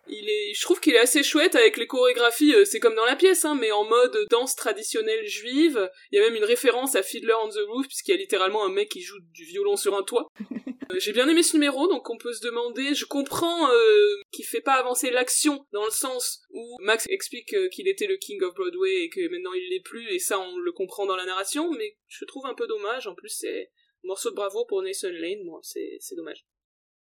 [0.08, 3.06] Il est, je trouve qu'il est assez chouette avec les chorégraphies, euh, c'est comme dans
[3.06, 5.90] la pièce, hein, mais en mode danse traditionnelle juive.
[6.12, 8.62] Il y a même une référence à Fiddler on the Roof, puisqu'il y a littéralement
[8.66, 10.28] un mec qui joue du violon sur un toit.
[10.90, 14.44] Euh, j'ai bien aimé ce numéro, donc on peut se demander, je comprends euh, qu'il
[14.44, 18.42] fait pas avancer l'action dans le sens où Max explique euh, qu'il était le King
[18.42, 21.24] of Broadway et que maintenant il l'est plus, et ça on le comprend dans la
[21.24, 23.70] narration, mais je trouve un peu dommage, en plus c'est
[24.04, 26.44] morceau de bravo pour Nathan Lane, moi, c'est dommage.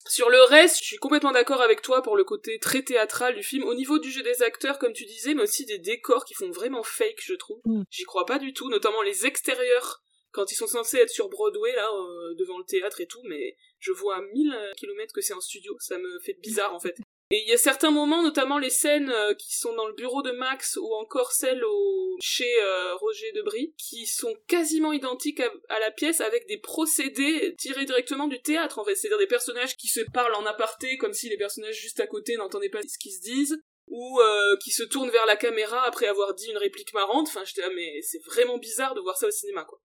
[0.06, 3.42] Sur le reste, je suis complètement d'accord avec toi pour le côté très théâtral du
[3.42, 3.64] film.
[3.64, 6.50] Au niveau du jeu des acteurs, comme tu disais, mais aussi des décors qui font
[6.50, 7.60] vraiment fake, je trouve.
[7.64, 7.82] Mm.
[7.90, 11.74] J'y crois pas du tout, notamment les extérieurs quand ils sont censés être sur Broadway
[11.74, 15.32] là euh, devant le théâtre et tout mais je vois à 1000 km que c'est
[15.32, 16.94] en studio ça me fait bizarre en fait
[17.30, 20.22] et il y a certains moments, notamment les scènes euh, qui sont dans le bureau
[20.22, 22.16] de Max ou encore celles au...
[22.20, 27.84] chez euh, Roger Debris, qui sont quasiment identiques à, la pièce avec des procédés tirés
[27.84, 28.94] directement du théâtre en fait.
[28.94, 32.36] C'est-à-dire des personnages qui se parlent en aparté comme si les personnages juste à côté
[32.36, 33.58] n'entendaient pas ce qu'ils se disent
[33.88, 37.28] ou euh, qui se tournent vers la caméra après avoir dit une réplique marrante.
[37.28, 39.80] Enfin, j'étais là, mais c'est vraiment bizarre de voir ça au cinéma, quoi.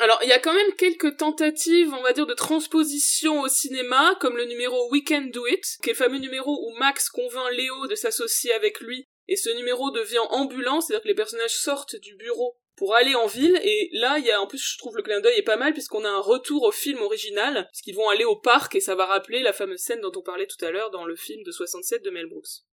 [0.00, 4.16] Alors, il y a quand même quelques tentatives, on va dire, de transposition au cinéma,
[4.20, 7.52] comme le numéro We Can Do It, qui est le fameux numéro où Max convainc
[7.52, 11.96] Léo de s'associer avec lui, et ce numéro devient ambulant, c'est-à-dire que les personnages sortent
[11.96, 14.96] du bureau pour aller en ville, et là, il y a, en plus, je trouve
[14.96, 18.08] le clin d'œil est pas mal, puisqu'on a un retour au film original, puisqu'ils vont
[18.08, 20.72] aller au parc, et ça va rappeler la fameuse scène dont on parlait tout à
[20.72, 22.64] l'heure dans le film de 67 de Mel Brooks.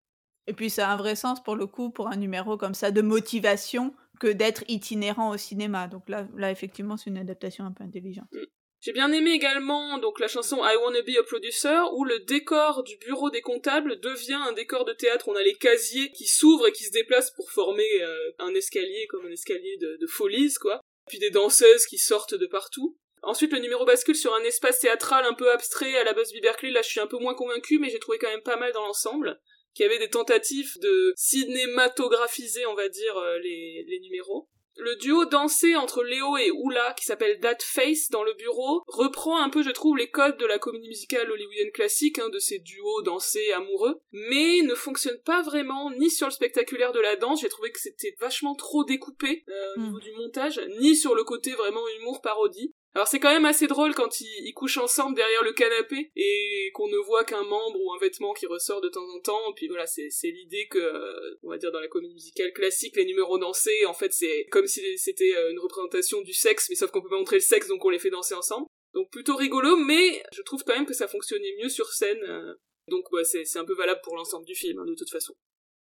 [0.48, 2.90] Et puis ça a un vrai sens pour le coup, pour un numéro comme ça
[2.90, 5.88] de motivation, que d'être itinérant au cinéma.
[5.88, 8.28] Donc là, là effectivement, c'est une adaptation un peu intelligente.
[8.32, 8.46] Mm.
[8.82, 12.84] J'ai bien aimé également donc la chanson I Wanna Be a Producer où le décor
[12.84, 15.28] du bureau des comptables devient un décor de théâtre.
[15.28, 19.06] On a les casiers qui s'ouvrent et qui se déplacent pour former euh, un escalier
[19.10, 20.82] comme un escalier de, folies quoi.
[21.08, 22.98] Puis des danseuses qui sortent de partout.
[23.24, 26.72] Ensuite, le numéro bascule sur un espace théâtral un peu abstrait à la base Berkeley.
[26.72, 28.86] Là, je suis un peu moins convaincu, mais j'ai trouvé quand même pas mal dans
[28.86, 29.40] l'ensemble
[29.74, 34.50] qui avait des tentatives de cinématographiser, on va dire, euh, les, les numéros.
[34.78, 39.38] Le duo dansé entre Léo et Oula, qui s'appelle That Face dans le bureau, reprend
[39.38, 42.60] un peu, je trouve, les codes de la comédie musicale hollywoodienne classique, hein, de ces
[42.60, 47.42] duos dansés amoureux, mais ne fonctionne pas vraiment ni sur le spectaculaire de la danse,
[47.42, 49.84] j'ai trouvé que c'était vachement trop découpé euh, au hmm.
[49.84, 52.74] niveau du montage, ni sur le côté vraiment humour parodie.
[52.94, 56.90] Alors c'est quand même assez drôle quand ils, couchent ensemble derrière le canapé et qu'on
[56.90, 59.54] ne voit qu'un membre ou un vêtement qui ressort de temps en temps.
[59.56, 63.38] Puis voilà, c'est l'idée que, on va dire dans la comédie musicale classique, les numéros
[63.38, 67.02] dansés, en fait c'est comme si c'était euh, une représentation du sexe, mais sauf qu'on
[67.02, 68.68] peut pas montrer le sexe, donc on les fait danser ensemble.
[68.94, 72.22] Donc plutôt rigolo, mais je trouve quand même que ça fonctionnait mieux sur scène.
[72.28, 72.56] Euh.
[72.90, 75.34] donc ouais, c'est un peu valable pour l'ensemble du film, hein, de toute façon.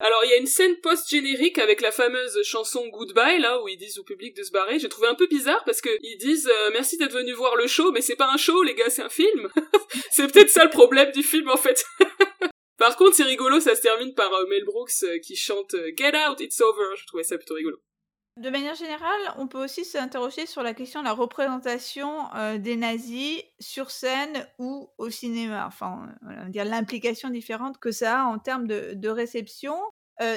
[0.02, 3.76] Alors il y a une scène post-générique avec la fameuse chanson Goodbye là où ils
[3.76, 4.78] disent au public de se barrer.
[4.78, 7.66] J'ai trouvé un peu bizarre parce que ils disent euh, merci d'être venu voir le
[7.66, 9.50] show, mais c'est pas un show les gars, c'est un film.
[10.10, 11.84] c'est peut-être ça le problème du film en fait.
[12.78, 16.16] par contre c'est rigolo, ça se termine par euh, Mel Brooks euh, qui chante Get
[16.16, 16.96] out, it's over.
[16.96, 17.76] Je trouvais ça plutôt rigolo.
[18.36, 22.28] De manière générale, on peut aussi s'interroger sur la question de la représentation
[22.58, 25.66] des nazis sur scène ou au cinéma.
[25.66, 29.76] Enfin, on dire l'implication différente que ça a en termes de, réception.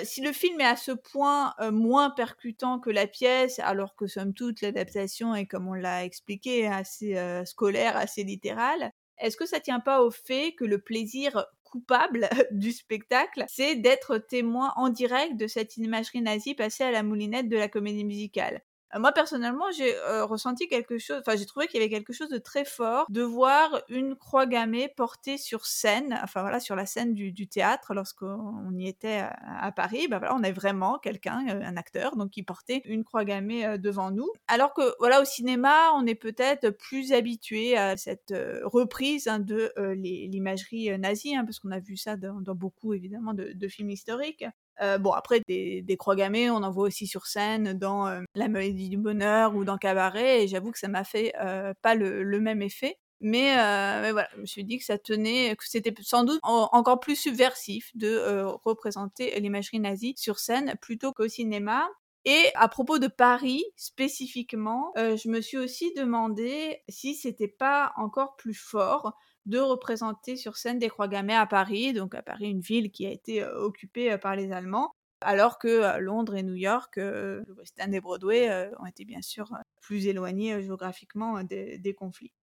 [0.04, 4.34] si le film est à ce point moins percutant que la pièce, alors que somme
[4.34, 7.16] toute l'adaptation est, comme on l'a expliqué, assez
[7.46, 12.72] scolaire, assez littérale, est-ce que ça tient pas au fait que le plaisir coupable du
[12.72, 17.58] spectacle, c'est d'être témoin en direct de cette imagerie nazie passée à la moulinette de
[17.58, 18.62] la comédie musicale.
[18.96, 22.14] Euh, moi personnellement, j'ai euh, ressenti quelque chose, enfin j'ai trouvé qu'il y avait quelque
[22.14, 26.76] chose de très fort de voir une croix gammée portée sur scène, enfin voilà, sur
[26.76, 30.08] la scène du, théâtre lorsqu'on y était à, Paris.
[30.08, 33.78] Ben voilà, on avait vraiment quelqu'un, euh, un acteur, donc qui portait une croix gammée
[33.78, 34.30] devant nous.
[34.48, 38.34] Alors que voilà, au cinéma, on est peut-être plus habitué à cette
[38.64, 43.52] reprise hein, de l'imagerie nazie, hein, parce qu'on a vu ça dans, beaucoup évidemment de,
[43.54, 44.46] de films historiques.
[44.82, 48.90] Euh, bon, après, des, croix gammées, on en voit aussi sur scène dans La Maladie
[48.90, 51.34] du Bonheur ou dans Cabaret, et j'avoue que ça m'a fait
[51.82, 52.98] pas le, le, même effet.
[53.22, 57.16] Mais, voilà, je me suis dit que ça tenait, que c'était sans doute encore plus
[57.16, 61.88] subversif de représenter l'imagerie nazie sur scène plutôt qu'au cinéma.
[62.26, 67.92] Et à propos de Paris spécifiquement, euh, je me suis aussi demandé si c'était pas
[67.98, 69.14] encore plus fort
[69.46, 73.06] de représenter sur scène des croix gammées à Paris, donc à Paris une ville qui
[73.06, 74.92] a été occupée par les Allemands,
[75.22, 79.54] alors que Londres et New York, le West End et Broadway ont été bien sûr
[79.82, 82.34] plus éloignés géographiquement des conflits.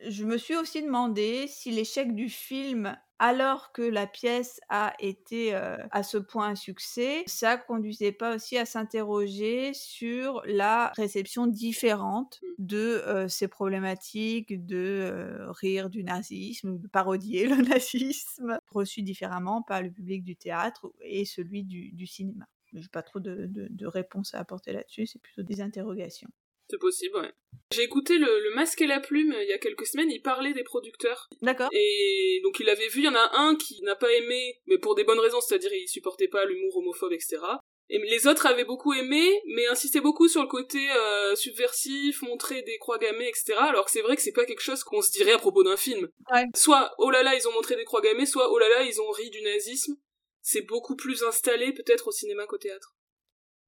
[0.00, 5.54] Je me suis aussi demandé si l'échec du film alors que la pièce a été
[5.54, 12.40] à ce point un succès, ça conduisait pas aussi à s'interroger sur la réception différente
[12.42, 12.46] mmh.
[12.58, 19.90] de ces problématiques de rire du nazisme, de parodier le nazisme, reçu différemment par le
[19.90, 22.46] public du théâtre et celui du, cinéma.
[22.74, 26.28] Je n'ai pas trop de, de réponses à apporter là-dessus, c'est plutôt des interrogations.
[26.68, 27.32] C'est possible, ouais.
[27.72, 30.62] J'ai écouté le, Masque et la Plume il y a quelques semaines, il parlait des
[30.62, 31.28] producteurs.
[31.42, 31.68] D'accord.
[31.72, 34.78] Et donc il avait vu, il y en a un qui n'a pas aimé, mais
[34.78, 37.38] pour des bonnes raisons, c'est-à-dire il supportait pas l'humour homophobe, etc.
[37.88, 42.62] Et les autres avaient beaucoup aimé, mais insistaient beaucoup sur le côté euh, subversif, montrer
[42.62, 43.54] des croix gammées, etc.
[43.58, 45.76] Alors que c'est vrai que c'est pas quelque chose qu'on se dirait à propos d'un
[45.76, 46.08] film.
[46.32, 46.44] Ouais.
[46.54, 49.00] Soit oh là là ils ont montré des croix gammées, soit oh là là ils
[49.00, 49.96] ont ri du nazisme.
[50.42, 52.94] C'est beaucoup plus installé peut-être au cinéma qu'au théâtre.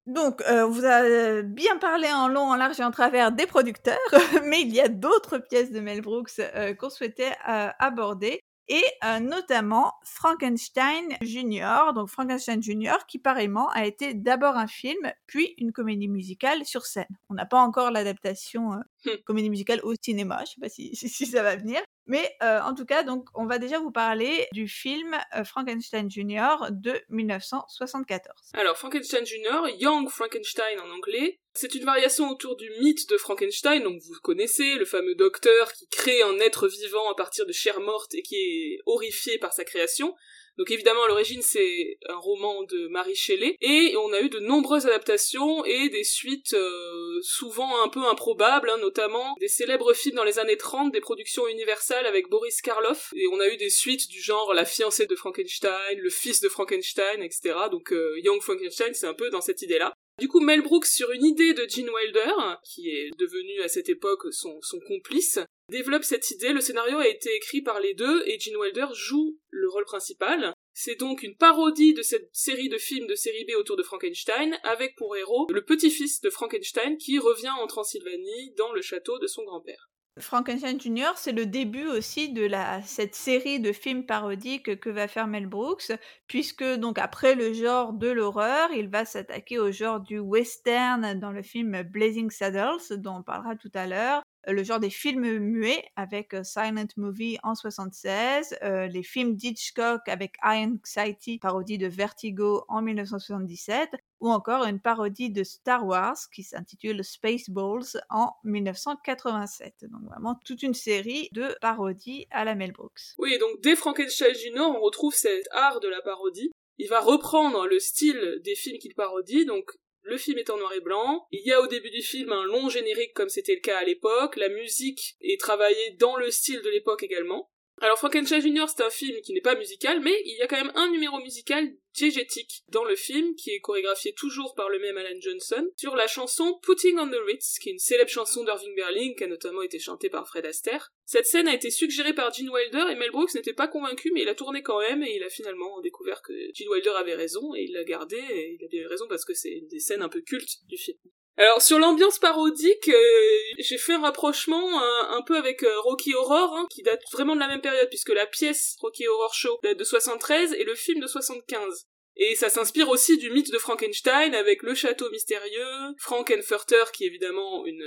[0.09, 3.99] Donc, euh, vous avez bien parlé en long, en large et en travers des producteurs,
[4.43, 8.83] mais il y a d'autres pièces de Mel Brooks euh, qu'on souhaitait euh, aborder et
[9.21, 15.71] notamment Frankenstein Junior, donc Frankenstein Junior, qui pareillement a été d'abord un film, puis une
[15.71, 17.07] comédie musicale sur scène.
[17.29, 18.83] On n'a pas encore l'adaptation hum.
[19.25, 22.73] comédie musicale au cinéma, je sais pas si, si ça va venir, mais euh, en
[22.73, 26.71] tout cas, donc, on va déjà vous parler du film euh, Frankenstein Jr.
[26.71, 28.49] de 1974.
[28.55, 33.83] Alors, Frankenstein Jr., Young Frankenstein en anglais, c'est une variation autour du mythe de Frankenstein,
[33.83, 37.81] donc vous connaissez, le fameux docteur qui crée un être vivant à partir de chair
[37.81, 40.15] morte et qui est horrifié par sa création.
[40.57, 44.39] Donc évidemment, à l'origine, c'est un roman de Marie Shelley, et on a eu de
[44.39, 50.17] nombreuses adaptations et des suites euh, souvent un peu improbables, hein, notamment des célèbres films
[50.17, 53.69] dans les années 30, des productions universelles avec Boris Karloff, et on a eu des
[53.69, 57.55] suites du genre La fiancée de Frankenstein, Le fils de Frankenstein, etc.
[57.71, 59.93] Donc euh, Young Frankenstein, c'est un peu dans cette idée-là.
[60.19, 62.33] Du coup, Mel Brooks, sur une idée de Gene Wilder,
[62.65, 65.39] qui est devenu à cette époque son, complice,
[65.69, 66.51] développe cette idée.
[66.51, 70.53] Le scénario a été écrit par les deux et Gene Wilder joue le rôle principal.
[70.73, 74.59] C'est donc une parodie de cette série de films de série B autour de Frankenstein,
[74.63, 79.27] avec pour héros le petit-fils de Frankenstein qui revient en Transylvanie dans le château de
[79.27, 79.89] son grand-père.
[80.19, 85.07] Frankenstein Jr., c'est le début aussi de la, cette série de films parodiques que va
[85.07, 85.91] faire Mel Brooks,
[86.27, 91.31] puisque donc après le genre de l'horreur, il va s'attaquer au genre du western dans
[91.31, 95.85] le film Blazing Saddles, dont on parlera tout à l'heure, le genre des films muets
[95.95, 102.81] avec Silent Movie en 76, les films d'Hitchcock avec Iron Anxiety, parodie de Vertigo en
[102.81, 103.89] 1977,
[104.21, 109.85] ou encore une parodie de Star Wars qui s'intitule Spaceballs en 1987.
[109.89, 113.15] Donc vraiment toute une série de parodies à la Mel Brooks.
[113.17, 116.51] Oui, donc dès Frankenstein Jr., on retrouve cet art de la parodie.
[116.77, 119.71] Il va reprendre le style des films qu'il parodie, donc
[120.01, 121.27] le film est en noir et blanc.
[121.31, 123.83] Il y a au début du film un long générique comme c'était le cas à
[123.83, 124.37] l'époque.
[124.37, 127.51] La musique est travaillée dans le style de l'époque également.
[127.81, 128.65] Alors Frankenstein Jr.
[128.67, 131.17] c'est un film qui n'est pas musical, mais il y a quand même un numéro
[131.19, 135.95] musical diégétique dans le film, qui est chorégraphié toujours par le même Alan Johnson, sur
[135.95, 139.27] la chanson Putting on the Ritz, qui est une célèbre chanson d'Irving Berlin, qui a
[139.27, 140.91] notamment été chantée par Fred Astaire.
[141.05, 144.23] Cette scène a été suggérée par Gene Wilder, et Mel Brooks n'était pas convaincu, mais
[144.23, 147.55] il a tourné quand même, et il a finalement découvert que Gene Wilder avait raison,
[147.55, 150.01] et il l'a gardé, et il a bien raison parce que c'est une des scènes
[150.01, 150.97] un peu cultes du film.
[151.39, 156.13] Alors sur l'ambiance parodique, euh, j'ai fait un rapprochement euh, un peu avec euh, Rocky
[156.13, 159.57] Horror, hein, qui date vraiment de la même période, puisque la pièce Rocky Horror Show
[159.63, 161.85] date de 73 et le film de 75.
[162.17, 167.07] Et ça s'inspire aussi du mythe de Frankenstein avec le château mystérieux, Frankenfurter qui est
[167.07, 167.85] évidemment une,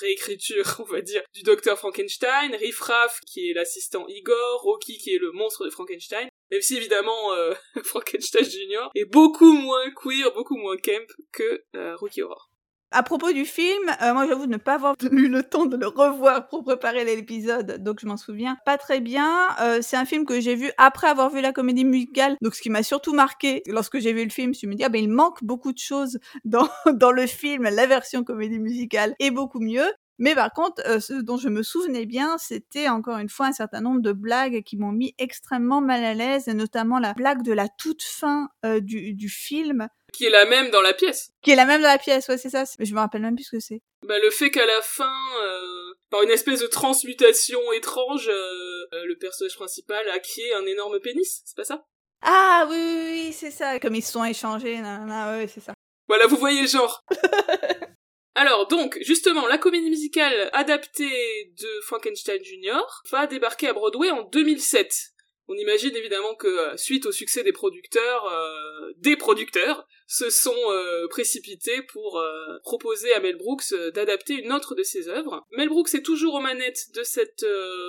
[0.00, 5.14] réécriture, on va dire, du docteur Frankenstein, Riff Raff qui est l'assistant Igor, Rocky qui
[5.14, 7.30] est le monstre de Frankenstein, même si évidemment
[7.84, 11.62] Frankenstein Junior est beaucoup moins queer, beaucoup moins camp que
[11.94, 12.49] Rocky Horror.
[12.92, 15.86] À propos du film, euh, moi j'avoue ne pas avoir eu le temps de le
[15.86, 19.46] revoir pour préparer l'épisode, donc je m'en souviens pas très bien.
[19.60, 22.60] Euh, c'est un film que j'ai vu après avoir vu la comédie musicale, donc ce
[22.60, 25.08] qui m'a surtout marqué lorsque j'ai vu le film, je me dis ah ben il
[25.08, 29.88] manque beaucoup de choses dans dans le film, la version comédie musicale est beaucoup mieux.
[30.20, 33.52] Mais par contre, euh, ce dont je me souvenais bien, c'était encore une fois un
[33.52, 37.42] certain nombre de blagues qui m'ont mis extrêmement mal à l'aise, et notamment la blague
[37.42, 39.88] de la toute fin euh, du, du film.
[40.12, 41.30] Qui est la même dans la pièce.
[41.42, 42.64] Qui est la même dans la pièce, ouais, c'est ça.
[42.78, 43.80] Je me rappelle même plus ce que c'est.
[44.06, 49.54] Bah, le fait qu'à la fin, euh, par une espèce de transmutation étrange, le personnage
[49.56, 51.84] principal acquiert un énorme pénis, c'est pas ça?
[52.22, 53.78] Ah oui, oui, oui, c'est ça.
[53.78, 55.72] Comme ils se sont échangés, nanana, ouais, c'est ça.
[56.08, 57.04] Voilà, vous voyez le genre.
[58.34, 62.80] Alors donc, justement, la comédie musicale adaptée de Frankenstein Jr.
[63.10, 65.12] va débarquer à Broadway en 2007.
[65.52, 70.54] On imagine évidemment que euh, suite au succès des producteurs, euh, des producteurs se sont
[70.54, 72.22] euh, précipités pour
[72.62, 75.44] proposer à Mel Brooks d'adapter une autre de ses œuvres.
[75.50, 77.44] Mel Brooks est toujours aux manettes de cette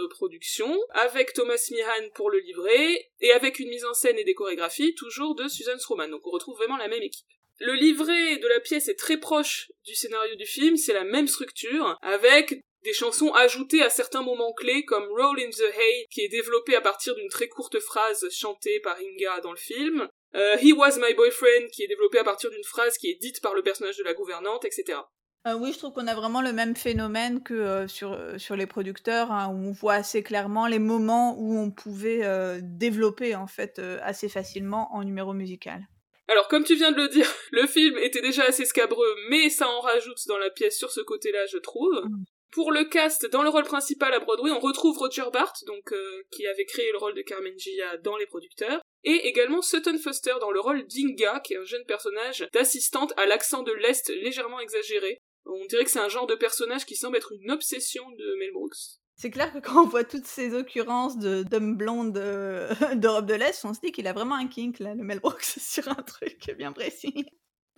[0.10, 4.34] production, avec Thomas Meehan pour le livret, et avec une mise en scène et des
[4.34, 6.10] chorégraphies toujours de Susan Stroman.
[6.10, 7.28] Donc on retrouve vraiment la même équipe.
[7.60, 11.28] Le livret de la pièce est très proche du scénario du film, c'est la même
[11.28, 16.22] structure, avec des chansons ajoutées à certains moments clés comme Roll in the Hay, qui
[16.22, 20.56] est développé à partir d'une très courte phrase chantée par Inga dans le film, euh,
[20.62, 23.54] He was my boyfriend, qui est développé à partir d'une phrase qui est dite par
[23.54, 25.00] le personnage de la gouvernante, etc.
[25.48, 28.68] Euh, oui, je trouve qu'on a vraiment le même phénomène que euh, sur, sur les
[28.68, 32.22] producteurs, hein, où on voit assez clairement les moments où on pouvait
[32.62, 35.88] développer en fait assez facilement en numéro musical.
[36.28, 39.68] Alors, comme tu viens de le dire, le film était déjà assez scabreux, mais ça
[39.68, 42.04] en rajoute dans la pièce sur ce côté-là, je trouve.
[42.52, 46.24] Pour le cast, dans le rôle principal à Broadway, on retrouve Roger Bart, donc euh,
[46.32, 50.34] qui avait créé le rôle de Carmen Gia dans Les Producteurs, et également Sutton Foster
[50.42, 54.60] dans le rôle d'Inga, qui est un jeune personnage d'assistante à l'accent de l'Est légèrement
[54.60, 55.18] exagéré.
[55.46, 58.52] On dirait que c'est un genre de personnage qui semble être une obsession de Mel
[58.52, 59.00] Brooks.
[59.16, 63.36] C'est clair que quand on voit toutes ces occurrences de d'hommes blondes euh, d'Europe de
[63.36, 66.04] l'Est, on se dit qu'il a vraiment un kink, là, le Mel Brooks, sur un
[66.04, 67.26] truc bien précis.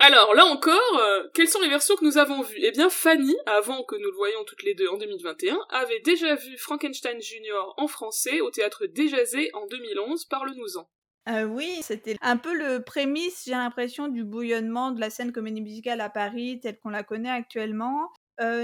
[0.00, 3.34] Alors là encore, euh, quelles sont les versions que nous avons vues Eh bien, Fanny,
[3.46, 7.74] avant que nous le voyions toutes les deux en 2021, avait déjà vu Frankenstein Junior
[7.78, 10.24] en français au théâtre Déjazé en 2011.
[10.26, 10.88] Parle-nous-en.
[11.30, 15.62] Euh, oui, c'était un peu le prémisse, j'ai l'impression, du bouillonnement de la scène comédie
[15.62, 18.10] musicale à Paris telle qu'on la connaît actuellement.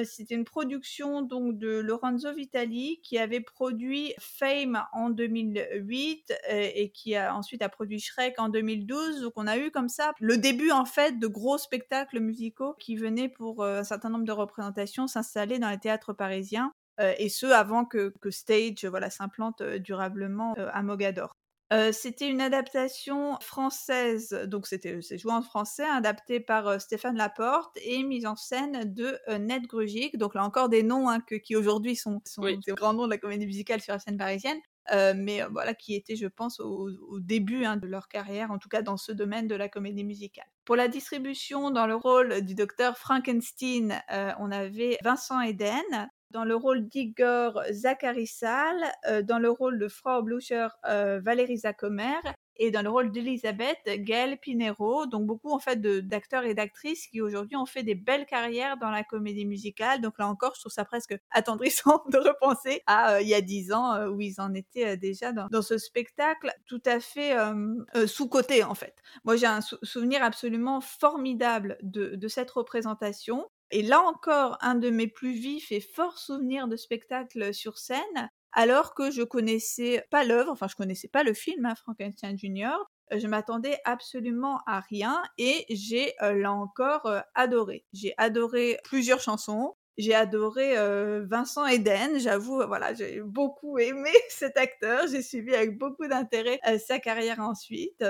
[0.04, 6.90] C'était une production donc de Lorenzo Vitali qui avait produit Fame en 2008 euh, et
[6.90, 9.22] qui a ensuite a produit Shrek en 2012.
[9.22, 12.96] Donc on a eu comme ça le début en fait de gros spectacles musicaux qui
[12.96, 16.72] venaient pour un certain nombre de représentations s'installer dans les théâtres parisiens
[17.18, 21.39] et ce avant que, que Stage voilà s'implante durablement à Mogador.
[21.72, 27.16] Euh, c'était une adaptation française, donc c'était c'est joué en français, adapté par euh, Stéphane
[27.16, 30.18] Laporte et mise en scène de euh, Ned Grugic.
[30.18, 33.10] Donc là encore des noms hein, que, qui aujourd'hui sont, sont des grands noms de
[33.10, 34.58] la comédie musicale sur la scène parisienne.
[35.14, 36.90] mais voilà, qui étaient, je pense, au,
[37.20, 40.48] début hein, de leur carrière, en tout cas dans ce domaine de la comédie musicale.
[40.64, 44.02] Pour la distribution, dans le rôle du docteur Frankenstein,
[44.40, 48.76] on avait Vincent Eden, dans le rôle d'Igor Zachary Sal,
[49.08, 52.20] euh, dans le rôle de Frau Blucher euh, Valérie Zacomer
[52.56, 55.06] et dans le rôle d'Elisabeth Gaëlle Pinero.
[55.06, 58.90] Donc beaucoup en fait d'acteurs et d'actrices qui aujourd'hui ont fait des belles carrières dans
[58.90, 60.00] la comédie musicale.
[60.00, 63.40] Donc là encore, je trouve ça presque attendrissant de repenser à euh, il y a
[63.40, 67.34] dix ans où ils en étaient déjà dans, ce spectacle tout à fait
[68.06, 68.96] sous-coté en fait.
[69.24, 73.46] Moi j'ai un souvenir absolument formidable de cette représentation.
[73.70, 78.30] Et là encore, un de mes plus vifs et forts souvenirs de spectacle sur scène,
[78.52, 82.76] alors que je connaissais pas l'œuvre, enfin je connaissais pas le film hein, Frankenstein Jr.
[83.12, 87.84] Je m'attendais absolument à rien et j'ai euh, là encore euh, adoré.
[87.92, 89.74] J'ai adoré plusieurs chansons.
[89.98, 95.06] J'ai adoré euh, Vincent Eden, j'avoue, voilà, j'ai beaucoup aimé cet acteur.
[95.08, 98.02] J'ai suivi avec beaucoup d'intérêt sa carrière ensuite.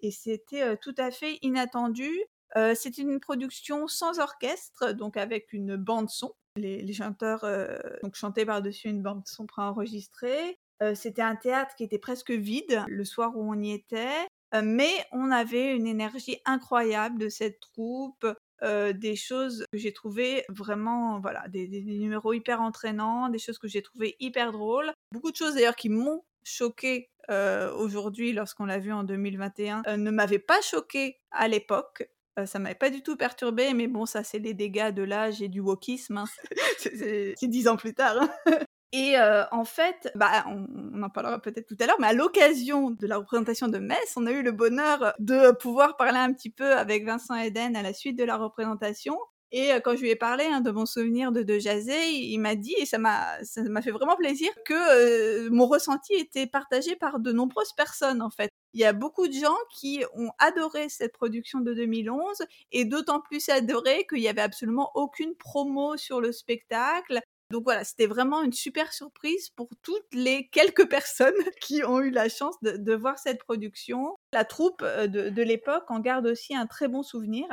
[0.00, 2.10] et c'était tout à fait inattendu.
[2.56, 6.34] Euh, c'est une production sans orchestre, donc avec une bande son.
[6.56, 10.56] Les, chanteurs euh, donc chantaient par-dessus une bande son préenregistrée.
[10.82, 14.28] Euh, c'était un théâtre qui était presque vide le soir où on y était,
[14.62, 18.26] mais on avait une énergie incroyable de cette troupe.
[18.62, 23.82] des choses que j'ai trouvées vraiment, voilà, des, numéros hyper entraînants, des choses que j'ai
[23.82, 24.92] trouvées hyper drôles.
[25.12, 30.38] Beaucoup de choses d'ailleurs qui m'ont choqué aujourd'hui lorsqu'on l'a vu en 2021 ne m'avaient
[30.38, 32.08] pas choqué à l'époque
[32.46, 35.48] ça m'avait pas du tout perturbé, mais bon, ça, c'est les dégâts de l'âge et
[35.48, 36.18] du wokisme.
[36.18, 36.24] Hein.
[36.78, 38.16] c'est dix ans plus tard.
[38.20, 38.30] Hein.
[38.96, 39.16] Et
[39.50, 43.16] en fait, bah, on, en parlera peut-être tout à l'heure, mais à l'occasion de la
[43.16, 47.04] représentation de Metz, on a eu le bonheur de pouvoir parler un petit peu avec
[47.04, 49.18] Vincent Eden à la suite de la représentation.
[49.56, 52.56] Et euh, quand je lui ai parlé hein, de mon souvenir de, Jazé, il, m'a
[52.56, 56.96] dit, et ça m'a, ça m'a fait vraiment plaisir, que euh, mon ressenti était partagé
[56.96, 58.50] par de nombreuses personnes en fait.
[58.72, 62.38] Il y a beaucoup de gens qui ont adoré cette production de 2011
[62.72, 67.20] et d'autant plus adoré qu'il y avait absolument aucune promo sur le spectacle.
[67.52, 72.10] Donc voilà, c'était vraiment une super surprise pour toutes les quelques personnes qui ont eu
[72.10, 74.16] la chance de, de voir cette production.
[74.32, 77.46] La troupe euh, de, de l'époque en garde aussi un très bon souvenir.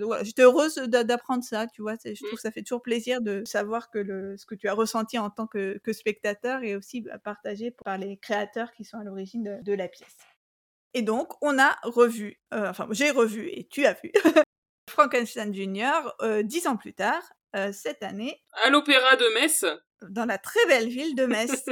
[0.00, 1.94] Voilà, j'étais heureuse d'apprendre ça, tu vois.
[2.04, 2.34] Je trouve Mmh.
[2.34, 5.30] que ça fait toujours plaisir de savoir que le, ce que tu as ressenti en
[5.30, 9.44] tant que, que spectateur est aussi bah, partagé par les créateurs qui sont à l'origine
[9.44, 10.16] de, de la pièce.
[10.94, 14.12] Et donc, on a revu, euh, enfin, j'ai revu et tu as vu
[14.90, 16.12] Frankenstein Jr.
[16.22, 17.22] euh, dix ans plus tard,
[17.54, 19.64] euh, cette année, À l'Opéra de Metz,
[20.10, 21.64] dans la très belle ville de Metz.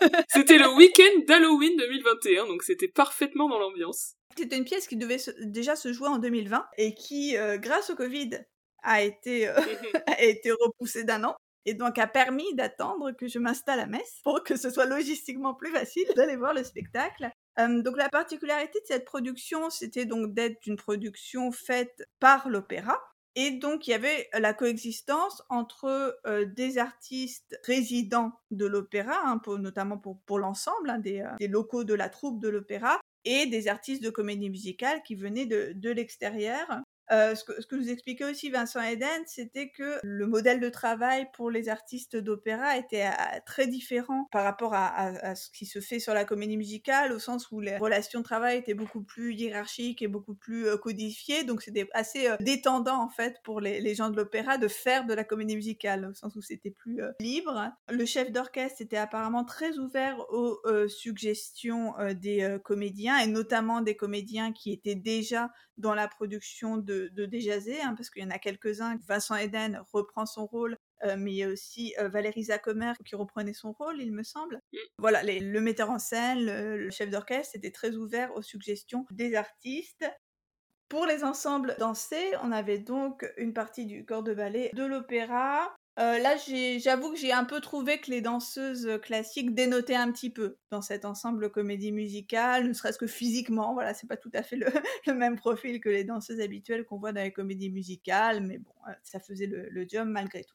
[0.28, 4.14] c'était le week-end d'Halloween 2021, donc c'était parfaitement dans l'ambiance.
[4.36, 7.90] C'était une pièce qui devait se- déjà se jouer en 2020 et qui, euh, grâce
[7.90, 8.30] au Covid,
[8.82, 9.54] a été, euh,
[10.06, 11.34] a été repoussée d'un an
[11.64, 15.54] et donc a permis d'attendre que je m'installe à Metz pour que ce soit logistiquement
[15.54, 17.28] plus facile d'aller voir le spectacle.
[17.58, 22.98] Euh, donc la particularité de cette production, c'était donc d'être une production faite par l'opéra.
[23.34, 29.40] Et donc, il y avait la coexistence entre euh, des artistes résidents de l'opéra, hein,
[29.58, 33.68] notamment pour, l'ensemble hein, des, euh, des locaux de la troupe de l'opéra, et des
[33.68, 36.66] artistes de comédie musicale qui venaient de l'extérieur.
[37.10, 41.50] Euh, ce, que, nous expliquait aussi Vincent Eden, c'était que le modèle de travail pour
[41.50, 46.14] les artistes d'opéra était euh, très différent par rapport à, ce qui se fait sur
[46.14, 50.08] la comédie musicale, au sens où les relations de travail étaient beaucoup plus hiérarchiques et
[50.08, 51.44] beaucoup plus euh, codifiées.
[51.44, 55.24] Donc c'était assez détendant en fait pour les, gens de l'opéra de faire de la
[55.24, 57.72] comédie musicale, au sens où c'était plus libre.
[57.90, 64.52] Le chef d'orchestre était apparemment très ouvert aux suggestions des comédiens, et notamment des comédiens
[64.52, 68.38] qui étaient déjà dans la production de, de Déjazé, hein, parce qu'il y en a
[68.38, 68.98] quelques-uns.
[69.06, 72.48] Vincent Eden reprend son rôle, euh, mais il y a aussi euh, Valérie
[73.04, 74.60] qui reprenait son rôle, il me semble.
[74.72, 74.76] Mm.
[74.98, 79.06] Voilà, les- le metteur en scène, le, le chef d'orchestre était très ouvert aux suggestions
[79.10, 80.04] des artistes.
[80.88, 85.74] Pour les ensembles dansés, on avait donc une partie du corps de ballet, de l'opéra.
[85.98, 86.36] Euh, là,
[86.78, 90.80] j'avoue que j'ai un peu trouvé que les danseuses classiques dénotaient un petit peu dans
[90.80, 93.74] cet ensemble comédie musicale, ne serait-ce que physiquement.
[93.74, 94.56] Voilà, c'est pas tout à fait
[95.06, 98.72] le, même profil que les danseuses habituelles qu'on voit dans les comédies musicales, mais bon,
[98.88, 100.54] euh, ça faisait le, le malgré tout.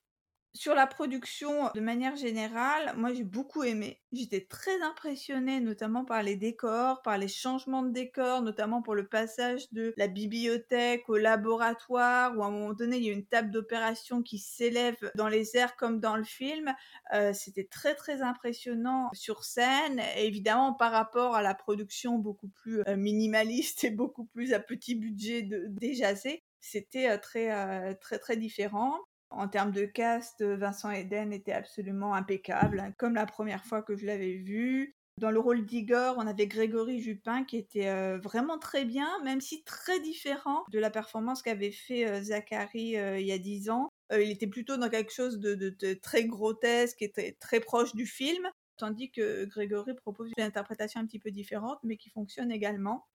[0.56, 3.99] Sur la production, de manière générale, moi j'ai beaucoup aimé.
[4.12, 9.08] J'étais très impressionnée, notamment par les décors, par les changements de décors, notamment pour le
[9.08, 13.26] passage de la bibliothèque au laboratoire, où à un moment donné il y a une
[13.26, 16.72] table d'opération qui s'élève dans les airs comme dans le film.
[17.16, 22.82] Euh, C'était très très impressionnant sur scène, évidemment par rapport à la production beaucoup plus
[22.88, 26.43] euh, minimaliste et beaucoup plus à petit budget de Déjazé.
[26.60, 28.99] C'était euh, très, très très différent.
[29.36, 33.82] En termes de cast, euh, Vincent Eden était absolument impeccable, hein, comme la première fois
[33.82, 34.96] que je l'avais vu.
[35.20, 39.42] Dans le rôle d'Igor, on avait Grégory Jupin qui était euh, vraiment très bien, même
[39.42, 43.90] si très différent de la performance qu'avait fait euh, Zachary il y a dix ans.
[44.12, 48.48] Il était plutôt dans quelque chose de, très grotesque et très, très proche du film,
[48.78, 53.08] tandis que Grégory propose une interprétation un petit peu différente, mais qui fonctionne également.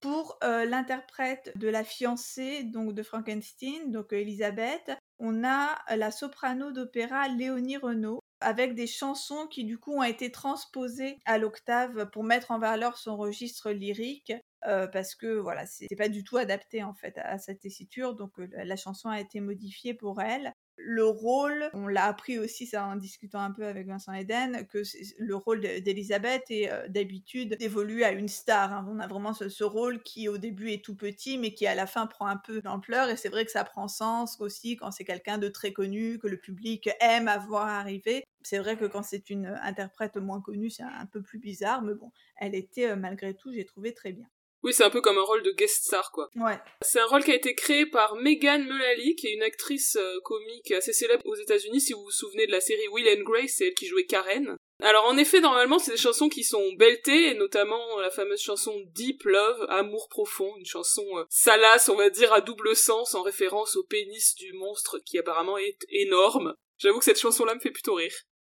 [0.00, 7.28] Pour l'interprète de la fiancée donc de Frankenstein, donc Elisabeth, on a la soprano d'opéra
[7.28, 12.50] Léonie Renaud avec des chansons qui du coup ont été transposées à l'octave pour mettre
[12.50, 17.16] en valeur son registre lyrique parce que voilà c'est pas du tout adapté en fait
[17.18, 18.14] à, cette tessiture.
[18.14, 22.96] Donc la chanson a été modifiée pour elle le rôle, on l'a appris aussi en
[22.96, 24.82] discutant un peu avec Vincent Eden, que
[25.18, 28.72] le rôle de- d'Elisabeth est euh, d'habitude évolue à une star.
[28.72, 28.86] hein.
[28.90, 31.86] On a vraiment ce, rôle qui au début est tout petit, mais qui à la
[31.86, 33.08] fin prend un peu d'ampleur.
[33.08, 36.26] Et c'est vrai que ça prend sens aussi quand c'est quelqu'un de très connu, que
[36.26, 38.24] le public aime avoir arrivé.
[38.42, 41.94] C'est vrai que quand c'est une interprète moins connue, c'est un peu plus bizarre, mais
[41.94, 44.26] bon, elle était euh, malgré tout, j'ai trouvé très bien.
[44.64, 46.30] Oui, c'est un peu comme un rôle de guest star, quoi.
[46.36, 46.58] Ouais.
[46.80, 50.20] C'est un rôle qui a été créé par Megan Mullally, qui est une actrice euh,
[50.24, 51.82] comique assez célèbre aux États-Unis.
[51.82, 54.56] Si vous vous souvenez de la série Will and Grace, c'est elle qui jouait Karen.
[54.82, 58.74] Alors en effet, normalement, c'est des chansons qui sont beltées, et notamment la fameuse chanson
[58.94, 63.22] Deep Love, Amour profond, une chanson euh, salace, on va dire, à double sens, en
[63.22, 66.54] référence au pénis du monstre qui apparemment est énorme.
[66.78, 68.14] J'avoue que cette chanson-là me fait plutôt rire.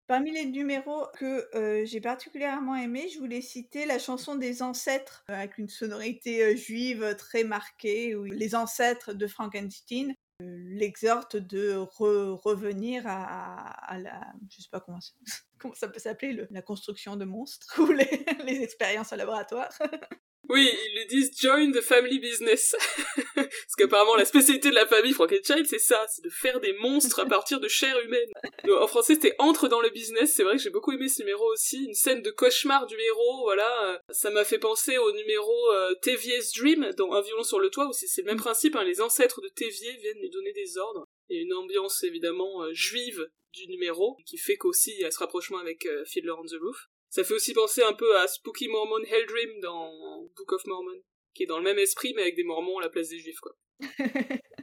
[0.06, 5.24] Parmi les numéros que euh, j'ai particulièrement aimés, je voulais citer la chanson des ancêtres,
[5.30, 11.72] euh, avec une sonorité euh, juive très marquée, où les ancêtres de Frankenstein l'exhortent de
[11.74, 15.12] re- revenir à, la, je sais pas comment ça,
[15.58, 19.70] comment peut s'appeler, le- la construction de monstres ou les expériences en laboratoire.
[20.48, 22.74] Oui, ils lui disent join the family business.
[23.34, 27.20] Parce qu'apparemment la spécialité de la famille Frankenstein, c'est ça, c'est de faire des monstres
[27.20, 28.28] à partir de chair humaine.
[28.80, 30.32] en français, c'était entre dans le business.
[30.34, 31.84] C'est vrai que j'ai beaucoup aimé ce numéro aussi.
[31.84, 34.00] Une scène de cauchemar du héros, voilà.
[34.10, 37.88] Ça m'a fait penser au numéro euh, Tevye's Dream dans Un violon sur le toit,
[37.88, 38.76] où c'est le même principe.
[38.76, 38.84] Hein.
[38.84, 41.04] les ancêtres de Tevier viennent lui donner des ordres.
[41.30, 45.18] A une ambiance évidemment euh, juive du numéro, qui fait qu'aussi il y a ce
[45.18, 46.88] rapprochement avec euh, Fiddler on the Roof.
[47.10, 51.00] Ça fait aussi penser un peu à Spooky Mormon Helldream dans Book of Mormon,
[51.34, 53.40] qui est dans le même esprit mais avec des mormons à la place des juifs
[53.40, 53.52] quoi.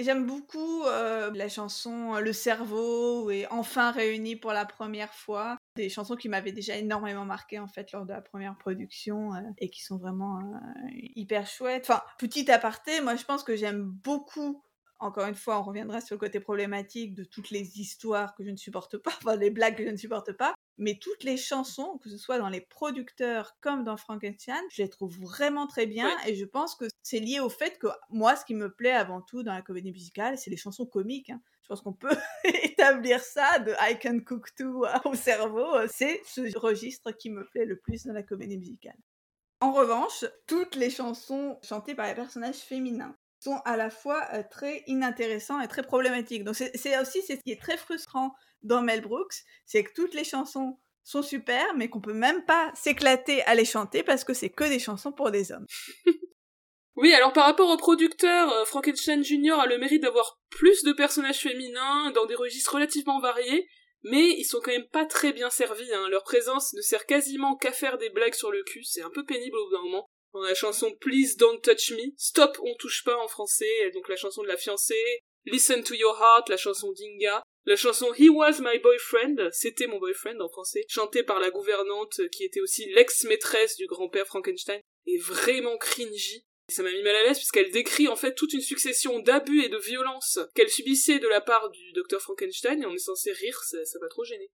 [0.00, 5.56] J'aime beaucoup euh, la chanson Le cerveau est enfin réuni pour la première fois.
[5.74, 9.40] Des chansons qui m'avaient déjà énormément marqué en fait lors de la première production euh,
[9.58, 11.90] et qui sont vraiment euh, hyper chouettes.
[11.90, 14.62] Enfin, petit aparté, moi je pense que j'aime beaucoup
[15.00, 18.50] encore une fois, on reviendra sur le côté problématique de toutes les histoires que je
[18.50, 21.98] ne supporte pas, enfin les blagues que je ne supporte pas mais toutes les chansons,
[21.98, 26.10] que ce soit dans les producteurs comme dans Frankenstein, je les trouve vraiment très bien
[26.26, 29.20] et je pense que c'est lié au fait que moi, ce qui me plaît avant
[29.20, 31.30] tout dans la comédie musicale, c'est les chansons comiques.
[31.30, 31.42] Hein.
[31.62, 32.16] Je pense qu'on peut
[32.62, 35.66] établir ça de I Can Cook Too au cerveau.
[35.88, 38.96] C'est ce registre qui me plaît le plus dans la comédie musicale.
[39.60, 44.42] En revanche, toutes les chansons chantées par les personnages féminins sont à la fois euh,
[44.50, 46.44] très inintéressants et très problématiques.
[46.44, 49.34] Donc c'est aussi ce qui est très frustrant dans Mel Brooks,
[49.66, 53.64] c'est que toutes les chansons sont super, mais qu'on peut même pas s'éclater à les
[53.64, 55.66] chanter parce que c'est que des chansons pour des hommes.
[56.96, 59.60] oui, alors par rapport au producteur, euh, Frankenstein Jr.
[59.60, 63.68] a le mérite d'avoir plus de personnages féminins dans des registres relativement variés,
[64.02, 65.92] mais ils sont quand même pas très bien servis.
[65.94, 66.08] Hein.
[66.10, 69.24] Leur présence ne sert quasiment qu'à faire des blagues sur le cul, c'est un peu
[69.24, 70.10] pénible au bout d'un moment.
[70.34, 74.16] Dans la chanson Please Don't Touch Me, Stop On Touche Pas en français, donc la
[74.16, 78.60] chanson de la fiancée, Listen to Your Heart, la chanson d'Inga, la chanson He Was
[78.60, 83.76] My Boyfriend, c'était mon boyfriend en français, chantée par la gouvernante qui était aussi l'ex-maîtresse
[83.76, 86.44] du grand-père Frankenstein, est vraiment cringy.
[86.70, 89.62] Et ça m'a mis mal à l'aise puisqu'elle décrit en fait toute une succession d'abus
[89.62, 93.32] et de violences qu'elle subissait de la part du docteur Frankenstein et on est censé
[93.32, 94.50] rire, ça, va trop gêner.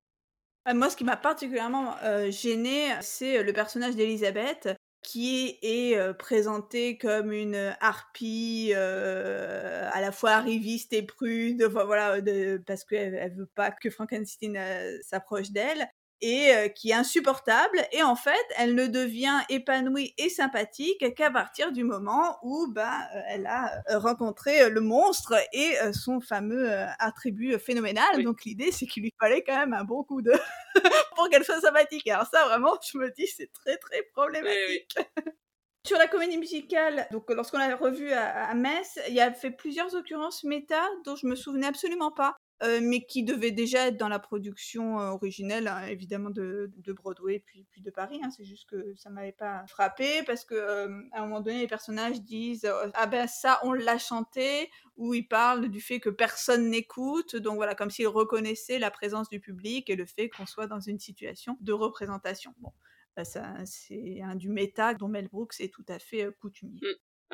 [0.68, 4.68] Euh, moi, ce qui m'a particulièrement euh, gêné, c'est le personnage d'Elisabeth,
[5.04, 12.20] qui est, euh, présentée comme une harpie euh, à la fois arriviste et prude, voilà,
[12.20, 15.88] de, parce qu'elle elle veut pas que Frankenstein euh, s'approche d'elle
[16.24, 17.86] et euh, qui est insupportable.
[17.92, 22.98] Et en fait, elle ne devient épanouie et sympathique qu'à partir du moment où bah,
[23.28, 28.22] elle a rencontré le monstre et son fameux attribut phénoménal.
[28.22, 30.32] Donc l'idée, c'est qu'il lui fallait quand même un bon coup de
[31.16, 32.08] pour qu'elle soit sympathique.
[32.08, 34.96] Alors ça, vraiment, je me dis, c'est très très problématique.
[35.86, 39.50] Sur la comédie musicale, donc lorsqu'on l'a revue à, à, Metz, il y a fait
[39.50, 42.34] plusieurs occurrences méta dont je me souvenais absolument pas.
[42.64, 46.92] Euh, mais qui devait déjà être dans la production euh, originelle, hein, évidemment de, de,
[46.92, 48.20] Broadway puis, puis de Paris.
[48.22, 48.30] Hein.
[48.30, 51.66] C'est juste que ça m'avait pas frappé parce que euh, à un moment donné, les
[51.66, 56.70] personnages disent ah ben ça on l'a chanté ou ils parlent du fait que personne
[56.70, 57.36] n'écoute.
[57.36, 60.80] Donc voilà, comme s'ils reconnaissaient la présence du public et le fait qu'on soit dans
[60.80, 62.54] une situation de représentation.
[62.58, 62.72] Bon.
[63.16, 66.80] Bah, c'est un du méta dont Mel Brooks est tout à fait coutumier.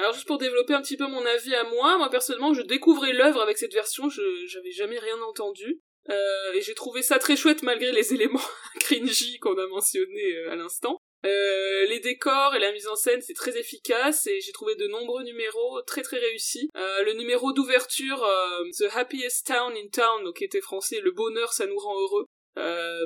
[0.01, 3.13] Alors juste pour développer un petit peu mon avis à moi, moi personnellement je découvrais
[3.13, 5.79] l'œuvre avec cette version, je j'avais jamais rien entendu.
[6.09, 8.41] Euh, et j'ai trouvé ça très chouette malgré les éléments
[8.81, 10.97] cringy qu'on a mentionnés euh, à l'instant.
[11.27, 14.87] Euh, les décors et la mise en scène c'est très efficace et j'ai trouvé de
[14.87, 16.71] nombreux numéros très très réussis.
[16.77, 21.11] Euh, le numéro d'ouverture euh, The Happiest Town in Town, donc qui était français, le
[21.11, 22.25] bonheur ça nous rend heureux,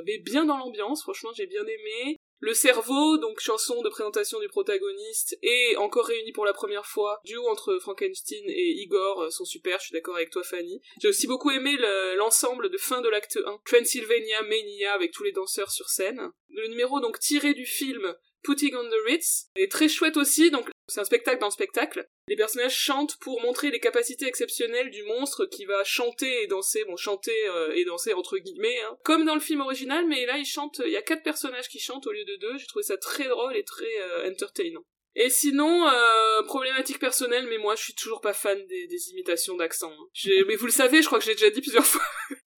[0.05, 2.17] mais bien dans l'ambiance, franchement j'ai bien aimé.
[2.39, 7.19] Le cerveau, donc chanson de présentation du protagoniste, et encore réuni pour la première fois,
[7.23, 10.81] duo entre Frankenstein et Igor euh, sont super, je suis d'accord avec toi Fanny.
[11.01, 11.77] J'ai aussi beaucoup aimé
[12.17, 16.29] l'ensemble de fin de l'acte 1, Transylvania Mania avec tous les danseurs sur scène.
[16.49, 18.15] Le numéro donc tiré du film
[18.45, 22.05] Putting on the Ritz est très chouette aussi, donc c'est un spectacle dans le spectacle.
[22.27, 26.83] Les personnages chantent pour montrer les capacités exceptionnelles du monstre qui va chanter et danser,
[26.85, 28.97] bon chanter euh, et danser entre guillemets, hein.
[29.03, 31.79] comme dans le film original, mais là il chante, il y a quatre personnages qui
[31.79, 34.83] chantent au lieu de deux, j'ai trouvé ça très drôle et très euh, entertainant.
[35.15, 39.91] Et sinon, euh, problématique personnelle, mais moi je suis toujours pas fan des, imitations d'accent.
[39.91, 40.29] Hein.
[40.47, 42.03] Mais vous le savez, je crois que j'ai déjà dit plusieurs fois.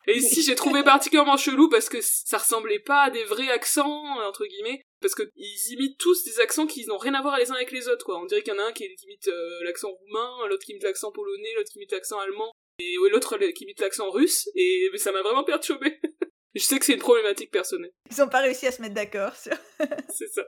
[0.08, 4.06] Et ici, j'ai trouvé particulièrement chelou parce que ça ressemblait pas à des vrais accents,
[4.22, 7.52] entre guillemets, parce que ils imitent tous des accents qui n'ont rien à voir les
[7.52, 8.20] uns avec les autres, quoi.
[8.22, 10.84] On dirait qu'il y en a un qui, imite euh, l'accent roumain, l'autre qui imite
[10.84, 15.12] l'accent polonais, l'autre qui imite l'accent allemand, et l'autre qui imite l'accent russe, et ça
[15.12, 16.00] m'a vraiment perturbé.
[16.56, 17.92] Je sais que c'est une problématique personnelle.
[18.10, 19.54] Ils ont pas réussi à se mettre d'accord sur...
[20.10, 20.44] c'est ça.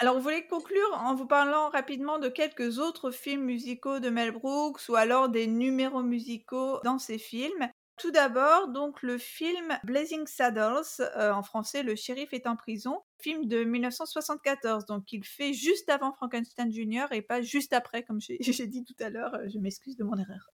[0.00, 4.32] Alors, vous voulez conclure en vous parlant rapidement de quelques autres films musicaux de Mel
[4.32, 7.68] Brooks ou alors des numéros musicaux dans ces films?
[7.98, 13.00] Tout d'abord, donc le film Blazing Saddles, euh, en français Le shérif est en prison,
[13.20, 17.06] film de 1974, donc il fait juste avant Frankenstein Jr.
[17.10, 20.16] et pas juste après, comme j'ai dit tout à l'heure, euh, je m'excuse de mon
[20.16, 20.50] erreur.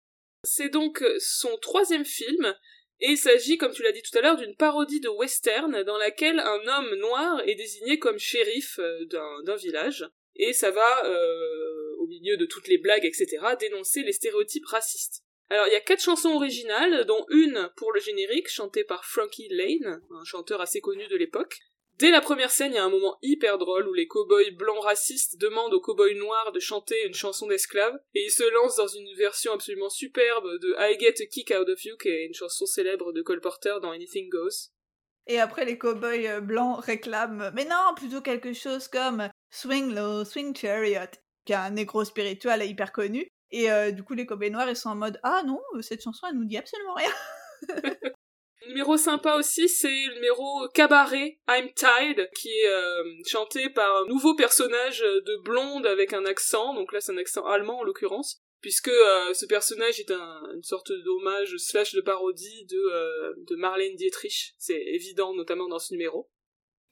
[0.44, 2.55] C'est donc euh, son troisième film,
[3.01, 5.98] et il s'agit, comme tu l'as dit tout à l'heure, d'une parodie de western dans
[5.98, 8.78] laquelle un homme noir est désigné comme shérif
[9.10, 11.02] d'un village, et ça va,
[11.98, 15.24] au milieu de toutes les blagues, etc., dénoncer les stéréotypes racistes.
[15.51, 19.48] Alors il y a quatre chansons originales, dont une pour le générique, chantée par Frankie
[19.51, 21.59] Lane, un chanteur assez connu de l'époque.
[21.98, 24.82] Dès la première scène, il y a un moment hyper drôle où les cow-boys blancs
[24.82, 28.89] racistes demandent aux cow-boys noirs de chanter une chanson d'esclave, et ils se lancent dans
[28.89, 32.35] une version absolument superbe de I Get a Kick Out of You, qui est une
[32.35, 34.70] chanson célèbre de Cole Porter dans Anything Goes.
[35.28, 40.24] Et après, les cow-boys euh, blancs réclament, mais non, plutôt quelque chose comme Swing Low,
[40.24, 41.10] Swing Chariot,
[41.44, 43.28] qui est un négro spirituel hyper connu.
[43.53, 46.27] Et euh, du coup, les copains noirs, sont en mode Ah non, euh, cette chanson,
[46.29, 47.12] elle nous dit absolument rien.
[48.66, 54.07] numéro sympa aussi, c'est le numéro Cabaret, I'm Tired, qui est euh, chanté par un
[54.07, 58.41] nouveau personnage de blonde avec un accent, donc là c'est un accent allemand en l'occurrence,
[58.62, 64.81] puisque ce personnage est une sorte d'hommage slash de parodie de, de Marlène Dietrich, c'est
[64.81, 66.31] évident notamment dans ce numéro.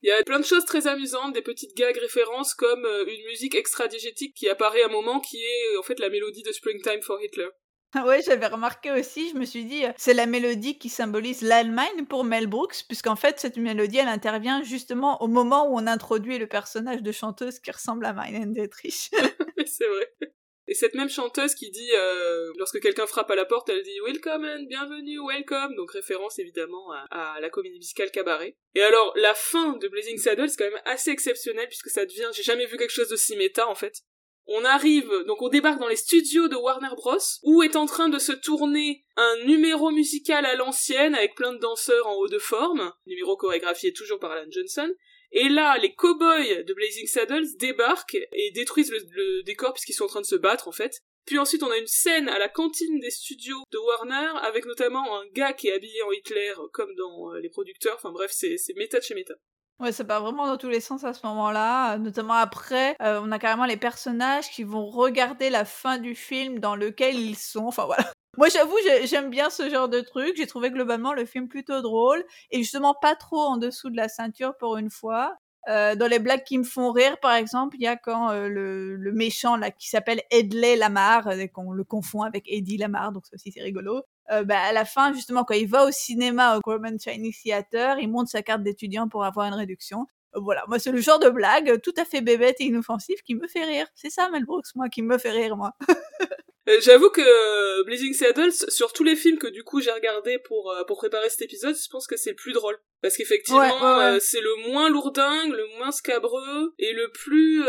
[0.02, 3.26] Il y a plein de choses très amusantes, des petites gags références comme euh, une
[3.26, 7.02] musique extra-diégétique qui apparaît à un moment qui est en fait la mélodie de Springtime
[7.02, 7.48] for Hitler.
[7.92, 11.42] Ah ouais, j'avais remarqué aussi, je me suis dit, euh, c'est la mélodie qui symbolise
[11.42, 15.86] l'Allemagne pour Mel Brooks, puisqu'en fait, cette mélodie, elle intervient justement au moment où on
[15.88, 19.10] introduit le personnage de chanteuse qui ressemble à Marlène Dietrich.
[19.66, 20.32] c'est vrai.
[20.70, 23.98] Et cette même chanteuse qui dit, euh, lorsque quelqu'un frappe à la porte, elle dit
[24.06, 28.56] Welcome and bienvenue, welcome, donc référence évidemment à, la comédie musicale Cabaret.
[28.76, 32.28] Et alors, la fin de Blazing Saddles, c'est quand même assez exceptionnel puisque ça devient,
[32.32, 34.02] j'ai jamais vu quelque chose d'aussi méta en fait.
[34.46, 38.08] On arrive, donc on débarque dans les studios de Warner Bros, où est en train
[38.08, 42.38] de se tourner un numéro musical à l'ancienne avec plein de danseurs en haut de
[42.38, 44.88] forme, numéro chorégraphié toujours par Alan Johnson,
[45.32, 50.08] et là, les cowboys de Blazing Saddles débarquent et détruisent le, décor puisqu'ils sont en
[50.08, 51.00] train de se battre en fait.
[51.26, 55.20] Puis ensuite, on a une scène à la cantine des studios de Warner avec notamment
[55.20, 57.94] un gars qui est habillé en Hitler comme dans euh, les producteurs.
[57.96, 59.34] Enfin bref, c'est méta de chez méta.
[59.78, 61.96] Ouais, ça part vraiment dans tous les sens à ce moment-là.
[61.98, 66.58] Notamment après, euh, on a carrément les personnages qui vont regarder la fin du film
[66.58, 67.64] dans lequel ils sont.
[67.64, 68.12] Enfin voilà.
[68.38, 70.34] Moi, j'avoue, j'aime bien ce genre de truc.
[70.36, 74.08] J'ai trouvé globalement le film plutôt drôle et justement pas trop en dessous de la
[74.08, 75.36] ceinture pour une fois.
[75.68, 78.48] Euh, dans les blagues qui me font rire, par exemple, il y a quand euh,
[78.48, 83.26] le, méchant là qui s'appelle Edley Lamar, euh, qu'on le confond avec Eddie Lamar, donc
[83.26, 84.02] ça aussi c'est rigolo.
[84.30, 87.98] Euh, bah, à la fin, justement, quand il va au cinéma au Gorman Chinese Theater,
[87.98, 90.06] il monte sa carte d'étudiant pour avoir une réduction.
[90.34, 93.48] Voilà, moi c'est le genre de blague tout à fait bébête et inoffensive qui me
[93.48, 93.86] fait rire.
[93.94, 95.72] C'est ça, Mel Brooks, moi, qui me fait rire, moi.
[96.68, 100.38] Euh, j'avoue que euh, Blazing Saddles, sur tous les films que du coup j'ai regardé
[100.38, 104.18] pour euh, pour préparer cet épisode, je pense que c'est le plus drôle parce qu'effectivement
[104.20, 107.64] c'est le moins lourdingue, le moins scabreux et le plus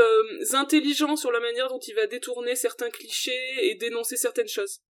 [0.53, 3.31] intelligent sur la manière dont il va détourner certains clichés
[3.61, 4.81] et dénoncer certaines choses.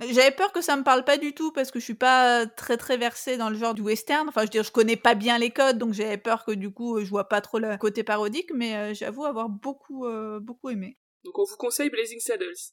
[0.00, 2.76] J'avais peur que ça me parle pas du tout parce que je suis pas très
[2.76, 4.28] très versée dans le genre du western.
[4.28, 6.70] Enfin, je veux dire, je connais pas bien les codes, donc j'avais peur que du
[6.70, 10.06] coup je vois pas trop le côté parodique, mais j'avoue avoir beaucoup
[10.40, 10.98] beaucoup aimé.
[11.24, 12.72] Donc on vous conseille Blazing Saddles.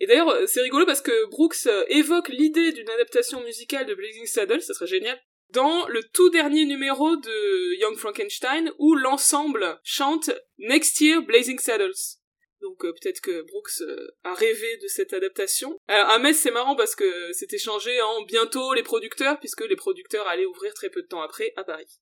[0.00, 3.94] Et d'ailleurs, euh, c'est rigolo parce que Brooks euh, évoque l'idée d'une adaptation musicale de
[3.94, 5.18] Blazing Saddles, ça serait génial,
[5.50, 12.18] dans le tout dernier numéro de Young Frankenstein où l'ensemble chante Next Year Blazing Saddles.
[12.60, 13.82] Donc euh, peut-être que Brooks
[14.24, 15.76] a rêvé de cette adaptation.
[15.88, 19.76] Alors à Metz c'est marrant parce que c'était changé en bientôt les producteurs puisque les
[19.76, 22.00] producteurs allaient ouvrir très peu de temps après à Paris.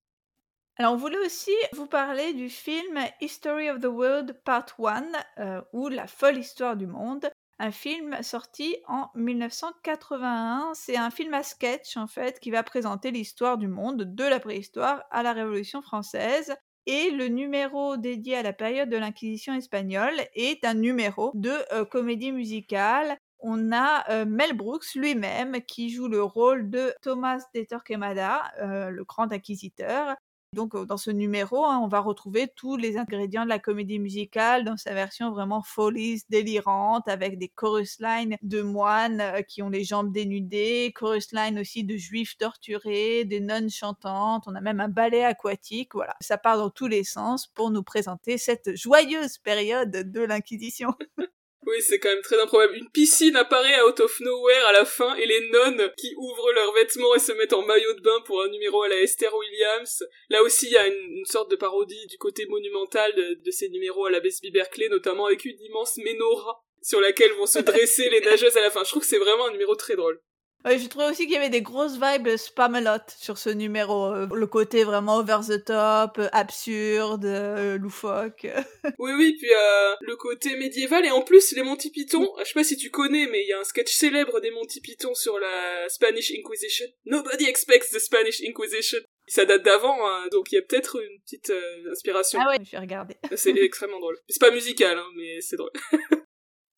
[0.76, 5.88] Alors on voulait aussi vous parler du film History of the World Part 1 ou
[5.88, 10.72] La folle histoire du monde un film sorti en 1981.
[10.74, 14.40] C'est un film à sketch en fait qui va présenter l'histoire du monde de la
[14.40, 16.54] préhistoire à la Révolution française.
[16.86, 21.84] Et le numéro dédié à la période de l'Inquisition espagnole est un numéro de euh,
[21.86, 23.16] comédie musicale.
[23.38, 28.90] On a euh, Mel Brooks lui-même qui joue le rôle de Thomas de Torquemada, euh,
[28.90, 30.14] le grand inquisiteur,
[30.54, 34.64] donc dans ce numéro, hein, on va retrouver tous les ingrédients de la comédie musicale
[34.64, 39.84] dans sa version vraiment folies, délirante, avec des chorus lines de moines qui ont les
[39.84, 44.88] jambes dénudées, chorus lines aussi de juifs torturés, des nonnes chantantes, on a même un
[44.88, 46.16] ballet aquatique, voilà.
[46.20, 50.94] Ça part dans tous les sens pour nous présenter cette joyeuse période de l'Inquisition.
[51.66, 52.76] Oui, c'est quand même très improbable.
[52.76, 56.72] Une piscine apparaît out of nowhere à la fin et les nonnes qui ouvrent leurs
[56.74, 60.04] vêtements et se mettent en maillot de bain pour un numéro à la Esther Williams.
[60.28, 64.06] Là aussi, il y a une, sorte de parodie du côté monumental de, ces numéros
[64.06, 68.20] à la Besby Berkeley, notamment avec une immense menorah sur laquelle vont se dresser les
[68.20, 68.84] nageuses à la fin.
[68.84, 70.20] Je trouve que c'est vraiment un numéro très drôle.
[70.64, 74.06] Ouais, je trouvais aussi qu'il y avait des grosses vibes Spamalot sur ce numéro.
[74.06, 78.46] euh, le côté vraiment over the top, euh, absurde, euh, loufoque.
[78.98, 82.54] Oui, oui, puis euh, le côté médiéval, et en plus, les Monty Python, je sais
[82.54, 85.38] pas si tu connais, mais il y a un sketch célèbre des Monty Python sur
[85.38, 86.86] la Spanish Inquisition.
[87.04, 88.98] Nobody expects the Spanish Inquisition.
[89.26, 91.52] Ça date d'avant, hein, donc il y a peut-être une petite
[91.90, 92.38] inspiration.
[92.42, 93.16] Ah ouais, je vais regarder.
[93.36, 94.18] C'est extrêmement drôle.
[94.28, 95.72] C'est pas musical, hein, mais c'est drôle.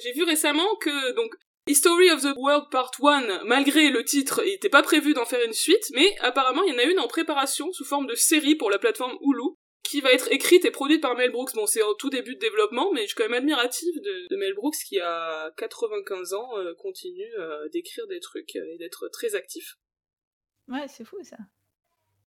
[0.02, 1.34] J'ai vu récemment que, donc,
[1.68, 5.44] History of the World Part 1, malgré le titre, il était pas prévu d'en faire
[5.44, 8.54] une suite, mais apparemment il y en a une en préparation sous forme de série
[8.54, 11.54] pour la plateforme Hulu, qui va être écrite et produite par Mel Brooks.
[11.54, 14.36] Bon, c'est au tout début de développement, mais je suis quand même admirative de, de
[14.36, 19.08] Mel Brooks qui, à 95 ans, euh, continue euh, d'écrire des trucs euh, et d'être
[19.08, 19.74] très actif.
[20.68, 21.36] Ouais, c'est fou ça.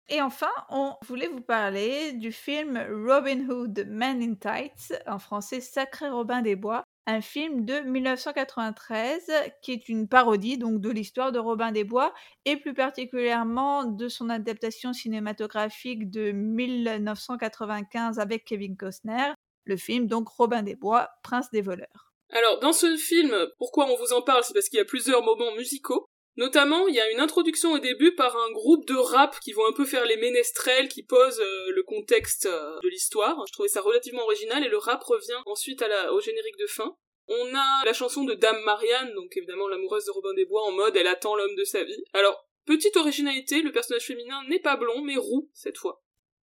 [0.10, 5.62] Et enfin, on voulait vous parler du film Robin Hood Man in Tights, en français
[5.62, 9.32] Sacré Robin des Bois, un film de 1993
[9.62, 12.14] qui est une parodie donc de l'histoire de Robin des Bois
[12.46, 19.34] et plus particulièrement de son adaptation cinématographique de 1995 avec Kevin Costner,
[19.66, 22.14] le film donc Robin des Bois, Prince des voleurs.
[22.32, 24.44] Alors, dans ce film, pourquoi on vous en parle?
[24.44, 26.06] C'est parce qu'il y a plusieurs moments musicaux.
[26.40, 29.68] Notamment, il y a une introduction au début par un groupe de rap qui vont
[29.68, 33.46] un peu faire les ménestrels, qui posent euh, le contexte euh, de l'histoire.
[33.46, 36.66] Je trouvais ça relativement original et le rap revient ensuite à la, au générique de
[36.66, 36.96] fin.
[37.28, 40.72] On a la chanson de Dame Marianne, donc évidemment l'amoureuse de Robin des Bois, en
[40.72, 42.06] mode elle attend l'homme de sa vie.
[42.14, 46.02] Alors, petite originalité, le personnage féminin n'est pas blond, mais roux cette fois.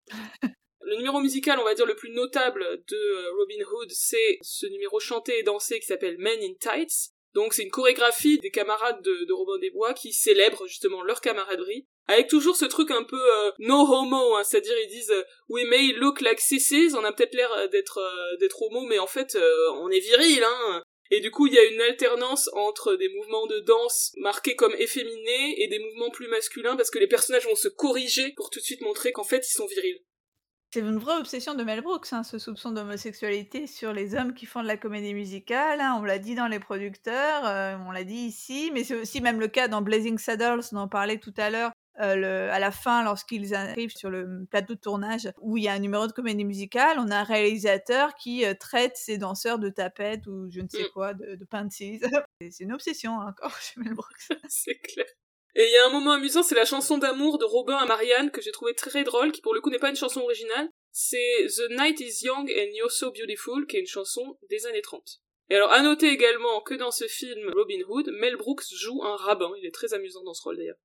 [0.82, 4.68] Le numéro musical, on va dire, le plus notable de euh, Robin Hood, c'est ce
[4.68, 7.15] numéro chanté et dansé qui s'appelle Men in Tights.
[7.36, 11.86] Donc c'est une chorégraphie des camarades de, Robin des Bois qui célèbrent justement leur camaraderie,
[12.08, 15.66] avec toujours ce truc un peu euh, no homo, hein, c'est-à-dire ils disent euh, we
[15.66, 19.08] may look like sissies, on a peut-être l'air euh, d'être euh, d'être homo, mais en
[19.08, 20.82] fait euh, on est viril, hein.
[21.12, 24.74] Et du coup il y a une alternance entre des mouvements de danse marqués comme
[24.80, 28.60] efféminés et des mouvements plus masculins parce que les personnages vont se corriger pour tout
[28.60, 30.02] de suite montrer qu'en fait ils sont virils.
[30.74, 34.46] C'est une vraie obsession de Mel Brooks, hein, ce soupçon d'homosexualité sur les hommes qui
[34.46, 35.80] font de la comédie musicale.
[35.80, 35.98] hein.
[36.00, 39.40] on l'a dit dans les producteurs, euh, on l'a dit ici, mais c'est aussi même
[39.40, 41.72] le cas dans Blazing Saddles, on en parlait tout à l'heure.
[42.02, 45.70] euh, le- à la fin, lorsqu'ils arrivent sur le plateau de tournage où il y
[45.70, 49.60] a un numéro de comédie musicale, on a un réalisateur qui euh, traite ses danseurs
[49.60, 50.90] de tapettes ou je ne sais Mm.
[50.94, 52.02] quoi, de, de panties.
[52.42, 54.28] C'est- c'est une obsession hein, encore chez Mel Brooks.
[54.50, 55.06] c'est clair.
[55.56, 58.30] Et il y a un moment amusant, c'est la chanson d'amour de Robin à Marianne
[58.30, 60.70] que j'ai trouvé très drôle, qui pour le coup n'est pas une chanson originale.
[60.92, 64.82] C'est The Night is Young and You're So Beautiful, qui est une chanson des années
[64.82, 65.22] 30.
[65.50, 69.16] Et alors, à noter également que dans ce film Robin Hood, Mel Brooks joue un
[69.16, 69.52] rabbin.
[69.58, 70.78] Il est très amusant dans ce rôle d'ailleurs.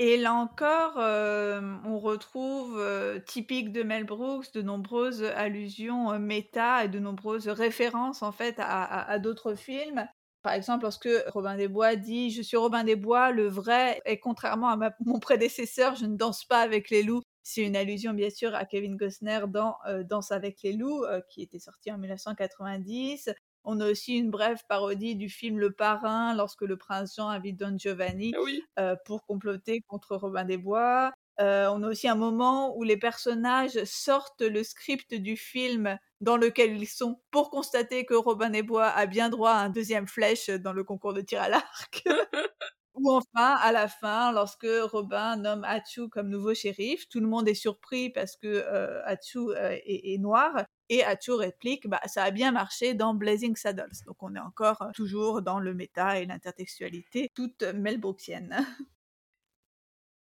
[0.00, 6.18] Et là encore, euh, on retrouve, euh, typique de Mel Brooks, de nombreuses allusions euh,
[6.18, 10.04] méta et de nombreuses références en fait à, d'autres films.
[10.44, 14.20] Par exemple, lorsque Robin des Bois dit Je suis Robin des Bois, le vrai, et
[14.20, 17.22] contrairement à ma- mon prédécesseur, je ne danse pas avec les loups.
[17.42, 21.20] C'est une allusion bien sûr à Kevin Costner dans euh, Danse avec les loups, euh,
[21.30, 23.30] qui était sorti en 1990.
[23.64, 27.58] On a aussi une brève parodie du film Le Parrain, lorsque le prince Jean invite
[27.58, 31.12] Don Giovanni Ah oui, euh, pour comploter contre Robin des Bois.
[31.40, 36.36] Euh, on a aussi un moment où les personnages sortent le script du film dans
[36.36, 40.06] lequel ils sont pour constater que Robin des Bois a bien droit à un deuxième
[40.06, 42.04] flèche dans le concours de tir à l'arc.
[42.94, 47.48] Ou enfin, à la fin, lorsque Robin nomme Hachu comme nouveau shérif, tout le monde
[47.48, 50.64] est surpris parce que euh, Hachu euh, est, est noir.
[50.88, 53.90] Et Hachu réplique, bah, ça a bien marché dans Blazing Saddles.
[54.06, 58.64] Donc on est encore euh, toujours dans le méta et l'intertextualité, toute Mel Brooksienne.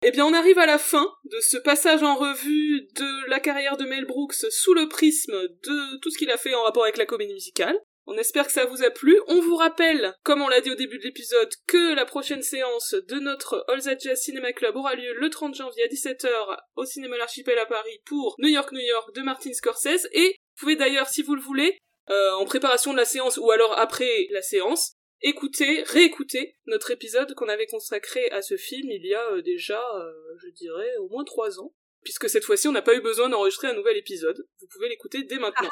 [0.03, 3.77] Eh bien, on arrive à la fin de ce passage en revue de la carrière
[3.77, 6.99] de Mel Brooks sous le prisme de tout ce qu'il a fait en rapport avec
[6.99, 7.77] la comédie musicale.
[8.07, 9.20] On espère que ça vous a plu.
[9.27, 12.95] On vous rappelle, comme on l'a dit au début de l'épisode, que la prochaine séance
[12.95, 16.85] de notre All That Jazz Cinema Club aura lieu le 30 janvier à 17h au
[16.87, 20.09] Cinéma L'Archipel à Paris pour New York, New York de Martin Scorsese.
[20.12, 21.77] Et vous pouvez d'ailleurs, si vous le voulez,
[22.09, 24.93] euh, en préparation de la séance ou alors après la séance,
[25.23, 29.82] écouter, réécouter notre épisode qu'on avait consacré à ce film il y a euh, déjà,
[29.97, 30.12] euh,
[30.43, 31.74] je dirais, au moins trois ans.
[32.05, 34.47] Puisque cette fois-ci, on n'a pas eu besoin d'enregistrer un nouvel épisode.
[34.61, 35.69] Vous pouvez l'écouter dès maintenant.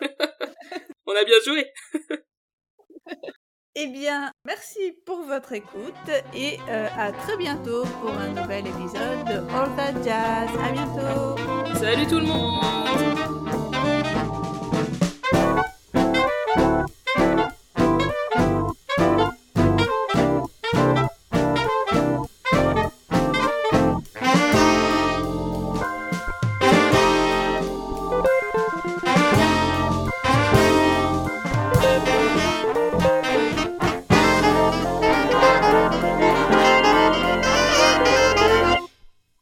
[1.06, 1.66] on a bien joué
[3.76, 5.94] Eh bien, merci pour votre écoute
[6.34, 10.50] et euh, à très bientôt pour un nouvel épisode de All That Jazz.
[10.60, 13.39] À bientôt Salut tout le monde